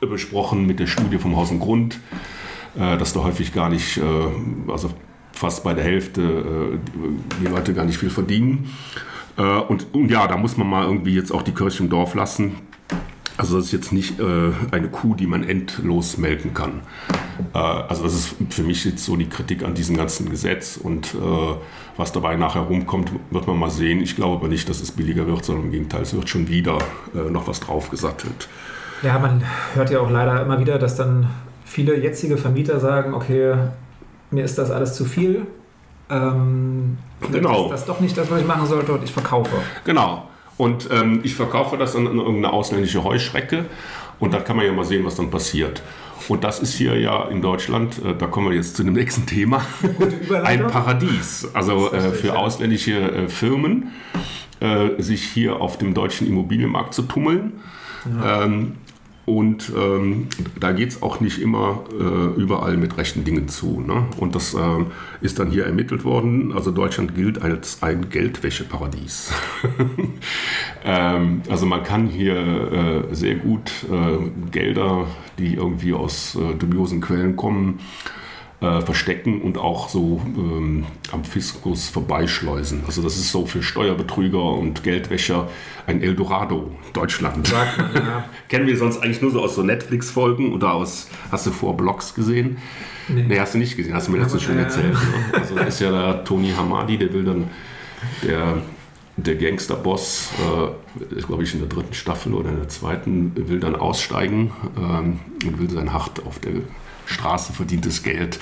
besprochen 0.01 0.67
mit 0.67 0.79
der 0.79 0.87
Studie 0.87 1.17
vom 1.17 1.35
Haus 1.35 1.49
und 1.49 1.59
Grund, 1.59 1.99
äh, 2.77 2.97
dass 2.97 3.13
da 3.13 3.23
häufig 3.23 3.51
gar 3.51 3.69
nicht, 3.69 3.99
also 4.67 4.91
fast 5.33 5.63
bei 5.63 5.73
der 5.73 5.83
Hälfte 5.83 6.79
die 7.41 7.47
Leute 7.47 7.73
gar 7.73 7.85
nicht 7.85 7.97
viel 7.97 8.09
verdienen. 8.09 8.69
Und, 9.35 9.87
und 9.93 10.11
ja, 10.11 10.27
da 10.27 10.35
muss 10.35 10.57
man 10.57 10.69
mal 10.69 10.85
irgendwie 10.85 11.15
jetzt 11.15 11.31
auch 11.31 11.43
die 11.43 11.53
Kirche 11.53 11.83
im 11.83 11.89
Dorf 11.89 12.13
lassen. 12.13 12.55
Also 13.39 13.55
das 13.55 13.67
ist 13.67 13.71
jetzt 13.71 13.93
nicht 13.93 14.19
äh, 14.19 14.51
eine 14.71 14.89
Kuh, 14.89 15.15
die 15.15 15.25
man 15.25 15.47
endlos 15.47 16.17
melken 16.17 16.53
kann. 16.53 16.81
Äh, 17.53 17.57
also 17.57 18.03
das 18.03 18.13
ist 18.13 18.35
für 18.49 18.63
mich 18.63 18.83
jetzt 18.83 19.05
so 19.05 19.15
die 19.15 19.29
Kritik 19.29 19.63
an 19.63 19.75
diesem 19.75 19.95
ganzen 19.95 20.29
Gesetz 20.29 20.75
und 20.75 21.13
äh, 21.13 21.17
was 21.95 22.11
dabei 22.11 22.35
nachher 22.35 22.63
rumkommt, 22.63 23.13
wird 23.31 23.47
man 23.47 23.57
mal 23.57 23.69
sehen. 23.69 24.01
Ich 24.01 24.17
glaube 24.17 24.35
aber 24.35 24.49
nicht, 24.49 24.67
dass 24.67 24.81
es 24.81 24.91
billiger 24.91 25.25
wird, 25.25 25.45
sondern 25.45 25.67
im 25.67 25.71
Gegenteil, 25.71 26.01
es 26.01 26.13
wird 26.13 26.27
schon 26.27 26.49
wieder 26.49 26.79
äh, 27.15 27.29
noch 27.29 27.47
was 27.47 27.61
draufgesattelt. 27.61 28.49
Ja, 29.03 29.17
man 29.19 29.41
hört 29.73 29.89
ja 29.89 30.01
auch 30.01 30.11
leider 30.11 30.41
immer 30.41 30.59
wieder, 30.59 30.77
dass 30.77 30.97
dann 30.97 31.27
viele 31.63 31.97
jetzige 31.97 32.35
Vermieter 32.35 32.81
sagen, 32.81 33.13
okay, 33.13 33.55
mir 34.31 34.43
ist 34.43 34.57
das 34.57 34.69
alles 34.69 34.95
zu 34.95 35.05
viel. 35.05 35.47
Ähm, 36.09 36.97
genau. 37.31 37.69
Das 37.69 37.81
ist 37.81 37.89
doch 37.89 38.01
nicht 38.01 38.17
das, 38.17 38.29
was 38.29 38.41
ich 38.41 38.47
machen 38.47 38.67
sollte 38.67 38.91
und 38.91 39.01
ich 39.01 39.13
verkaufe. 39.13 39.55
Genau. 39.85 40.28
Und 40.59 40.89
ähm, 40.91 41.21
ich 41.23 41.35
verkaufe 41.35 41.77
das 41.77 41.95
an, 41.95 42.05
irgendeine 42.05 42.51
ausländische 42.51 43.05
Heuschrecke 43.05 43.63
und 44.19 44.33
dann 44.33 44.43
kann 44.43 44.57
man 44.57 44.65
ja 44.65 44.73
mal 44.73 44.83
sehen, 44.83 45.05
was 45.05 45.15
dann 45.15 45.31
passiert. 45.31 45.81
Und 46.27 46.43
das 46.43 46.59
ist 46.59 46.75
hier 46.75 46.99
ja 46.99 47.29
in 47.29 47.41
Deutschland, 47.41 48.03
äh, 48.03 48.13
da 48.13 48.27
kommen 48.27 48.49
wir 48.49 48.57
jetzt 48.57 48.75
zu 48.75 48.83
dem 48.83 48.93
nächsten 48.93 49.25
Thema, 49.25 49.65
ein 50.43 50.67
Paradies. 50.67 51.47
Also 51.53 51.93
äh, 51.93 52.11
für 52.11 52.37
ausländische 52.37 52.99
äh, 52.99 53.29
Firmen, 53.29 53.93
äh, 54.59 55.01
sich 55.01 55.23
hier 55.23 55.61
auf 55.61 55.77
dem 55.77 55.93
deutschen 55.93 56.27
Immobilienmarkt 56.27 56.93
zu 56.93 57.03
tummeln. 57.03 57.61
Ja. 58.19 58.43
Ähm, 58.43 58.73
und 59.29 59.71
ähm, 59.77 60.27
da 60.59 60.71
geht 60.71 60.89
es 60.89 61.03
auch 61.03 61.19
nicht 61.19 61.39
immer 61.39 61.83
äh, 61.91 62.41
überall 62.41 62.77
mit 62.77 62.97
rechten 62.97 63.25
Dingen 63.25 63.47
zu. 63.47 63.79
Ne? 63.79 64.07
Und 64.17 64.33
das 64.33 64.55
äh, 64.55 64.57
ist 65.21 65.37
dann 65.37 65.51
hier 65.51 65.67
ermittelt 65.67 66.03
worden. 66.03 66.51
Also 66.51 66.71
Deutschland 66.71 67.13
gilt 67.13 67.39
als 67.39 67.83
ein 67.83 68.09
Geldwäscheparadies. 68.09 69.31
ähm, 70.83 71.43
also 71.47 71.67
man 71.67 71.83
kann 71.83 72.07
hier 72.07 73.05
äh, 73.11 73.15
sehr 73.15 73.35
gut 73.35 73.71
äh, 73.91 74.49
Gelder, 74.49 75.05
die 75.37 75.53
irgendwie 75.53 75.93
aus 75.93 76.35
äh, 76.35 76.55
dubiosen 76.55 76.99
Quellen 76.99 77.35
kommen, 77.35 77.81
äh, 78.61 78.81
verstecken 78.81 79.41
und 79.41 79.57
auch 79.57 79.89
so 79.89 80.21
ähm, 80.25 80.85
am 81.11 81.23
Fiskus 81.23 81.89
vorbeischleusen. 81.89 82.83
Also 82.85 83.01
das 83.01 83.15
ist 83.15 83.31
so 83.31 83.45
für 83.45 83.63
Steuerbetrüger 83.63 84.43
und 84.43 84.83
Geldwäscher 84.83 85.49
ein 85.87 86.01
Eldorado, 86.01 86.71
Deutschland. 86.93 87.51
Man, 87.51 87.93
ja. 87.93 88.25
Kennen 88.49 88.67
wir 88.67 88.77
sonst 88.77 88.97
eigentlich 88.97 89.21
nur 89.21 89.31
so 89.31 89.41
aus 89.41 89.55
so 89.55 89.63
Netflix-Folgen 89.63 90.53
oder 90.53 90.73
aus, 90.73 91.07
hast 91.31 91.47
du 91.47 91.51
vor 91.51 91.77
Blogs 91.77 92.13
gesehen? 92.13 92.57
Nee. 93.07 93.25
nee 93.27 93.39
hast 93.39 93.53
du 93.53 93.57
nicht 93.57 93.77
gesehen, 93.77 93.93
hast 93.93 94.07
du 94.07 94.11
mir 94.11 94.19
letztens 94.19 94.43
schon 94.43 94.57
erzählt. 94.57 94.93
Ne? 94.93 95.39
Also 95.39 95.55
da 95.55 95.63
ist 95.63 95.79
ja 95.79 95.91
der 95.91 96.23
Tony 96.25 96.51
Hamadi, 96.51 96.97
der 96.97 97.13
will 97.13 97.23
dann, 97.23 97.49
der 98.23 98.61
der 99.23 99.35
Gangsterboss, 99.35 100.31
äh, 100.39 101.21
glaube 101.21 101.43
ich 101.43 101.53
in 101.53 101.59
der 101.59 101.69
dritten 101.69 101.93
Staffel 101.93 102.33
oder 102.33 102.49
in 102.49 102.57
der 102.57 102.69
zweiten, 102.69 103.33
will 103.35 103.59
dann 103.59 103.75
aussteigen 103.75 104.51
ähm, 104.77 105.19
und 105.45 105.59
will 105.59 105.69
sein 105.69 105.93
Hart 105.93 106.25
auf 106.25 106.39
der 106.39 106.53
Straße 107.09 107.53
verdientes 107.53 108.03
Geld 108.03 108.39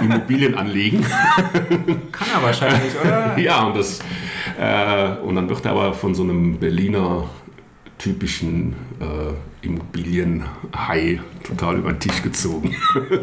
in 0.00 0.10
Immobilien 0.10 0.54
anlegen. 0.54 1.02
Kann 2.12 2.28
er 2.34 2.42
wahrscheinlich, 2.42 2.92
oder? 3.00 3.38
ja, 3.38 3.64
und, 3.64 3.76
das, 3.76 4.00
äh, 4.58 5.16
und 5.22 5.34
dann 5.34 5.48
wird 5.48 5.64
er 5.64 5.72
aber 5.72 5.92
von 5.92 6.14
so 6.14 6.22
einem 6.22 6.58
Berliner 6.58 7.24
typischen 7.98 8.74
äh, 9.00 9.66
Immobilienhai 9.66 11.20
total 11.42 11.78
über 11.78 11.92
den 11.92 12.00
Tisch 12.00 12.22
gezogen. 12.22 12.74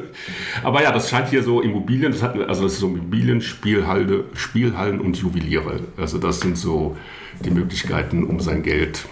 aber 0.63 0.81
ja, 0.81 0.91
das 0.91 1.09
scheint 1.09 1.29
hier 1.29 1.43
so 1.43 1.61
Immobilien, 1.61 2.11
das 2.11 2.21
hat, 2.21 2.37
also 2.37 2.63
das 2.63 2.73
ist 2.73 2.79
so 2.79 2.87
Immobilien, 2.87 3.41
Spielhalle, 3.41 4.25
Spielhallen 4.33 4.99
und 4.99 5.15
Juweliere. 5.17 5.79
Also 5.95 6.17
das 6.17 6.41
sind 6.41 6.57
so 6.57 6.97
die 7.45 7.51
Möglichkeiten, 7.51 8.23
um 8.23 8.39
sein 8.39 8.63
Geld 8.63 8.97
zu 8.97 9.07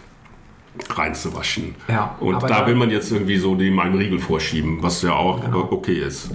reinzuwaschen. 0.89 1.75
Ja, 1.87 2.15
und 2.19 2.41
da 2.43 2.65
will 2.67 2.75
man 2.75 2.89
jetzt 2.89 3.11
irgendwie 3.11 3.37
so 3.37 3.55
dem 3.55 3.79
einen 3.79 3.97
Riegel 3.97 4.19
vorschieben, 4.19 4.81
was 4.81 5.01
ja 5.01 5.13
auch 5.13 5.41
genau. 5.41 5.67
okay 5.71 5.99
ist. 5.99 6.31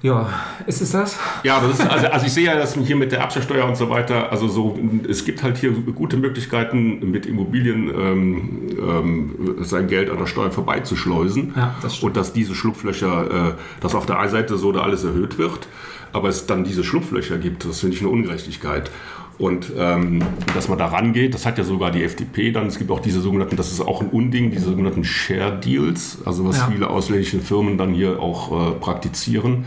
Ja, 0.00 0.28
ist 0.66 0.80
es 0.80 0.92
das? 0.92 1.18
Ja, 1.42 1.60
das 1.60 1.80
ist, 1.80 1.90
also, 1.90 2.06
also 2.06 2.26
ich 2.26 2.32
sehe 2.32 2.44
ja 2.44 2.54
das 2.54 2.76
hier 2.76 2.94
mit 2.94 3.10
der 3.10 3.22
Abschlagsteuer 3.22 3.66
und 3.66 3.76
so 3.76 3.90
weiter. 3.90 4.30
Also 4.30 4.46
so, 4.46 4.78
es 5.08 5.24
gibt 5.24 5.42
halt 5.42 5.58
hier 5.58 5.72
gute 5.72 6.16
Möglichkeiten, 6.16 7.10
mit 7.10 7.26
Immobilien 7.26 7.88
ähm, 7.88 8.60
ähm, 8.78 9.56
sein 9.60 9.88
Geld 9.88 10.08
an 10.10 10.18
der 10.18 10.26
Steuer 10.26 10.52
vorbeizuschleusen. 10.52 11.52
Ja, 11.56 11.74
das 11.82 11.98
und 11.98 12.16
dass 12.16 12.32
diese 12.32 12.54
Schlupflöcher, 12.54 13.48
äh, 13.48 13.52
dass 13.80 13.96
auf 13.96 14.06
der 14.06 14.20
einen 14.20 14.30
Seite 14.30 14.56
so 14.56 14.70
da 14.70 14.82
alles 14.82 15.02
erhöht 15.02 15.36
wird, 15.36 15.66
aber 16.12 16.28
es 16.28 16.46
dann 16.46 16.62
diese 16.62 16.84
Schlupflöcher 16.84 17.38
gibt, 17.38 17.64
das 17.64 17.80
finde 17.80 17.96
ich 17.96 18.02
eine 18.02 18.10
Ungerechtigkeit. 18.10 18.92
Und 19.38 19.72
ähm, 19.78 20.20
dass 20.54 20.68
man 20.68 20.78
da 20.78 20.86
rangeht, 20.86 21.32
das 21.32 21.46
hat 21.46 21.58
ja 21.58 21.64
sogar 21.64 21.92
die 21.92 22.02
FDP 22.02 22.50
dann. 22.50 22.66
Es 22.66 22.76
gibt 22.76 22.90
auch 22.90 22.98
diese 22.98 23.20
sogenannten, 23.20 23.56
das 23.56 23.70
ist 23.70 23.80
auch 23.80 24.00
ein 24.00 24.08
Unding, 24.08 24.50
diese 24.50 24.64
sogenannten 24.64 25.04
Share 25.04 25.58
Deals, 25.58 26.18
also 26.24 26.44
was 26.44 26.58
ja. 26.58 26.66
viele 26.66 26.90
ausländische 26.90 27.38
Firmen 27.38 27.78
dann 27.78 27.94
hier 27.94 28.20
auch 28.20 28.50
äh, 28.50 28.72
praktizieren. 28.72 29.66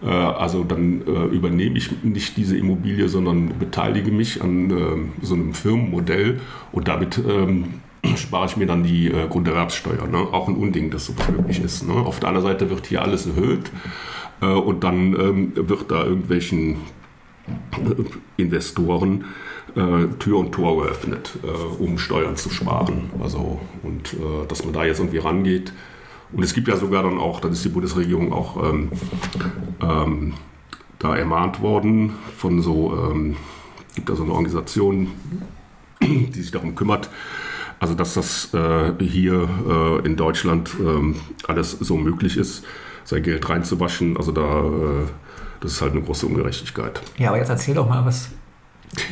Äh, 0.00 0.08
also 0.08 0.62
dann 0.62 1.02
äh, 1.06 1.24
übernehme 1.34 1.76
ich 1.76 1.90
nicht 2.04 2.36
diese 2.36 2.56
Immobilie, 2.56 3.08
sondern 3.08 3.58
beteilige 3.58 4.12
mich 4.12 4.40
an 4.42 4.70
äh, 4.70 5.26
so 5.26 5.34
einem 5.34 5.54
Firmenmodell 5.54 6.40
und 6.70 6.86
damit 6.86 7.20
ähm, 7.28 7.80
spare 8.16 8.46
ich 8.46 8.56
mir 8.56 8.66
dann 8.66 8.84
die 8.84 9.08
äh, 9.08 9.26
Grunderwerbssteuer. 9.28 10.06
Ne? 10.06 10.18
Auch 10.18 10.46
ein 10.46 10.54
Unding, 10.54 10.90
dass 10.90 11.06
sowas 11.06 11.28
möglich 11.30 11.60
ist. 11.60 11.88
Ne? 11.88 11.94
Auf 11.94 12.20
der 12.20 12.28
anderen 12.28 12.46
Seite 12.46 12.70
wird 12.70 12.86
hier 12.86 13.02
alles 13.02 13.26
erhöht 13.26 13.72
äh, 14.40 14.46
und 14.46 14.84
dann 14.84 15.18
ähm, 15.18 15.52
wird 15.54 15.90
da 15.90 16.04
irgendwelchen 16.04 16.76
Investoren 18.36 19.24
äh, 19.76 20.06
Tür 20.18 20.38
und 20.38 20.52
Tor 20.52 20.82
geöffnet, 20.82 21.38
äh, 21.42 21.82
um 21.82 21.98
Steuern 21.98 22.36
zu 22.36 22.50
sparen. 22.50 23.10
Also, 23.22 23.60
und 23.82 24.14
äh, 24.14 24.46
dass 24.48 24.64
man 24.64 24.72
da 24.72 24.84
jetzt 24.84 25.00
irgendwie 25.00 25.18
rangeht. 25.18 25.72
Und 26.32 26.42
es 26.42 26.54
gibt 26.54 26.68
ja 26.68 26.76
sogar 26.76 27.02
dann 27.02 27.18
auch, 27.18 27.40
dann 27.40 27.52
ist 27.52 27.64
die 27.64 27.68
Bundesregierung 27.68 28.32
auch 28.32 28.62
ähm, 28.62 28.90
ähm, 29.80 30.34
da 30.98 31.16
ermahnt 31.16 31.60
worden 31.60 32.14
von 32.36 32.62
so, 32.62 33.10
ähm, 33.10 33.36
gibt 33.94 34.08
da 34.08 34.16
so 34.16 34.24
eine 34.24 34.32
Organisation, 34.32 35.12
die 36.02 36.32
sich 36.32 36.50
darum 36.50 36.74
kümmert, 36.74 37.10
also 37.78 37.94
dass 37.94 38.14
das 38.14 38.54
äh, 38.54 38.92
hier 39.00 39.48
äh, 39.68 40.06
in 40.06 40.16
Deutschland 40.16 40.70
ähm, 40.80 41.16
alles 41.46 41.72
so 41.72 41.96
möglich 41.96 42.36
ist, 42.36 42.64
sein 43.04 43.22
Geld 43.22 43.48
reinzuwaschen. 43.48 44.16
Also 44.16 44.32
da 44.32 44.60
äh, 44.64 45.06
das 45.64 45.72
ist 45.72 45.80
halt 45.80 45.92
eine 45.92 46.02
große 46.02 46.26
Ungerechtigkeit. 46.26 47.00
Ja, 47.16 47.28
aber 47.28 47.38
jetzt 47.38 47.48
erzähl 47.48 47.74
doch 47.74 47.88
mal, 47.88 48.04
was 48.04 48.28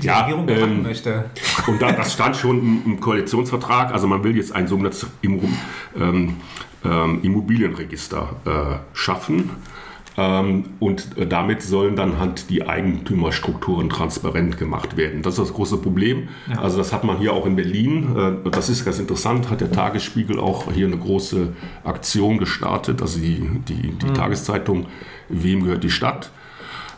die 0.02 0.06
ja, 0.06 0.20
Regierung 0.20 0.46
ähm, 0.50 0.82
möchte. 0.82 1.24
Und 1.66 1.80
da, 1.80 1.92
das 1.92 2.12
stand 2.12 2.36
schon 2.36 2.58
im, 2.58 2.82
im, 2.84 3.00
Koalitionsvertrag. 3.00 3.90
Also 3.90 4.06
man 4.06 4.22
will 4.22 4.36
jetzt 4.36 4.54
ein 4.54 4.68
sogenanntes 4.68 5.06
ähm, 5.22 6.36
ähm, 6.84 7.20
Immobilienregister 7.22 8.36
äh, 8.44 8.94
schaffen. 8.94 9.48
Ähm, 10.18 10.64
und 10.78 11.08
damit 11.30 11.62
sollen 11.62 11.96
dann 11.96 12.18
halt 12.18 12.50
die 12.50 12.68
Eigentümerstrukturen 12.68 13.88
transparent 13.88 14.58
gemacht 14.58 14.98
werden. 14.98 15.22
Das 15.22 15.38
ist 15.38 15.48
das 15.48 15.54
große 15.54 15.78
Problem. 15.78 16.28
Ja. 16.50 16.60
Also 16.60 16.76
das 16.76 16.92
hat 16.92 17.02
man 17.02 17.16
hier 17.16 17.32
auch 17.32 17.46
in 17.46 17.56
Berlin. 17.56 18.42
Äh, 18.44 18.50
das 18.50 18.68
ist 18.68 18.84
ganz 18.84 18.98
interessant, 18.98 19.48
hat 19.48 19.62
der 19.62 19.72
Tagesspiegel 19.72 20.38
auch 20.38 20.70
hier 20.70 20.86
eine 20.86 20.98
große 20.98 21.54
Aktion 21.82 22.36
gestartet. 22.36 23.00
Also 23.00 23.20
die, 23.20 23.40
die, 23.66 23.92
die 23.92 24.06
mhm. 24.06 24.14
Tageszeitung 24.14 24.86
Wem 25.32 25.64
gehört 25.64 25.82
die 25.82 25.90
Stadt? 25.90 26.30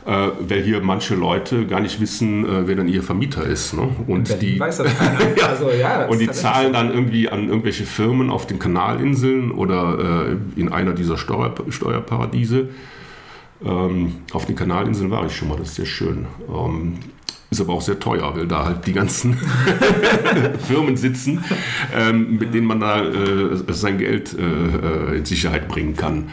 Äh, 0.06 0.28
weil 0.38 0.62
hier 0.62 0.80
manche 0.82 1.14
Leute 1.14 1.66
gar 1.66 1.80
nicht 1.80 2.00
wissen, 2.00 2.44
äh, 2.44 2.68
wer 2.68 2.76
dann 2.76 2.88
ihr 2.88 3.02
Vermieter 3.02 3.44
ist. 3.44 3.74
Ne? 3.74 3.88
Und 4.06 4.40
die, 4.42 4.60
weiß 4.60 4.78
das 4.78 4.92
ja, 5.36 5.46
also, 5.46 5.70
ja, 5.70 6.06
und 6.06 6.18
die 6.20 6.30
zahlen 6.30 6.72
dann 6.72 6.92
irgendwie 6.92 7.28
an 7.28 7.48
irgendwelche 7.48 7.84
Firmen 7.84 8.30
auf 8.30 8.46
den 8.46 8.58
Kanalinseln 8.58 9.50
oder 9.50 10.28
äh, 10.56 10.60
in 10.60 10.70
einer 10.70 10.92
dieser 10.92 11.16
Steuer, 11.16 11.54
Steuerparadiese. 11.68 12.68
Ähm, 13.64 14.16
auf 14.32 14.44
den 14.46 14.56
Kanalinseln 14.56 15.10
war 15.10 15.24
ich 15.24 15.34
schon 15.34 15.48
mal, 15.48 15.56
das 15.56 15.68
ist 15.68 15.76
sehr 15.76 15.86
schön. 15.86 16.26
Ähm, 16.48 16.98
ist 17.50 17.60
aber 17.60 17.74
auch 17.74 17.80
sehr 17.82 18.00
teuer, 18.00 18.36
weil 18.36 18.46
da 18.46 18.64
halt 18.64 18.86
die 18.86 18.92
ganzen 18.92 19.38
Firmen 20.66 20.96
sitzen, 20.96 21.44
ähm, 21.94 22.36
mit 22.38 22.52
denen 22.52 22.66
man 22.66 22.80
da 22.80 23.04
äh, 23.04 23.56
sein 23.68 23.98
Geld 23.98 24.36
äh, 24.36 25.14
äh, 25.14 25.18
in 25.18 25.24
Sicherheit 25.24 25.68
bringen 25.68 25.96
kann. 25.96 26.30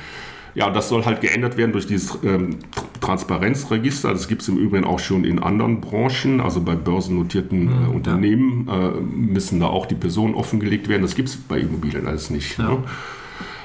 Ja, 0.53 0.69
das 0.69 0.89
soll 0.89 1.05
halt 1.05 1.21
geändert 1.21 1.57
werden 1.57 1.71
durch 1.71 1.87
dieses 1.87 2.17
ähm, 2.23 2.59
Transparenzregister. 2.99 4.11
Das 4.11 4.27
gibt 4.27 4.41
es 4.41 4.49
im 4.49 4.57
Übrigen 4.57 4.83
auch 4.83 4.99
schon 4.99 5.23
in 5.23 5.39
anderen 5.39 5.81
Branchen. 5.81 6.41
Also 6.41 6.61
bei 6.61 6.75
börsennotierten 6.75 7.67
äh, 7.67 7.71
mhm, 7.71 7.89
Unternehmen 7.89 8.67
äh, 8.67 8.99
müssen 8.99 9.59
da 9.59 9.67
auch 9.67 9.85
die 9.85 9.95
Personen 9.95 10.35
offengelegt 10.35 10.89
werden. 10.89 11.01
Das 11.01 11.15
gibt 11.15 11.29
es 11.29 11.37
bei 11.37 11.59
Immobilien 11.59 12.05
alles 12.07 12.29
nicht. 12.29 12.57
Ja. 12.57 12.69
Ne? 12.69 12.83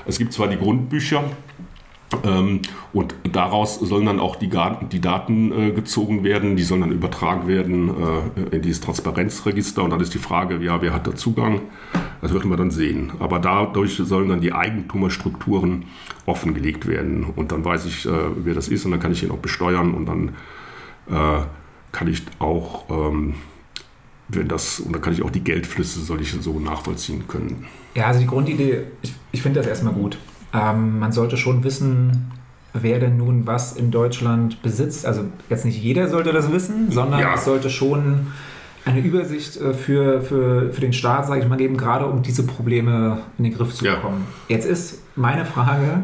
Es 0.07 0.19
gibt 0.19 0.33
zwar 0.33 0.47
die 0.47 0.57
Grundbücher, 0.57 1.25
und 2.93 3.15
daraus 3.33 3.81
sollen 3.81 4.07
dann 4.07 4.21
auch 4.21 4.37
die, 4.37 4.51
die 4.93 5.01
Daten 5.01 5.53
äh, 5.53 5.71
gezogen 5.73 6.23
werden, 6.23 6.57
die 6.57 6.63
sollen 6.63 6.83
dann 6.83 6.93
übertragen 6.93 7.49
werden 7.49 7.91
äh, 7.91 8.57
in 8.57 8.63
dieses 8.63 8.81
Transparenzregister. 8.81 9.83
Und 9.83 9.91
dann 9.91 10.01
ist 10.01 10.15
die 10.15 10.19
Frage, 10.19 10.63
ja, 10.63 10.81
wer 10.81 10.93
hat 10.93 11.07
da 11.07 11.17
Zugang? 11.17 11.63
Das 12.23 12.33
werden 12.33 12.49
wir 12.49 12.57
dann 12.57 12.71
sehen. 12.71 13.13
Aber 13.19 13.41
dadurch 13.41 13.97
sollen 13.97 14.29
dann 14.29 14.41
die 14.41 14.53
Eigentümerstrukturen 14.53 15.87
offengelegt 16.27 16.87
werden. 16.87 17.25
Und 17.25 17.51
dann 17.51 17.65
weiß 17.65 17.87
ich, 17.87 18.07
äh, 18.07 18.11
wer 18.37 18.55
das 18.55 18.69
ist 18.69 18.85
und 18.85 18.93
dann 18.93 19.01
kann 19.01 19.11
ich 19.11 19.25
ihn 19.25 19.33
auch 19.33 19.39
besteuern 19.39 19.93
und 19.93 20.07
dann 20.07 20.29
äh, 21.11 21.43
kann 21.91 22.09
ich 22.09 22.23
auch, 22.39 22.85
ähm, 22.89 23.35
wenn 24.29 24.47
das, 24.47 24.79
und 24.79 24.93
dann 24.93 25.03
kann 25.03 25.13
ich 25.13 25.23
auch 25.23 25.31
die 25.31 25.43
Geldflüsse 25.43 26.01
soll 26.01 26.21
ich 26.21 26.31
so 26.31 26.61
nachvollziehen 26.61 27.27
können. 27.27 27.67
Ja, 27.95 28.07
also 28.07 28.21
die 28.21 28.27
Grundidee, 28.27 28.85
ich, 29.03 29.15
ich 29.33 29.43
finde 29.43 29.61
das 29.61 29.67
erstmal 29.67 29.93
gut. 29.93 30.19
Ähm, 30.57 30.99
man 30.99 31.13
sollte 31.13 31.37
schon 31.37 31.65
wissen, 31.65 32.33
wer 32.73 32.99
denn 32.99 33.17
nun 33.17 33.47
was 33.47 33.75
in 33.75 33.91
Deutschland 33.91 34.63
besitzt. 34.63 35.07
Also 35.07 35.25
jetzt 35.51 35.65
nicht 35.65 35.83
jeder 35.83 36.09
sollte 36.09 36.33
das 36.33 36.51
wissen, 36.53 36.91
sondern 36.91 37.21
ja. 37.21 37.35
es 37.35 37.45
sollte 37.45 37.71
schon 37.71 38.29
eine 38.85 39.01
Übersicht 39.01 39.61
äh, 39.61 39.75
für, 39.75 40.23
für, 40.23 40.73
für 40.73 40.81
den 40.81 40.93
Staat, 40.93 41.27
sage 41.27 41.43
ich 41.43 41.49
mal, 41.49 41.57
geben, 41.57 41.77
gerade 41.77 42.07
um 42.07 42.23
diese 42.23 42.45
Probleme 42.45 43.19
in 43.37 43.45
den 43.45 43.55
Griff 43.55 43.75
zu 43.75 43.85
bekommen. 43.85 44.27
Ja. 44.49 44.57
Jetzt 44.57 44.67
ist 44.67 45.03
meine 45.17 45.45
Frage, 45.45 46.03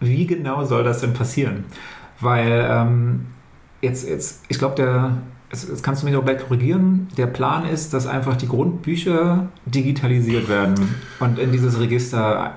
wie 0.00 0.26
genau 0.26 0.64
soll 0.64 0.82
das 0.82 1.00
denn 1.00 1.12
passieren? 1.12 1.64
Weil 2.20 2.66
ähm, 2.70 3.26
jetzt, 3.82 4.08
jetzt, 4.08 4.44
ich 4.48 4.58
glaube, 4.58 4.74
der, 4.76 5.12
jetzt, 5.50 5.82
kannst 5.82 6.02
du 6.02 6.06
mich 6.06 6.16
auch 6.16 6.24
gleich 6.24 6.38
korrigieren, 6.38 7.08
der 7.18 7.26
Plan 7.26 7.66
ist, 7.66 7.92
dass 7.92 8.06
einfach 8.06 8.36
die 8.36 8.48
Grundbücher 8.48 9.48
digitalisiert 9.66 10.48
werden 10.48 10.74
und 11.20 11.38
in 11.38 11.52
dieses 11.52 11.78
Register 11.78 12.54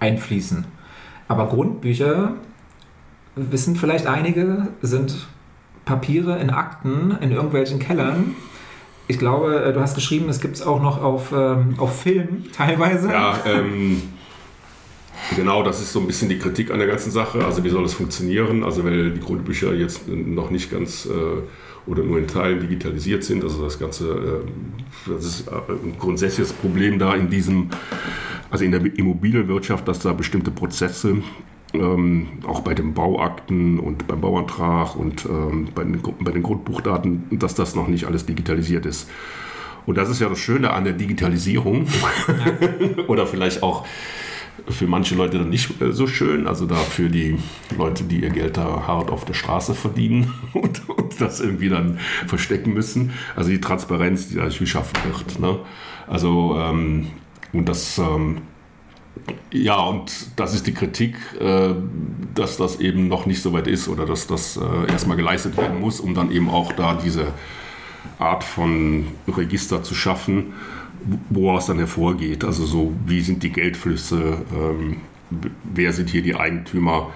einfließen. 0.00 0.64
Aber 1.28 1.46
Grundbücher, 1.46 2.34
wissen 3.34 3.76
vielleicht 3.76 4.06
einige, 4.06 4.68
sind 4.82 5.26
Papiere 5.84 6.38
in 6.38 6.50
Akten 6.50 7.16
in 7.20 7.32
irgendwelchen 7.32 7.78
Kellern. 7.78 8.34
Ich 9.08 9.18
glaube, 9.18 9.64
äh, 9.64 9.72
du 9.72 9.80
hast 9.80 9.94
geschrieben, 9.94 10.28
es 10.28 10.40
gibt 10.40 10.56
es 10.56 10.62
auch 10.62 10.82
noch 10.82 11.00
auf, 11.02 11.32
ähm, 11.32 11.74
auf 11.78 12.00
Film 12.02 12.44
teilweise. 12.52 13.08
Ja, 13.08 13.38
ähm, 13.46 14.02
genau, 15.36 15.62
das 15.62 15.80
ist 15.80 15.92
so 15.92 16.00
ein 16.00 16.06
bisschen 16.06 16.28
die 16.28 16.38
Kritik 16.38 16.72
an 16.72 16.78
der 16.78 16.88
ganzen 16.88 17.12
Sache. 17.12 17.44
Also 17.44 17.62
wie 17.62 17.68
soll 17.68 17.84
das 17.84 17.94
funktionieren? 17.94 18.64
Also 18.64 18.84
weil 18.84 19.12
die 19.12 19.20
Grundbücher 19.20 19.74
jetzt 19.74 20.08
noch 20.08 20.50
nicht 20.50 20.70
ganz 20.70 21.06
äh, 21.06 21.42
oder 21.86 22.02
nur 22.02 22.18
in 22.18 22.26
Teilen 22.26 22.60
digitalisiert 22.60 23.24
sind. 23.24 23.44
Also 23.44 23.64
das 23.64 23.78
Ganze, 23.78 24.44
äh, 25.06 25.10
das 25.10 25.24
ist 25.24 25.48
ein 25.48 25.96
grundsätzliches 25.98 26.52
Problem 26.52 26.98
da 26.98 27.14
in 27.14 27.30
diesem 27.30 27.70
also 28.50 28.64
in 28.64 28.70
der 28.70 28.84
Immobilienwirtschaft, 28.84 29.86
dass 29.88 29.98
da 29.98 30.12
bestimmte 30.12 30.50
Prozesse 30.50 31.16
ähm, 31.74 32.28
auch 32.46 32.60
bei 32.60 32.74
den 32.74 32.94
Bauakten 32.94 33.78
und 33.78 34.06
beim 34.06 34.20
Bauantrag 34.20 34.96
und 34.96 35.26
ähm, 35.26 35.68
bei, 35.74 35.84
den, 35.84 36.00
bei 36.20 36.30
den 36.30 36.42
Grundbuchdaten, 36.42 37.38
dass 37.38 37.54
das 37.54 37.74
noch 37.74 37.88
nicht 37.88 38.06
alles 38.06 38.26
digitalisiert 38.26 38.86
ist. 38.86 39.10
Und 39.84 39.98
das 39.98 40.08
ist 40.08 40.20
ja 40.20 40.28
das 40.28 40.38
Schöne 40.38 40.72
an 40.72 40.84
der 40.84 40.94
Digitalisierung 40.94 41.86
oder 43.08 43.26
vielleicht 43.26 43.62
auch 43.62 43.86
für 44.68 44.86
manche 44.86 45.14
Leute 45.14 45.38
dann 45.38 45.50
nicht 45.50 45.80
äh, 45.80 45.92
so 45.92 46.06
schön, 46.06 46.46
also 46.46 46.66
da 46.66 46.76
für 46.76 47.08
die 47.08 47.38
Leute, 47.76 48.04
die 48.04 48.22
ihr 48.22 48.30
Geld 48.30 48.56
da 48.56 48.86
hart 48.86 49.10
auf 49.10 49.24
der 49.24 49.34
Straße 49.34 49.74
verdienen 49.74 50.32
und, 50.52 50.88
und 50.88 51.20
das 51.20 51.40
irgendwie 51.40 51.68
dann 51.68 51.98
verstecken 52.26 52.72
müssen. 52.72 53.12
Also 53.34 53.50
die 53.50 53.60
Transparenz, 53.60 54.28
die 54.28 54.36
dadurch 54.36 54.58
geschaffen 54.58 54.96
wird. 55.04 55.38
Ne? 55.38 55.58
Also 56.06 56.56
ähm, 56.58 57.08
und 57.52 57.68
das, 57.68 57.98
ähm, 57.98 58.38
ja, 59.50 59.80
und 59.80 60.12
das 60.36 60.54
ist 60.54 60.66
die 60.66 60.74
Kritik, 60.74 61.16
äh, 61.40 61.74
dass 62.34 62.56
das 62.56 62.80
eben 62.80 63.08
noch 63.08 63.26
nicht 63.26 63.42
so 63.42 63.52
weit 63.52 63.66
ist 63.66 63.88
oder 63.88 64.04
dass 64.04 64.26
das 64.26 64.56
äh, 64.56 64.90
erstmal 64.90 65.16
geleistet 65.16 65.56
werden 65.56 65.80
muss, 65.80 66.00
um 66.00 66.14
dann 66.14 66.30
eben 66.30 66.50
auch 66.50 66.72
da 66.72 66.94
diese 66.94 67.28
Art 68.18 68.44
von 68.44 69.06
Register 69.26 69.82
zu 69.82 69.94
schaffen, 69.94 70.54
woraus 71.30 71.66
dann 71.66 71.78
hervorgeht. 71.78 72.44
Also 72.44 72.64
so, 72.64 72.92
wie 73.06 73.20
sind 73.20 73.42
die 73.42 73.52
Geldflüsse, 73.52 74.38
ähm, 74.54 74.96
wer 75.74 75.92
sind 75.92 76.10
hier 76.10 76.22
die 76.22 76.34
Eigentümer? 76.34 77.10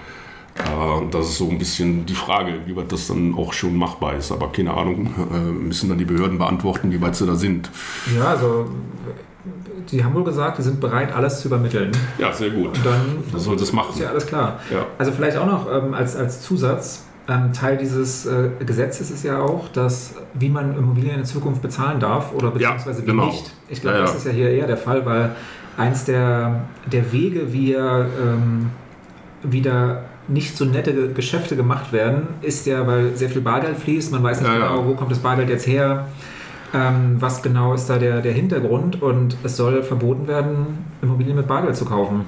Äh, 0.57 1.09
das 1.11 1.29
ist 1.29 1.37
so 1.37 1.49
ein 1.49 1.57
bisschen 1.57 2.05
die 2.05 2.13
Frage, 2.13 2.53
wie 2.65 2.75
weit 2.75 2.91
das 2.91 3.07
dann 3.07 3.33
auch 3.35 3.53
schon 3.53 3.75
machbar 3.75 4.15
ist. 4.15 4.31
Aber 4.31 4.51
keine 4.51 4.73
Ahnung, 4.73 5.13
äh, 5.31 5.51
müssen 5.51 5.89
dann 5.89 5.97
die 5.97 6.05
Behörden 6.05 6.37
beantworten, 6.37 6.91
wie 6.91 7.01
weit 7.01 7.15
sie 7.15 7.25
da 7.25 7.35
sind. 7.35 7.69
Ja, 8.15 8.25
also 8.25 8.69
die 9.91 10.03
haben 10.03 10.13
wohl 10.13 10.23
gesagt, 10.23 10.57
die 10.57 10.61
sind 10.61 10.79
bereit, 10.79 11.13
alles 11.13 11.41
zu 11.41 11.47
übermitteln. 11.47 11.91
Ja, 12.17 12.31
sehr 12.31 12.51
gut. 12.51 12.77
Und 12.77 12.85
dann 12.85 13.23
soll 13.39 13.57
das 13.57 13.73
machen. 13.73 13.93
Ist 13.93 13.99
ja 13.99 14.09
alles 14.09 14.27
klar. 14.27 14.59
Ja. 14.71 14.85
Also 14.97 15.11
vielleicht 15.11 15.37
auch 15.37 15.45
noch 15.45 15.67
ähm, 15.71 15.93
als, 15.93 16.15
als 16.15 16.41
Zusatz, 16.41 17.05
Teil 17.27 17.77
dieses 17.77 18.25
äh, 18.25 18.49
Gesetzes 18.65 19.11
ist 19.11 19.23
ja 19.23 19.39
auch, 19.39 19.69
dass 19.69 20.15
wie 20.33 20.49
man 20.49 20.77
Immobilien 20.77 21.19
in 21.19 21.25
Zukunft 21.25 21.61
bezahlen 21.61 21.99
darf 21.99 22.33
oder 22.33 22.51
beziehungsweise 22.51 23.01
ja, 23.01 23.05
genau. 23.05 23.23
wie 23.23 23.27
nicht. 23.27 23.53
Ich 23.69 23.81
glaube, 23.81 23.97
ja, 23.97 24.03
das 24.03 24.15
ist 24.15 24.25
ja 24.25 24.31
hier 24.31 24.49
eher 24.49 24.67
der 24.67 24.77
Fall, 24.77 25.05
weil 25.05 25.35
eins 25.77 26.05
der, 26.05 26.61
der 26.91 27.11
Wege, 27.11 27.53
wie 27.53 27.73
er 27.73 28.07
ähm, 28.21 28.71
wieder 29.43 30.03
nicht 30.27 30.57
so 30.57 30.65
nette 30.65 31.13
Geschäfte 31.13 31.55
gemacht 31.55 31.93
werden, 31.93 32.27
ist 32.41 32.65
ja, 32.65 32.85
weil 32.85 33.15
sehr 33.15 33.29
viel 33.29 33.41
Bargeld 33.41 33.77
fließt. 33.77 34.11
Man 34.11 34.23
weiß 34.23 34.41
nicht 34.41 34.51
genau, 34.51 34.85
wo 34.85 34.93
kommt 34.95 35.11
das 35.11 35.19
Bargeld 35.19 35.49
jetzt 35.49 35.67
her 35.67 36.07
ähm, 36.73 37.17
was 37.19 37.41
genau 37.41 37.73
ist 37.73 37.89
da 37.89 37.97
der, 37.97 38.21
der 38.21 38.33
Hintergrund 38.33 39.01
und 39.01 39.35
es 39.43 39.57
soll 39.57 39.83
verboten 39.83 40.27
werden, 40.27 40.85
Immobilien 41.01 41.35
mit 41.35 41.47
Bargeld 41.47 41.75
zu 41.75 41.85
kaufen. 41.85 42.25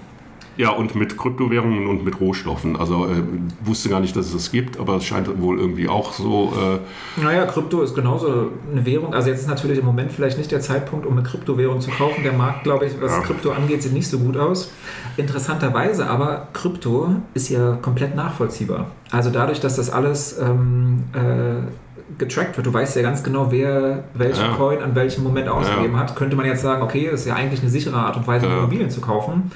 Ja, 0.55 0.69
und 0.69 0.93
mit 0.95 1.17
Kryptowährungen 1.17 1.87
und 1.87 2.05
mit 2.05 2.19
Rohstoffen. 2.19 2.75
Also 2.75 3.05
äh, 3.05 3.23
wusste 3.63 3.89
gar 3.89 3.99
nicht, 3.99 4.15
dass 4.15 4.27
es 4.27 4.33
das 4.33 4.51
gibt, 4.51 4.79
aber 4.79 4.97
es 4.97 5.05
scheint 5.05 5.27
wohl 5.41 5.59
irgendwie 5.59 5.87
auch 5.87 6.13
so. 6.13 6.53
Äh 6.55 7.21
naja, 7.21 7.45
Krypto 7.45 7.81
ist 7.81 7.95
genauso 7.95 8.51
eine 8.71 8.85
Währung. 8.85 9.13
Also 9.13 9.29
jetzt 9.29 9.41
ist 9.41 9.47
natürlich 9.47 9.79
im 9.79 9.85
Moment 9.85 10.11
vielleicht 10.11 10.37
nicht 10.37 10.51
der 10.51 10.61
Zeitpunkt, 10.61 11.05
um 11.05 11.13
eine 11.13 11.23
Kryptowährung 11.23 11.81
zu 11.81 11.89
kaufen. 11.89 12.23
Der 12.23 12.33
Markt, 12.33 12.63
glaube 12.63 12.85
ich, 12.85 12.93
was 13.01 13.11
ja. 13.11 13.21
Krypto 13.21 13.51
angeht, 13.51 13.81
sieht 13.81 13.93
nicht 13.93 14.07
so 14.07 14.19
gut 14.19 14.37
aus. 14.37 14.71
Interessanterweise 15.17 16.07
aber, 16.07 16.47
Krypto 16.53 17.15
ist 17.33 17.49
ja 17.49 17.77
komplett 17.81 18.15
nachvollziehbar. 18.15 18.91
Also 19.11 19.31
dadurch, 19.31 19.59
dass 19.59 19.75
das 19.75 19.89
alles 19.89 20.39
ähm, 20.39 21.03
äh, 21.13 22.17
getrackt 22.17 22.57
wird. 22.57 22.67
Du 22.67 22.73
weißt 22.73 22.95
ja 22.95 23.01
ganz 23.01 23.23
genau, 23.23 23.51
wer 23.51 24.03
welchen 24.13 24.43
ja. 24.43 24.53
Coin 24.55 24.81
an 24.81 24.95
welchem 24.95 25.23
Moment 25.23 25.47
ausgegeben 25.47 25.93
ja. 25.93 25.99
hat. 25.99 26.15
Könnte 26.15 26.35
man 26.35 26.45
jetzt 26.45 26.61
sagen, 26.61 26.81
okay, 26.81 27.09
das 27.09 27.21
ist 27.21 27.27
ja 27.27 27.35
eigentlich 27.35 27.61
eine 27.61 27.69
sichere 27.69 27.97
Art 27.97 28.17
und 28.17 28.27
Weise, 28.27 28.45
ja. 28.45 28.57
Immobilien 28.57 28.89
zu 28.89 29.01
kaufen. 29.01 29.51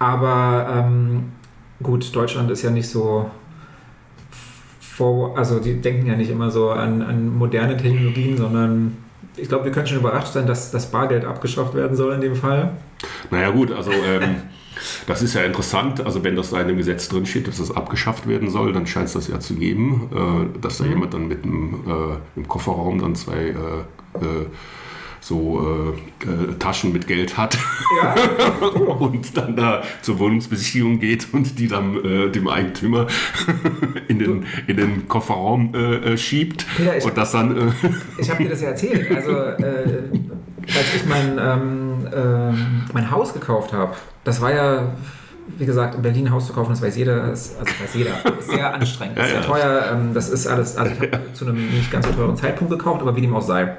Aber 0.00 0.66
ähm, 0.74 1.30
gut, 1.80 2.14
Deutschland 2.14 2.50
ist 2.50 2.62
ja 2.62 2.70
nicht 2.70 2.88
so 2.88 3.30
vor, 4.80 5.38
also 5.38 5.60
die 5.60 5.80
denken 5.80 6.06
ja 6.06 6.16
nicht 6.16 6.30
immer 6.30 6.50
so 6.50 6.70
an, 6.70 7.02
an 7.02 7.28
moderne 7.38 7.76
Technologien, 7.76 8.36
sondern 8.36 8.96
ich 9.36 9.48
glaube, 9.48 9.66
wir 9.66 9.72
können 9.72 9.86
schon 9.86 9.98
überrascht 9.98 10.32
sein, 10.32 10.48
dass 10.48 10.72
das 10.72 10.90
Bargeld 10.90 11.24
abgeschafft 11.24 11.74
werden 11.74 11.96
soll 11.96 12.14
in 12.14 12.20
dem 12.20 12.34
Fall. 12.34 12.72
Naja 13.30 13.50
gut, 13.50 13.70
also 13.70 13.92
ähm, 13.92 14.36
Das 15.06 15.22
ist 15.22 15.34
ja 15.34 15.42
interessant. 15.42 16.04
Also 16.04 16.24
wenn 16.24 16.36
das 16.36 16.50
da 16.50 16.60
in 16.60 16.68
dem 16.68 16.76
Gesetz 16.76 17.08
drin 17.08 17.26
steht, 17.26 17.48
dass 17.48 17.58
das 17.58 17.74
abgeschafft 17.74 18.26
werden 18.26 18.50
soll, 18.50 18.72
dann 18.72 18.86
scheint 18.86 19.06
es 19.06 19.14
das 19.14 19.28
ja 19.28 19.40
zu 19.40 19.54
geben, 19.54 20.10
äh, 20.12 20.60
dass 20.60 20.78
da 20.78 20.84
mhm. 20.84 20.90
jemand 20.90 21.14
dann 21.14 21.28
mit 21.28 21.44
einem, 21.44 21.74
äh, 21.86 22.16
im 22.36 22.48
Kofferraum 22.48 22.98
dann 22.98 23.14
zwei 23.14 23.48
äh, 23.48 24.24
so 25.20 25.94
äh, 26.24 26.26
äh, 26.26 26.54
Taschen 26.58 26.92
mit 26.92 27.06
Geld 27.06 27.36
hat 27.36 27.58
ja. 28.02 28.14
und 28.70 29.36
dann 29.36 29.54
da 29.54 29.82
zur 30.02 30.18
Wohnungsbesichtigung 30.18 30.98
geht 30.98 31.28
und 31.32 31.58
die 31.58 31.68
dann 31.68 31.96
äh, 32.04 32.30
dem 32.30 32.48
Eigentümer 32.48 33.06
in 34.08 34.18
den, 34.18 34.46
in 34.66 34.76
den 34.76 35.08
Kofferraum 35.08 35.74
äh, 35.74 36.12
äh 36.12 36.18
schiebt 36.18 36.66
Peter, 36.76 36.96
ich, 36.96 37.04
und 37.04 37.16
das 37.16 37.32
dann. 37.32 37.74
ich 38.18 38.30
habe 38.30 38.42
dir 38.42 38.50
das 38.50 38.62
ja 38.62 38.68
erzählt. 38.68 39.10
Also 39.14 39.36
als 39.36 40.94
ich 40.94 41.04
mein, 41.06 41.38
ähm, 41.38 42.84
mein 42.92 43.10
Haus 43.10 43.32
gekauft 43.32 43.72
habe, 43.72 43.94
das 44.24 44.40
war 44.40 44.52
ja 44.52 44.92
wie 45.58 45.66
gesagt, 45.66 45.94
in 45.94 46.02
Berlin 46.02 46.26
ein 46.26 46.32
Haus 46.32 46.46
zu 46.46 46.52
kaufen, 46.52 46.70
das 46.70 46.82
weiß 46.82 46.96
jeder, 46.96 47.32
ist, 47.32 47.58
also 47.58 47.72
weiß 47.82 47.94
jeder, 47.94 48.12
ist 48.38 48.50
sehr 48.50 48.72
anstrengend, 48.74 49.18
ist 49.18 49.30
sehr 49.30 49.42
teuer. 49.42 49.84
Ähm, 49.92 50.14
das 50.14 50.28
ist 50.28 50.46
alles, 50.46 50.76
also 50.76 50.92
ich 50.92 51.00
habe 51.00 51.32
zu 51.32 51.46
einem 51.46 51.70
nicht 51.70 51.90
ganz 51.90 52.06
so 52.06 52.12
teuren 52.12 52.36
Zeitpunkt 52.36 52.72
gekauft, 52.72 53.00
aber 53.00 53.16
wie 53.16 53.20
dem 53.20 53.34
auch 53.34 53.42
sei. 53.42 53.76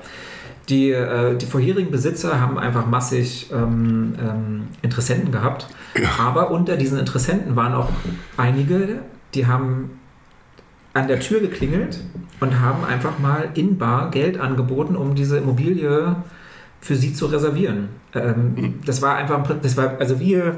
Die, 0.69 0.91
äh, 0.91 1.35
die 1.37 1.45
vorherigen 1.45 1.91
Besitzer 1.91 2.39
haben 2.39 2.57
einfach 2.57 2.85
massig 2.85 3.49
ähm, 3.51 4.13
ähm, 4.19 4.67
Interessenten 4.81 5.31
gehabt. 5.31 5.67
Ja. 5.99 6.09
Aber 6.19 6.51
unter 6.51 6.77
diesen 6.77 6.99
Interessenten 6.99 7.55
waren 7.55 7.73
auch 7.73 7.89
einige, 8.37 8.99
die 9.33 9.47
haben 9.47 9.99
an 10.93 11.07
der 11.07 11.19
Tür 11.19 11.39
geklingelt 11.39 11.99
und 12.39 12.59
haben 12.59 12.83
einfach 12.83 13.19
mal 13.19 13.49
in 13.53 13.77
Bar 13.77 14.11
Geld 14.11 14.39
angeboten, 14.39 14.95
um 14.95 15.15
diese 15.15 15.37
Immobilie 15.37 16.15
für 16.81 16.95
sie 16.95 17.13
zu 17.13 17.27
reservieren. 17.27 17.89
Ähm, 18.13 18.53
mhm. 18.55 18.79
das 18.85 19.01
war 19.01 19.15
einfach, 19.15 19.43
das 19.61 19.77
war, 19.77 19.97
also 19.99 20.19
wir, 20.19 20.57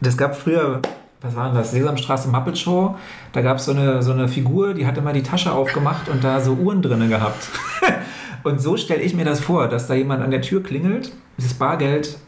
das 0.00 0.16
gab 0.16 0.36
früher, 0.36 0.80
was 1.20 1.34
war 1.34 1.48
denn 1.48 1.56
das, 1.56 1.72
Sesamstraße 1.72 2.28
Muppet 2.28 2.56
Show, 2.56 2.96
da 3.32 3.42
gab 3.42 3.58
es 3.58 3.66
so 3.66 3.72
eine, 3.72 4.02
so 4.02 4.12
eine 4.12 4.28
Figur, 4.28 4.72
die 4.72 4.86
hatte 4.86 5.02
mal 5.02 5.12
die 5.12 5.22
Tasche 5.22 5.52
aufgemacht 5.52 6.08
und 6.08 6.22
da 6.24 6.40
so 6.40 6.54
Uhren 6.54 6.80
drinne 6.80 7.08
gehabt. 7.08 7.48
Und 8.42 8.60
so 8.60 8.76
stelle 8.76 9.02
ich 9.02 9.14
mir 9.14 9.24
das 9.24 9.40
vor, 9.40 9.68
dass 9.68 9.86
da 9.86 9.94
jemand 9.94 10.22
an 10.22 10.30
der 10.30 10.42
Tür 10.42 10.62
klingelt, 10.62 11.12
dieses 11.36 11.54
Bargeld 11.54 12.18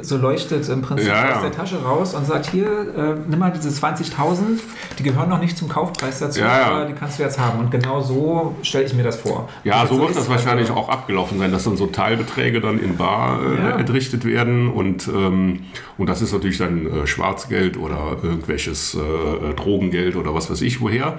so 0.00 0.16
leuchtet 0.16 0.68
im 0.68 0.80
Prinzip 0.80 1.08
ja, 1.08 1.36
aus 1.36 1.42
der 1.42 1.52
Tasche 1.52 1.82
raus 1.82 2.14
und 2.14 2.26
sagt, 2.26 2.50
hier, 2.50 2.66
äh, 2.66 3.14
nimm 3.28 3.38
mal 3.38 3.52
diese 3.52 3.68
20.000, 3.68 4.58
die 4.98 5.02
gehören 5.02 5.28
noch 5.28 5.40
nicht 5.40 5.56
zum 5.56 5.68
Kaufpreis 5.68 6.18
dazu, 6.20 6.40
ja, 6.40 6.64
aber 6.64 6.84
die 6.86 6.94
kannst 6.94 7.18
du 7.18 7.22
jetzt 7.22 7.38
haben. 7.38 7.58
Und 7.58 7.70
genau 7.70 8.00
so 8.00 8.54
stelle 8.62 8.84
ich 8.84 8.94
mir 8.94 9.02
das 9.02 9.16
vor. 9.16 9.48
Ja, 9.64 9.86
so, 9.86 9.96
so 9.96 10.00
wird 10.00 10.16
das 10.16 10.28
wahrscheinlich 10.28 10.70
also, 10.70 10.80
auch 10.80 10.88
abgelaufen 10.88 11.38
sein, 11.38 11.52
dass 11.52 11.64
dann 11.64 11.76
so 11.76 11.86
Teilbeträge 11.86 12.60
dann 12.60 12.78
in 12.78 12.96
Bar 12.96 13.40
äh, 13.42 13.80
entrichtet 13.80 14.24
werden 14.24 14.68
und, 14.68 15.08
ähm, 15.08 15.64
und 15.98 16.08
das 16.08 16.22
ist 16.22 16.32
natürlich 16.32 16.58
dann 16.58 16.86
äh, 16.86 17.06
Schwarzgeld 17.06 17.76
oder 17.76 18.16
irgendwelches 18.22 18.94
äh, 18.94 19.54
Drogengeld 19.54 20.16
oder 20.16 20.34
was 20.34 20.50
weiß 20.50 20.62
ich 20.62 20.80
woher. 20.80 21.18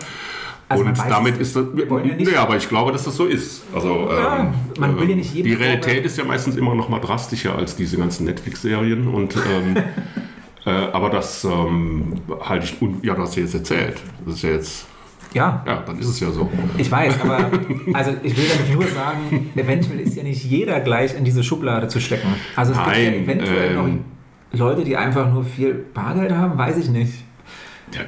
Also 0.74 0.86
und 0.86 1.10
damit 1.10 1.38
ist 1.38 1.56
das. 1.56 1.66
Ja, 1.76 2.00
nee, 2.18 2.36
aber 2.36 2.58
ich 2.58 2.68
glaube, 2.68 2.92
dass 2.92 3.04
das 3.04 3.16
so 3.16 3.26
ist. 3.26 3.64
Also, 3.74 4.10
ja, 4.10 4.40
ähm, 4.40 4.54
man 4.80 5.00
will 5.00 5.10
ja 5.10 5.16
nicht 5.16 5.34
jeden 5.34 5.48
Die 5.48 5.54
Realität 5.54 6.06
ist 6.06 6.18
ja 6.18 6.24
meistens 6.24 6.56
immer 6.56 6.74
noch 6.76 6.90
mal 6.90 7.00
drastischer 7.00 7.56
als 7.56 7.76
diese 7.76 7.98
ganzen 7.98 8.26
Netflix-Serien. 8.26 9.08
Und. 9.08 9.36
Ähm, 9.36 9.78
äh, 10.66 10.70
aber 10.70 11.10
das 11.10 11.44
ähm, 11.44 12.14
halte 12.42 12.66
ich. 12.66 12.82
Und, 12.82 13.04
ja, 13.04 13.14
du 13.14 13.22
hast 13.22 13.36
ja 13.36 13.44
jetzt 13.44 13.54
erzählt. 13.54 14.02
Das 14.26 14.36
ist 14.36 14.44
ja 14.44 14.50
jetzt. 14.52 14.86
Ja. 15.34 15.64
Ja, 15.66 15.84
dann 15.86 15.98
ist 15.98 16.08
es 16.08 16.20
ja 16.20 16.30
so. 16.30 16.50
Ich 16.78 16.92
weiß, 16.92 17.22
aber 17.22 17.38
also 17.94 18.12
ich 18.22 18.38
will 18.38 18.46
damit 18.48 18.74
nur 18.74 18.88
sagen, 18.88 19.50
eventuell 19.56 20.00
ist 20.00 20.16
ja 20.16 20.24
nicht 20.24 20.44
jeder 20.44 20.80
gleich 20.80 21.16
in 21.16 21.24
diese 21.24 21.44
Schublade 21.44 21.88
zu 21.88 22.00
stecken. 22.00 22.28
Also 22.56 22.74
es 22.74 22.78
Nein, 22.78 23.14
gibt 23.14 23.28
ja 23.28 23.34
eventuell 23.34 23.72
ähm, 23.72 24.04
noch 24.52 24.60
Leute, 24.60 24.84
die 24.84 24.96
einfach 24.96 25.34
nur 25.34 25.44
viel 25.44 25.74
Bargeld 25.74 26.32
haben, 26.32 26.58
weiß 26.58 26.78
ich 26.78 26.90
nicht. 26.90 27.14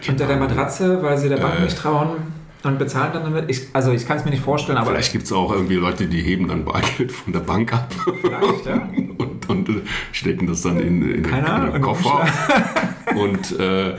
Unter 0.07 0.28
der 0.28 0.38
Matratze, 0.38 1.01
weil 1.01 1.18
sie 1.18 1.30
der 1.30 1.38
Bank 1.38 1.59
äh, 1.59 1.63
nicht 1.63 1.78
trauen 1.78 2.18
und 2.66 2.80
bezahlen 2.80 3.11
dann 3.13 3.24
damit. 3.24 3.49
Ich, 3.49 3.68
also 3.74 3.91
ich 3.91 4.07
kann 4.07 4.18
es 4.18 4.26
mir 4.26 4.32
nicht 4.32 4.43
vorstellen, 4.43 4.78
aber. 4.78 4.91
Vielleicht 4.91 5.11
gibt 5.11 5.26
es 5.26 5.32
auch 5.32 5.51
irgendwie 5.51 5.76
Leute, 5.76 6.07
die 6.07 6.22
heben 6.22 6.47
dann 6.47 6.66
Bargeld 6.66 7.11
von 7.11 7.34
der 7.34 7.41
Bank 7.41 7.74
ab. 7.74 7.93
Vielleicht, 8.22 8.66
ja. 8.66 8.76
und, 9.18 9.49
und 9.49 9.70
stecken 10.11 10.47
das 10.47 10.61
dann 10.61 10.80
in, 10.80 11.09
in, 11.09 11.24
Keine 11.24 11.68
in 11.68 11.74
den 11.74 11.82
Koffer. 11.82 12.28
und 13.16 13.59
äh, 13.59 13.95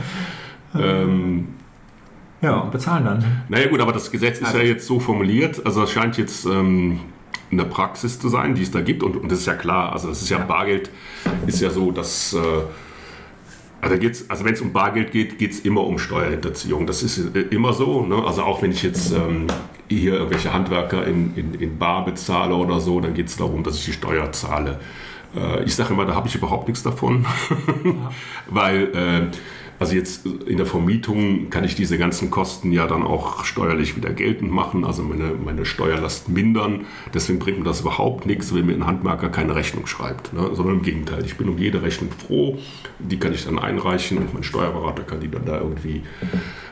ähm, 0.74 1.48
ja, 2.42 2.56
und 2.58 2.70
bezahlen 2.70 3.04
dann. 3.04 3.42
Naja 3.48 3.68
gut, 3.68 3.80
aber 3.80 3.92
das 3.92 4.10
Gesetz 4.10 4.38
ist 4.38 4.46
also, 4.46 4.58
ja 4.58 4.64
jetzt 4.64 4.86
so 4.86 5.00
formuliert, 5.00 5.64
also 5.64 5.82
es 5.82 5.90
scheint 5.90 6.18
jetzt 6.18 6.44
ähm, 6.44 7.00
eine 7.50 7.64
Praxis 7.64 8.18
zu 8.18 8.28
sein, 8.28 8.54
die 8.54 8.62
es 8.62 8.70
da 8.70 8.82
gibt 8.82 9.02
und, 9.02 9.16
und 9.16 9.30
das 9.30 9.40
ist 9.40 9.46
ja 9.46 9.54
klar, 9.54 9.92
also 9.92 10.08
das 10.08 10.22
ist 10.22 10.28
ja, 10.28 10.38
ja. 10.38 10.44
Bargeld, 10.44 10.90
ist 11.46 11.60
ja 11.60 11.70
so, 11.70 11.92
dass 11.92 12.34
äh, 12.34 12.38
also, 13.80 13.98
geht's, 13.98 14.28
also 14.28 14.44
wenn 14.44 14.54
es 14.54 14.60
um 14.60 14.72
Bargeld 14.72 15.12
geht, 15.12 15.38
geht 15.38 15.52
es 15.52 15.60
immer 15.60 15.84
um 15.84 15.98
Steuerhinterziehung. 15.98 16.86
Das 16.86 17.02
ist 17.02 17.34
äh, 17.34 17.40
immer 17.50 17.72
so. 17.72 18.04
Ne? 18.04 18.22
Also 18.24 18.42
auch 18.42 18.62
wenn 18.62 18.72
ich 18.72 18.82
jetzt 18.82 19.12
ähm, 19.12 19.46
hier 19.88 20.14
irgendwelche 20.14 20.52
Handwerker 20.52 21.06
in, 21.06 21.34
in, 21.36 21.54
in 21.54 21.78
Bar 21.78 22.04
bezahle 22.04 22.54
oder 22.54 22.80
so, 22.80 23.00
dann 23.00 23.14
geht 23.14 23.28
es 23.28 23.36
darum, 23.36 23.62
dass 23.62 23.76
ich 23.76 23.84
die 23.84 23.92
Steuer 23.92 24.32
zahle. 24.32 24.80
Äh, 25.36 25.64
ich 25.64 25.74
sage 25.74 25.92
immer, 25.92 26.04
da 26.04 26.14
habe 26.14 26.28
ich 26.28 26.34
überhaupt 26.34 26.68
nichts 26.68 26.82
davon, 26.82 27.26
weil 28.50 28.94
äh, 28.94 29.36
also 29.78 29.94
jetzt 29.94 30.26
in 30.26 30.56
der 30.56 30.66
Vermietung 30.66 31.50
kann 31.50 31.64
ich 31.64 31.74
diese 31.74 31.98
ganzen 31.98 32.30
Kosten 32.30 32.72
ja 32.72 32.86
dann 32.86 33.02
auch 33.02 33.44
steuerlich 33.44 33.96
wieder 33.96 34.10
geltend 34.10 34.50
machen, 34.50 34.84
also 34.84 35.02
meine, 35.02 35.32
meine 35.32 35.64
Steuerlast 35.64 36.28
mindern. 36.28 36.86
Deswegen 37.12 37.38
bringt 37.38 37.58
mir 37.58 37.64
das 37.64 37.80
überhaupt 37.80 38.26
nichts, 38.26 38.54
wenn 38.54 38.66
mir 38.66 38.74
ein 38.74 38.86
Handwerker 38.86 39.28
keine 39.28 39.54
Rechnung 39.54 39.86
schreibt, 39.86 40.32
ne? 40.32 40.50
sondern 40.54 40.76
im 40.76 40.82
Gegenteil. 40.82 41.24
Ich 41.24 41.36
bin 41.36 41.48
um 41.48 41.58
jede 41.58 41.82
Rechnung 41.82 42.10
froh, 42.10 42.58
die 42.98 43.18
kann 43.18 43.32
ich 43.32 43.44
dann 43.44 43.58
einreichen 43.58 44.18
und 44.18 44.32
mein 44.32 44.42
Steuerberater 44.42 45.02
kann 45.02 45.20
die 45.20 45.30
dann 45.30 45.44
da 45.44 45.58
irgendwie 45.60 46.02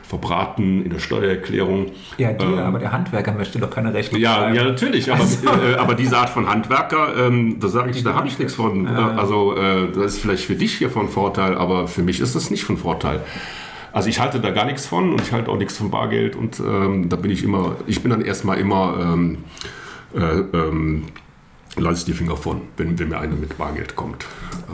verbraten 0.07 0.83
in 0.83 0.91
der 0.91 0.99
Steuererklärung. 0.99 1.91
Ja, 2.17 2.33
dir, 2.33 2.45
ähm, 2.45 2.59
aber 2.59 2.79
der 2.79 2.91
Handwerker 2.91 3.33
möchte 3.33 3.59
doch 3.59 3.69
keine 3.69 3.93
Rechnung 3.93 4.21
ja, 4.21 4.35
schreiben. 4.35 4.55
Ja, 4.55 4.63
natürlich, 4.63 5.11
aber, 5.11 5.21
also. 5.21 5.47
äh, 5.47 5.75
aber 5.75 5.95
diese 5.95 6.17
Art 6.17 6.29
von 6.29 6.47
Handwerker, 6.47 7.27
ähm, 7.27 7.59
da 7.59 7.67
sage 7.67 7.91
ich, 7.91 8.03
da 8.03 8.13
habe 8.13 8.27
ich 8.27 8.37
nichts 8.37 8.53
von. 8.53 8.85
Ja. 8.85 9.15
Also 9.15 9.55
äh, 9.55 9.91
das 9.93 10.13
ist 10.13 10.19
vielleicht 10.19 10.45
für 10.45 10.55
dich 10.55 10.73
hier 10.73 10.89
von 10.89 11.09
Vorteil, 11.09 11.57
aber 11.57 11.87
für 11.87 12.03
mich 12.03 12.19
ist 12.19 12.35
das 12.35 12.51
nicht 12.51 12.63
von 12.63 12.77
Vorteil. 12.77 13.21
Also 13.91 14.09
ich 14.09 14.19
halte 14.19 14.39
da 14.39 14.51
gar 14.51 14.65
nichts 14.65 14.85
von 14.85 15.13
und 15.13 15.21
ich 15.21 15.31
halte 15.31 15.49
auch 15.49 15.57
nichts 15.57 15.77
von 15.77 15.89
Bargeld 15.89 16.35
und 16.35 16.59
ähm, 16.59 17.07
da 17.09 17.15
bin 17.15 17.31
ich 17.31 17.43
immer, 17.43 17.77
ich 17.87 18.01
bin 18.01 18.11
dann 18.11 18.21
erstmal 18.21 18.59
immer 18.59 19.15
äh, 21.77 21.81
lasse 21.81 21.99
ich 21.99 22.05
die 22.05 22.13
Finger 22.13 22.35
von, 22.35 22.61
wenn, 22.77 22.97
wenn 22.97 23.09
mir 23.09 23.19
einer 23.19 23.35
mit 23.35 23.57
Bargeld 23.57 23.95
kommt. 23.95 24.25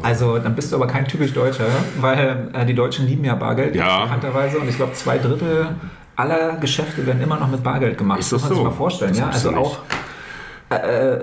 Also 0.03 0.37
dann 0.39 0.55
bist 0.55 0.71
du 0.71 0.75
aber 0.75 0.87
kein 0.87 1.07
typisch 1.07 1.33
Deutscher, 1.33 1.65
weil 1.99 2.49
äh, 2.53 2.65
die 2.65 2.73
Deutschen 2.73 3.07
lieben 3.07 3.23
ja 3.23 3.35
Bargeld, 3.35 3.75
ja. 3.75 4.03
bekannterweise. 4.03 4.59
Und 4.59 4.69
ich 4.69 4.75
glaube, 4.75 4.93
zwei 4.93 5.17
Drittel 5.17 5.75
aller 6.15 6.57
Geschäfte 6.57 7.05
werden 7.05 7.21
immer 7.21 7.39
noch 7.39 7.49
mit 7.49 7.63
Bargeld 7.63 7.97
gemacht. 7.97 8.19
Ist 8.19 8.31
das, 8.31 8.41
das 8.41 8.49
kann 8.49 8.57
man 8.57 8.57
so? 8.57 8.69
sich 8.69 8.71
mal 8.71 8.77
vorstellen. 8.77 9.15
ja, 9.15 9.29
also 9.29 9.55
auch, 9.55 9.79
äh, 10.69 11.17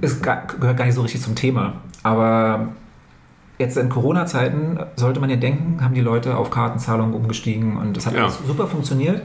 es 0.00 0.20
gehört 0.20 0.76
gar 0.76 0.84
nicht 0.84 0.94
so 0.94 1.02
richtig 1.02 1.22
zum 1.22 1.34
Thema. 1.34 1.74
Aber 2.02 2.68
jetzt 3.58 3.76
in 3.76 3.88
Corona-Zeiten 3.88 4.78
sollte 4.96 5.20
man 5.20 5.30
ja 5.30 5.36
denken, 5.36 5.82
haben 5.82 5.94
die 5.94 6.00
Leute 6.00 6.36
auf 6.36 6.50
Kartenzahlungen 6.50 7.14
umgestiegen 7.14 7.76
und 7.76 7.96
das 7.96 8.06
hat 8.06 8.14
ja. 8.14 8.28
super 8.28 8.66
funktioniert. 8.66 9.22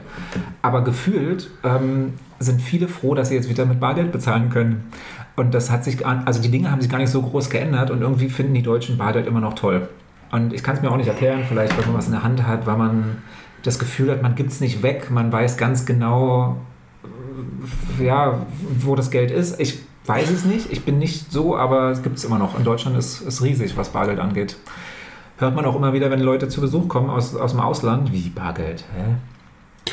Aber 0.60 0.82
gefühlt 0.82 1.50
ähm, 1.62 2.14
sind 2.40 2.60
viele 2.60 2.88
froh, 2.88 3.14
dass 3.14 3.28
sie 3.28 3.36
jetzt 3.36 3.48
wieder 3.48 3.64
mit 3.64 3.80
Bargeld 3.80 4.12
bezahlen 4.12 4.50
können. 4.50 4.90
Und 5.36 5.52
das 5.52 5.70
hat 5.70 5.82
sich, 5.82 6.06
also 6.06 6.40
die 6.40 6.50
Dinge 6.50 6.70
haben 6.70 6.80
sich 6.80 6.90
gar 6.90 6.98
nicht 6.98 7.10
so 7.10 7.20
groß 7.20 7.50
geändert 7.50 7.90
und 7.90 8.00
irgendwie 8.02 8.28
finden 8.28 8.54
die 8.54 8.62
Deutschen 8.62 8.98
Bad 8.98 9.16
halt 9.16 9.26
immer 9.26 9.40
noch 9.40 9.54
toll. 9.54 9.88
Und 10.30 10.52
ich 10.52 10.62
kann 10.62 10.76
es 10.76 10.82
mir 10.82 10.90
auch 10.90 10.96
nicht 10.96 11.08
erklären, 11.08 11.42
vielleicht 11.48 11.76
weil 11.76 11.86
man 11.86 11.96
was 11.96 12.06
in 12.06 12.12
der 12.12 12.22
Hand 12.22 12.46
hat, 12.46 12.66
weil 12.66 12.76
man 12.76 13.22
das 13.62 13.78
Gefühl 13.78 14.10
hat, 14.10 14.22
man 14.22 14.34
gibt 14.34 14.52
es 14.52 14.60
nicht 14.60 14.82
weg, 14.82 15.10
man 15.10 15.32
weiß 15.32 15.56
ganz 15.56 15.86
genau, 15.86 16.56
ja, 18.00 18.46
wo 18.78 18.94
das 18.94 19.10
Geld 19.10 19.30
ist. 19.30 19.58
Ich 19.58 19.80
weiß 20.06 20.30
es 20.30 20.44
nicht, 20.44 20.70
ich 20.70 20.84
bin 20.84 20.98
nicht 20.98 21.32
so, 21.32 21.56
aber 21.56 21.90
es 21.90 22.02
gibt 22.02 22.18
es 22.18 22.24
immer 22.24 22.38
noch. 22.38 22.58
In 22.58 22.64
Deutschland 22.64 22.96
ist 22.96 23.22
es 23.22 23.42
riesig, 23.42 23.76
was 23.76 23.88
Bargeld 23.88 24.20
angeht. 24.20 24.56
Hört 25.38 25.56
man 25.56 25.64
auch 25.64 25.74
immer 25.74 25.92
wieder, 25.92 26.10
wenn 26.10 26.20
Leute 26.20 26.48
zu 26.48 26.60
Besuch 26.60 26.88
kommen 26.88 27.10
aus, 27.10 27.34
aus 27.34 27.52
dem 27.52 27.60
Ausland, 27.60 28.12
wie 28.12 28.28
Bargeld, 28.28 28.84
hä? 28.96 29.14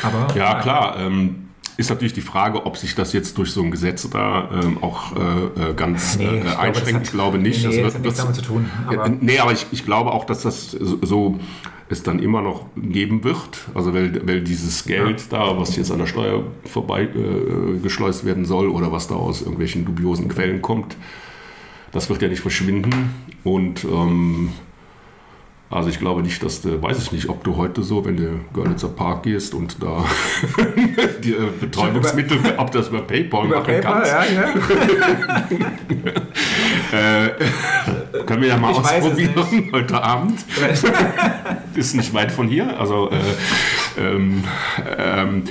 Aber, 0.03 0.35
ja, 0.35 0.59
klar. 0.59 0.97
Ähm, 0.99 1.40
ist 1.77 1.89
natürlich 1.89 2.13
die 2.13 2.21
Frage, 2.21 2.65
ob 2.65 2.77
sich 2.77 2.95
das 2.95 3.13
jetzt 3.13 3.37
durch 3.37 3.51
so 3.51 3.61
ein 3.63 3.71
Gesetz 3.71 4.09
da 4.09 4.49
ähm, 4.51 4.83
auch 4.83 5.15
äh, 5.15 5.71
äh 5.71 5.73
ganz 5.73 6.17
nee, 6.17 6.25
äh, 6.25 6.55
einschränkt. 6.55 7.07
ich 7.07 7.11
glaube 7.11 7.37
nicht. 7.37 7.65
Nee, 7.65 7.81
das, 7.81 7.93
das 7.93 7.95
hat 7.95 8.01
nichts 8.03 8.19
damit 8.19 8.35
zu 8.35 8.41
tun. 8.41 8.69
Aber 8.87 9.09
nee, 9.09 9.39
aber 9.39 9.51
ich, 9.51 9.67
ich 9.71 9.85
glaube 9.85 10.11
auch, 10.11 10.25
dass 10.25 10.41
das 10.41 10.71
so 10.71 11.39
es 11.91 12.03
dann 12.03 12.19
immer 12.19 12.41
noch 12.41 12.65
geben 12.75 13.23
wird. 13.23 13.67
Also 13.73 13.93
weil, 13.93 14.25
weil 14.27 14.41
dieses 14.41 14.85
Geld 14.85 15.21
ja. 15.31 15.37
da, 15.37 15.59
was 15.59 15.75
jetzt 15.75 15.91
an 15.91 15.99
der 15.99 16.07
Steuer 16.07 16.43
vorbei 16.65 17.03
äh, 17.03 17.77
geschleust 17.79 18.25
werden 18.25 18.45
soll 18.45 18.69
oder 18.69 18.91
was 18.91 19.07
da 19.07 19.15
aus 19.15 19.41
irgendwelchen 19.41 19.85
dubiosen 19.85 20.29
Quellen 20.29 20.61
kommt, 20.61 20.95
das 21.91 22.09
wird 22.09 22.21
ja 22.21 22.29
nicht 22.29 22.41
verschwinden. 22.41 23.13
Und 23.43 23.83
ähm, 23.83 24.49
also 25.71 25.89
ich 25.89 25.99
glaube 25.99 26.21
nicht, 26.21 26.43
dass 26.43 26.61
du, 26.61 26.81
weiß 26.81 27.01
ich 27.01 27.13
nicht, 27.13 27.29
ob 27.29 27.45
du 27.45 27.55
heute 27.55 27.81
so, 27.81 28.03
wenn 28.03 28.17
du 28.17 28.41
Görlitzer 28.53 28.89
Park 28.89 29.23
gehst 29.23 29.53
und 29.53 29.81
da 29.81 30.03
die 31.23 31.31
äh, 31.31 31.47
Betäubungsmittel, 31.59 32.39
ob 32.57 32.71
das 32.71 32.89
über 32.89 33.01
PayPal 33.01 33.45
über 33.45 33.59
machen 33.59 33.67
PayPal, 33.67 34.03
kannst. 34.03 34.11
Ja, 34.11 34.25
ja. 36.91 37.25
äh, 37.25 38.23
können 38.25 38.41
wir 38.41 38.49
ja 38.49 38.57
mal 38.57 38.71
ich 38.71 38.79
ausprobieren 38.79 39.69
heute 39.71 40.03
Abend. 40.03 40.43
Ist 41.75 41.95
nicht 41.95 42.13
weit 42.13 42.33
von 42.33 42.49
hier. 42.49 42.77
Also 42.77 43.09
äh, 43.09 43.15
ähm, 43.97 44.43
ähm, 44.97 45.43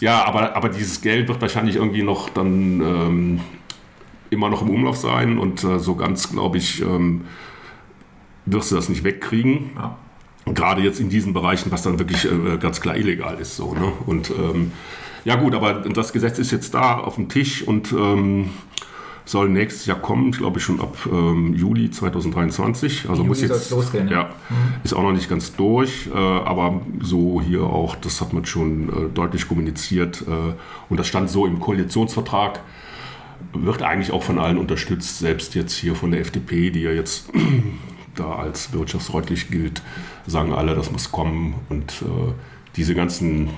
ja, 0.00 0.24
aber, 0.24 0.56
aber 0.56 0.70
dieses 0.70 1.02
Geld 1.02 1.28
wird 1.28 1.42
wahrscheinlich 1.42 1.76
irgendwie 1.76 2.02
noch 2.02 2.30
dann 2.30 2.80
ähm, 2.80 3.40
immer 4.30 4.48
noch 4.48 4.62
im 4.62 4.70
Umlauf 4.70 4.96
sein 4.96 5.38
und 5.38 5.62
äh, 5.62 5.78
so 5.78 5.94
ganz, 5.94 6.30
glaube 6.30 6.56
ich, 6.56 6.80
ähm, 6.80 7.26
wirst 8.52 8.70
du 8.70 8.76
das 8.76 8.88
nicht 8.88 9.04
wegkriegen. 9.04 9.70
Ja. 9.76 9.96
Gerade 10.54 10.82
jetzt 10.82 10.98
in 10.98 11.10
diesen 11.10 11.34
Bereichen, 11.34 11.70
was 11.70 11.82
dann 11.82 11.98
wirklich 11.98 12.24
äh, 12.24 12.56
ganz 12.58 12.80
klar 12.80 12.96
illegal 12.96 13.38
ist. 13.38 13.56
So, 13.56 13.74
ne? 13.74 13.92
Und 14.06 14.30
ähm, 14.30 14.72
ja 15.24 15.36
gut, 15.36 15.54
aber 15.54 15.74
das 15.74 16.12
Gesetz 16.12 16.38
ist 16.38 16.52
jetzt 16.52 16.74
da 16.74 16.98
auf 16.98 17.16
dem 17.16 17.28
Tisch 17.28 17.62
und 17.62 17.92
ähm, 17.92 18.50
soll 19.28 19.50
nächstes 19.50 19.86
Jahr 19.86 19.98
kommen, 19.98 20.32
glaube 20.32 20.58
ich 20.58 20.64
schon 20.64 20.80
ab 20.80 20.96
ähm, 21.10 21.54
Juli 21.54 21.90
2023. 21.90 23.08
Also 23.08 23.22
Juli 23.22 23.28
muss 23.28 23.40
jetzt 23.42 23.70
losgehen. 23.70 24.08
Ja, 24.08 24.30
mhm. 24.48 24.54
ist 24.84 24.94
auch 24.94 25.02
noch 25.02 25.12
nicht 25.12 25.28
ganz 25.28 25.54
durch, 25.54 26.08
äh, 26.12 26.16
aber 26.16 26.80
so 27.00 27.42
hier 27.42 27.64
auch, 27.64 27.94
das 27.96 28.20
hat 28.20 28.32
man 28.32 28.46
schon 28.46 28.88
äh, 28.88 28.92
deutlich 29.12 29.46
kommuniziert 29.46 30.24
äh, 30.26 30.54
und 30.88 30.98
das 30.98 31.06
stand 31.06 31.28
so 31.30 31.46
im 31.46 31.60
Koalitionsvertrag. 31.60 32.60
Wird 33.52 33.82
eigentlich 33.82 34.12
auch 34.12 34.22
von 34.22 34.38
allen 34.38 34.58
unterstützt, 34.58 35.18
selbst 35.18 35.54
jetzt 35.54 35.74
hier 35.74 35.94
von 35.94 36.10
der 36.10 36.20
FDP, 36.20 36.70
die 36.70 36.82
ja 36.82 36.90
jetzt 36.90 37.30
da 38.18 38.36
als 38.36 38.72
wirtschaftsfreundlich 38.72 39.50
gilt, 39.50 39.82
sagen 40.26 40.52
alle, 40.52 40.74
das 40.74 40.90
muss 40.90 41.12
kommen 41.12 41.54
und 41.68 42.02
äh, 42.02 42.32
diese 42.76 42.94
ganzen 42.94 43.50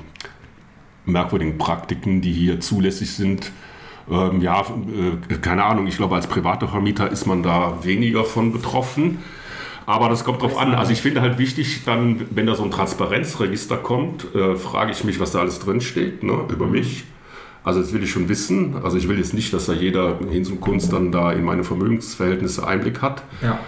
merkwürdigen 1.04 1.58
Praktiken, 1.58 2.20
die 2.20 2.32
hier 2.32 2.60
zulässig 2.60 3.12
sind, 3.12 3.52
ähm, 4.10 4.40
ja, 4.40 4.60
äh, 4.60 5.34
keine 5.36 5.64
Ahnung, 5.64 5.86
ich 5.86 5.96
glaube, 5.96 6.14
als 6.14 6.26
privater 6.26 6.68
Vermieter 6.68 7.10
ist 7.10 7.26
man 7.26 7.42
da 7.42 7.78
weniger 7.82 8.24
von 8.24 8.52
betroffen. 8.52 9.18
Aber 9.86 10.08
das 10.08 10.24
kommt 10.24 10.42
drauf 10.42 10.56
an. 10.56 10.74
Also 10.74 10.92
ich 10.92 11.02
finde 11.02 11.20
halt 11.20 11.38
wichtig, 11.38 11.82
dann, 11.84 12.26
wenn 12.30 12.46
da 12.46 12.54
so 12.54 12.62
ein 12.62 12.70
Transparenzregister 12.70 13.76
kommt, 13.76 14.34
äh, 14.34 14.54
frage 14.54 14.92
ich 14.92 15.04
mich, 15.04 15.18
was 15.18 15.32
da 15.32 15.40
alles 15.40 15.58
drinsteht 15.58 16.22
ne, 16.22 16.44
über 16.48 16.66
mich. 16.66 17.04
Also 17.64 17.80
das 17.80 17.92
will 17.92 18.02
ich 18.02 18.10
schon 18.10 18.28
wissen. 18.28 18.76
Also 18.82 18.96
ich 18.96 19.08
will 19.08 19.18
jetzt 19.18 19.34
nicht, 19.34 19.52
dass 19.52 19.66
da 19.66 19.72
jeder 19.72 20.18
Hinz 20.30 20.48
und 20.48 20.60
Kunst 20.60 20.92
dann 20.92 21.12
da 21.12 21.32
in 21.32 21.44
meine 21.44 21.64
Vermögensverhältnisse 21.64 22.66
Einblick 22.66 23.02
hat. 23.02 23.22
Ja. 23.42 23.58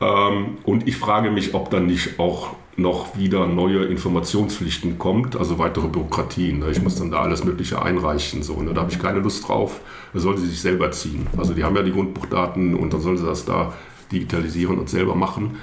Ähm, 0.00 0.58
und 0.64 0.88
ich 0.88 0.96
frage 0.96 1.30
mich, 1.30 1.54
ob 1.54 1.70
dann 1.70 1.86
nicht 1.86 2.18
auch 2.18 2.54
noch 2.76 3.16
wieder 3.18 3.46
neue 3.46 3.84
Informationspflichten 3.84 4.98
kommt, 4.98 5.36
also 5.36 5.58
weitere 5.58 5.88
Bürokratien. 5.88 6.60
Ne? 6.60 6.70
Ich 6.70 6.82
muss 6.82 6.96
dann 6.96 7.10
da 7.10 7.20
alles 7.20 7.44
Mögliche 7.44 7.82
einreichen. 7.82 8.42
So, 8.42 8.62
ne? 8.62 8.72
Da 8.72 8.82
habe 8.82 8.92
ich 8.92 8.98
keine 8.98 9.20
Lust 9.20 9.46
drauf. 9.46 9.80
Das 10.14 10.22
sollen 10.22 10.38
sie 10.38 10.46
sich 10.46 10.60
selber 10.60 10.90
ziehen. 10.90 11.26
Also 11.36 11.52
die 11.52 11.62
haben 11.62 11.76
ja 11.76 11.82
die 11.82 11.92
Grundbuchdaten 11.92 12.74
und 12.74 12.92
dann 12.92 13.00
sollen 13.00 13.18
sie 13.18 13.26
das 13.26 13.44
da 13.44 13.74
digitalisieren 14.10 14.78
und 14.78 14.88
selber 14.88 15.14
machen. 15.14 15.58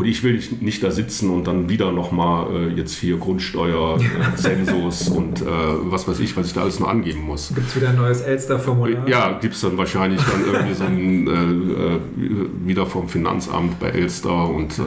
Und 0.00 0.06
ich 0.06 0.22
will 0.22 0.32
nicht, 0.32 0.62
nicht 0.62 0.82
da 0.82 0.90
sitzen 0.90 1.28
und 1.28 1.46
dann 1.46 1.68
wieder 1.68 1.92
nochmal 1.92 2.46
äh, 2.54 2.68
jetzt 2.68 2.96
hier 2.96 3.18
Grundsteuer, 3.18 3.98
äh, 4.00 4.34
Zensus 4.34 5.10
und 5.10 5.42
äh, 5.42 5.44
was 5.44 6.08
weiß 6.08 6.20
ich, 6.20 6.34
was 6.38 6.46
ich 6.46 6.54
da 6.54 6.62
alles 6.62 6.80
noch 6.80 6.88
angeben 6.88 7.20
muss. 7.20 7.52
Gibt 7.54 7.68
es 7.68 7.76
wieder 7.76 7.90
ein 7.90 7.96
neues 7.96 8.22
Elster-Formular? 8.22 9.06
Ja, 9.06 9.38
gibt 9.38 9.56
es 9.56 9.60
dann 9.60 9.76
wahrscheinlich 9.76 10.22
dann 10.22 10.42
irgendwie 10.46 10.72
so 10.72 10.84
ein 10.84 11.26
äh, 11.26 11.32
äh, 11.32 12.48
wieder 12.64 12.86
vom 12.86 13.10
Finanzamt 13.10 13.78
bei 13.78 13.90
Elster 13.90 14.48
und 14.48 14.78
äh, 14.78 14.82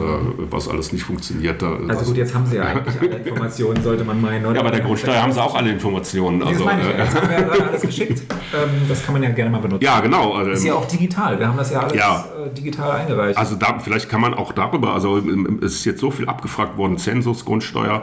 was 0.50 0.66
alles 0.66 0.92
nicht 0.92 1.04
funktioniert. 1.04 1.62
Da, 1.62 1.78
also 1.86 2.06
gut, 2.06 2.16
jetzt 2.16 2.34
haben 2.34 2.46
sie 2.46 2.56
ja 2.56 2.64
eigentlich 2.64 3.00
alle 3.00 3.18
Informationen, 3.18 3.84
sollte 3.84 4.02
man 4.02 4.20
meinen, 4.20 4.44
oder? 4.46 4.56
Ja, 4.56 4.62
bei 4.64 4.72
der 4.72 4.80
Grundsteuer 4.80 5.22
haben 5.22 5.30
sie 5.32 5.40
auch 5.40 5.54
alle 5.54 5.70
Informationen. 5.70 6.42
Also, 6.42 6.64
das 6.64 6.74
meine 6.74 6.90
ich, 6.90 6.98
jetzt 6.98 7.14
haben 7.14 7.28
wir 7.28 7.38
ja 7.56 7.64
alles 7.68 7.82
geschickt. 7.82 8.22
Ähm, 8.52 8.68
das 8.88 9.04
kann 9.04 9.12
man 9.12 9.22
ja 9.22 9.30
gerne 9.30 9.50
mal 9.52 9.60
benutzen. 9.60 9.84
Ja, 9.84 10.00
genau. 10.00 10.32
Also, 10.32 10.50
ist 10.50 10.64
ja 10.64 10.74
auch 10.74 10.88
digital. 10.88 11.38
Wir 11.38 11.46
haben 11.46 11.56
das 11.56 11.70
ja 11.70 11.82
alles 11.82 11.94
ja. 11.94 12.24
Digital 12.48 12.90
eingereicht. 12.90 13.38
Also 13.38 13.54
da, 13.54 13.78
vielleicht 13.78 14.08
kann 14.08 14.20
man 14.20 14.34
auch 14.34 14.52
darüber, 14.52 14.92
also 14.92 15.04
also 15.04 15.18
es 15.60 15.74
ist 15.74 15.84
jetzt 15.84 16.00
so 16.00 16.10
viel 16.10 16.28
abgefragt 16.28 16.76
worden, 16.76 16.98
Zensus, 16.98 17.44
Grundsteuer. 17.44 18.02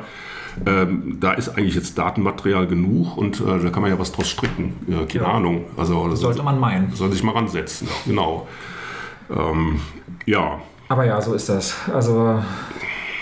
Ähm, 0.66 1.18
da 1.20 1.32
ist 1.32 1.50
eigentlich 1.50 1.76
jetzt 1.76 1.98
Datenmaterial 1.98 2.68
genug 2.68 3.18
und 3.18 3.39
äh, 3.39 3.60
da 3.60 3.70
kann 3.70 3.82
man 3.82 3.89
ja 3.89 3.98
was 3.98 4.12
draus 4.12 4.30
stricken. 4.30 4.74
Ja, 4.88 5.06
keine 5.06 5.26
ja. 5.26 5.32
Ahnung. 5.32 5.66
Also, 5.78 6.10
das 6.10 6.20
sollte 6.20 6.44
man 6.44 6.60
meinen. 6.60 6.92
Soll 6.94 7.12
sich 7.12 7.24
mal 7.24 7.32
ransetzen, 7.32 7.88
genau. 8.06 8.48
Ähm, 9.30 9.80
ja. 10.26 10.60
Aber 10.89 11.06
ja, 11.06 11.22
so 11.22 11.34
ist 11.34 11.48
das. 11.48 11.76
Also 11.94 12.44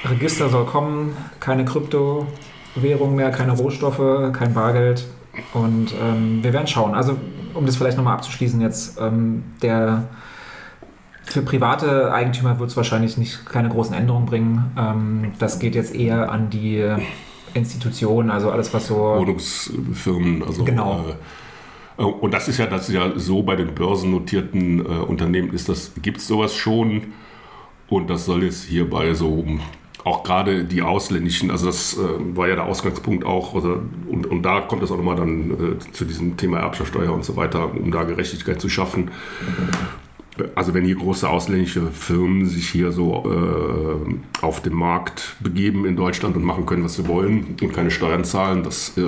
Register 0.05 0.49
soll 0.49 0.65
kommen, 0.65 1.15
keine 1.39 1.65
Kryptowährung 1.65 3.15
mehr, 3.15 3.29
keine 3.29 3.51
Rohstoffe, 3.51 4.33
kein 4.33 4.55
Bargeld. 4.55 5.05
Und 5.53 5.93
ähm, 6.01 6.39
wir 6.41 6.51
werden 6.51 6.67
schauen. 6.67 6.95
Also, 6.95 7.15
um 7.53 7.65
das 7.67 7.75
vielleicht 7.75 7.97
nochmal 7.97 8.15
abzuschließen, 8.15 8.59
jetzt 8.59 8.99
ähm, 8.99 9.43
der 9.61 10.07
für 11.29 11.41
private 11.41 12.11
Eigentümer 12.11 12.59
wird 12.59 12.69
es 12.69 12.77
wahrscheinlich 12.77 13.17
nicht 13.17 13.45
keine 13.45 13.69
großen 13.69 13.93
Änderungen 13.93 14.25
bringen. 14.25 14.71
Ähm, 14.77 15.31
das 15.39 15.59
geht 15.59 15.75
jetzt 15.75 15.93
eher 15.93 16.31
an 16.31 16.49
die 16.49 16.83
Institutionen, 17.53 18.31
also 18.31 18.51
alles, 18.51 18.73
was 18.73 18.87
so. 18.87 18.95
Wohnungsfirmen, 18.95 20.43
also. 20.43 20.63
Genau. 20.63 21.05
Äh, 21.97 22.03
und 22.03 22.33
das 22.33 22.47
ist 22.47 22.57
ja, 22.57 22.65
das 22.65 22.89
ist 22.89 22.95
ja 22.95 23.11
so 23.17 23.43
bei 23.43 23.55
den 23.55 23.75
börsennotierten 23.75 24.79
äh, 24.79 24.83
Unternehmen 24.83 25.53
ist 25.53 25.69
das, 25.69 25.91
gibt 26.01 26.17
es 26.17 26.27
sowas 26.27 26.55
schon. 26.55 27.13
Und 27.87 28.09
das 28.09 28.25
soll 28.25 28.43
jetzt 28.43 28.65
hier 28.65 28.87
bei 28.87 29.13
so 29.15 29.45
auch 30.03 30.23
gerade 30.23 30.63
die 30.63 30.81
ausländischen, 30.81 31.51
also 31.51 31.65
das 31.65 31.97
äh, 31.97 32.37
war 32.37 32.47
ja 32.47 32.55
der 32.55 32.65
Ausgangspunkt 32.65 33.25
auch, 33.25 33.53
also, 33.55 33.81
und, 34.07 34.27
und 34.27 34.43
da 34.43 34.61
kommt 34.61 34.81
es 34.81 34.91
auch 34.91 34.97
nochmal 34.97 35.17
dann 35.17 35.51
äh, 35.51 35.91
zu 35.91 36.05
diesem 36.05 36.37
Thema 36.37 36.59
Erbschaftssteuer 36.59 37.11
und 37.11 37.25
so 37.25 37.35
weiter, 37.35 37.73
um 37.73 37.91
da 37.91 38.03
Gerechtigkeit 38.03 38.61
zu 38.61 38.69
schaffen 38.69 39.11
also 40.55 40.73
wenn 40.73 40.85
hier 40.85 40.95
große 40.95 41.27
ausländische 41.27 41.91
Firmen 41.91 42.45
sich 42.45 42.69
hier 42.69 42.91
so 42.91 43.23
äh, 43.25 44.43
auf 44.45 44.61
den 44.61 44.73
Markt 44.73 45.35
begeben 45.39 45.85
in 45.85 45.95
Deutschland 45.95 46.35
und 46.35 46.43
machen 46.43 46.65
können, 46.65 46.83
was 46.83 46.95
sie 46.95 47.07
wollen 47.07 47.57
und 47.61 47.73
keine 47.73 47.91
Steuern 47.91 48.23
zahlen, 48.23 48.63
das, 48.63 48.97
äh, 48.97 49.01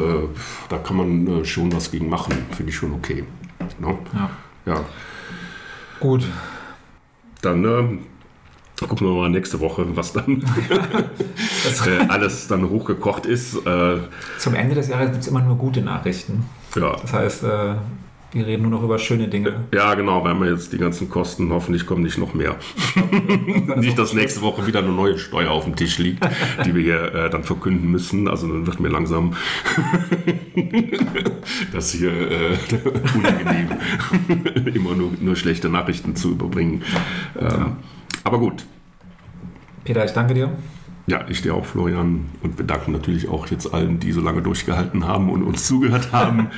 da 0.69 0.77
kann 0.77 0.97
man 0.97 1.27
äh, 1.27 1.45
schon 1.45 1.71
was 1.73 1.91
gegen 1.91 2.09
machen. 2.09 2.34
Finde 2.51 2.71
ich 2.71 2.75
schon 2.75 2.93
okay. 2.93 3.23
No? 3.79 3.99
Ja. 4.13 4.29
ja. 4.65 4.86
Gut. 5.99 6.25
Dann 7.41 7.65
äh, 7.65 8.86
gucken 8.88 9.07
wir 9.07 9.13
mal 9.13 9.29
nächste 9.29 9.59
Woche, 9.59 9.86
was 9.95 10.13
dann 10.13 10.43
äh, 11.88 12.07
alles 12.07 12.47
dann 12.47 12.69
hochgekocht 12.69 13.25
ist. 13.25 13.55
Äh. 13.65 13.99
Zum 14.38 14.55
Ende 14.55 14.75
des 14.75 14.88
Jahres 14.88 15.11
gibt 15.11 15.23
es 15.23 15.27
immer 15.27 15.41
nur 15.41 15.57
gute 15.57 15.82
Nachrichten. 15.82 16.45
Ja. 16.75 16.95
Das 17.01 17.13
heißt, 17.13 17.43
äh, 17.43 17.75
wir 18.34 18.47
reden 18.47 18.63
nur 18.63 18.71
noch 18.71 18.84
über 18.84 18.97
schöne 18.97 19.27
Dinge. 19.27 19.65
Ja, 19.73 19.93
genau, 19.93 20.23
wir 20.23 20.49
jetzt 20.49 20.71
die 20.71 20.77
ganzen 20.77 21.09
Kosten, 21.09 21.51
hoffentlich 21.51 21.86
kommen 21.86 22.03
nicht 22.03 22.17
noch 22.17 22.34
mehr. 22.34 22.55
nicht, 23.75 23.99
dass 23.99 24.13
nächste 24.13 24.41
Woche 24.41 24.65
wieder 24.65 24.79
eine 24.79 24.93
neue 24.93 25.17
Steuer 25.17 25.51
auf 25.51 25.65
dem 25.65 25.75
Tisch 25.75 25.97
liegt, 25.97 26.25
die 26.65 26.73
wir 26.73 26.82
hier 26.82 27.13
äh, 27.13 27.29
dann 27.29 27.43
verkünden 27.43 27.91
müssen. 27.91 28.29
Also 28.29 28.47
dann 28.47 28.65
wird 28.65 28.79
mir 28.79 28.88
langsam 28.88 29.36
das 31.73 31.91
hier 31.91 32.11
äh, 32.11 32.57
unangenehm, 33.15 33.69
immer 34.73 34.95
nur, 34.95 35.11
nur 35.19 35.36
schlechte 35.36 35.67
Nachrichten 35.67 36.15
zu 36.15 36.32
überbringen. 36.32 36.84
Ähm, 37.38 37.47
ja. 37.47 37.77
Aber 38.23 38.39
gut. 38.39 38.65
Peter, 39.84 40.05
ich 40.05 40.11
danke 40.11 40.34
dir. 40.34 40.51
Ja, 41.12 41.26
ich 41.28 41.41
dir 41.41 41.55
auch, 41.55 41.66
Florian. 41.66 42.30
Und 42.41 42.57
wir 42.57 42.66
danken 42.66 42.93
natürlich 42.93 43.28
auch 43.28 43.47
jetzt 43.47 43.74
allen, 43.74 43.99
die 43.99 44.14
so 44.14 44.22
lange 44.22 44.41
durchgehalten 44.41 45.05
haben 45.05 45.30
und 45.30 45.43
uns 45.43 45.68
zugehört 45.68 46.14
haben. 46.14 46.51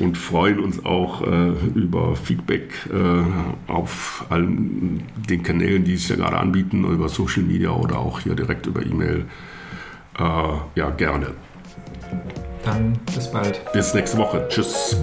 und 0.00 0.18
freuen 0.18 0.58
uns 0.58 0.84
auch 0.84 1.22
äh, 1.22 1.50
über 1.76 2.16
Feedback 2.16 2.72
äh, 2.92 3.70
auf 3.70 4.26
allen 4.28 5.04
den 5.28 5.44
Kanälen, 5.44 5.84
die 5.84 5.96
sich 5.96 6.08
ja 6.08 6.16
gerade 6.16 6.36
anbieten, 6.38 6.82
über 6.82 7.08
Social 7.08 7.44
Media 7.44 7.70
oder 7.70 8.00
auch 8.00 8.18
hier 8.18 8.34
direkt 8.34 8.66
über 8.66 8.84
E-Mail. 8.84 9.26
Äh, 10.18 10.22
ja, 10.74 10.90
gerne. 10.90 11.28
Dann 12.64 12.98
bis 13.14 13.30
bald. 13.30 13.60
Bis 13.72 13.94
nächste 13.94 14.18
Woche. 14.18 14.44
Tschüss. 14.48 14.96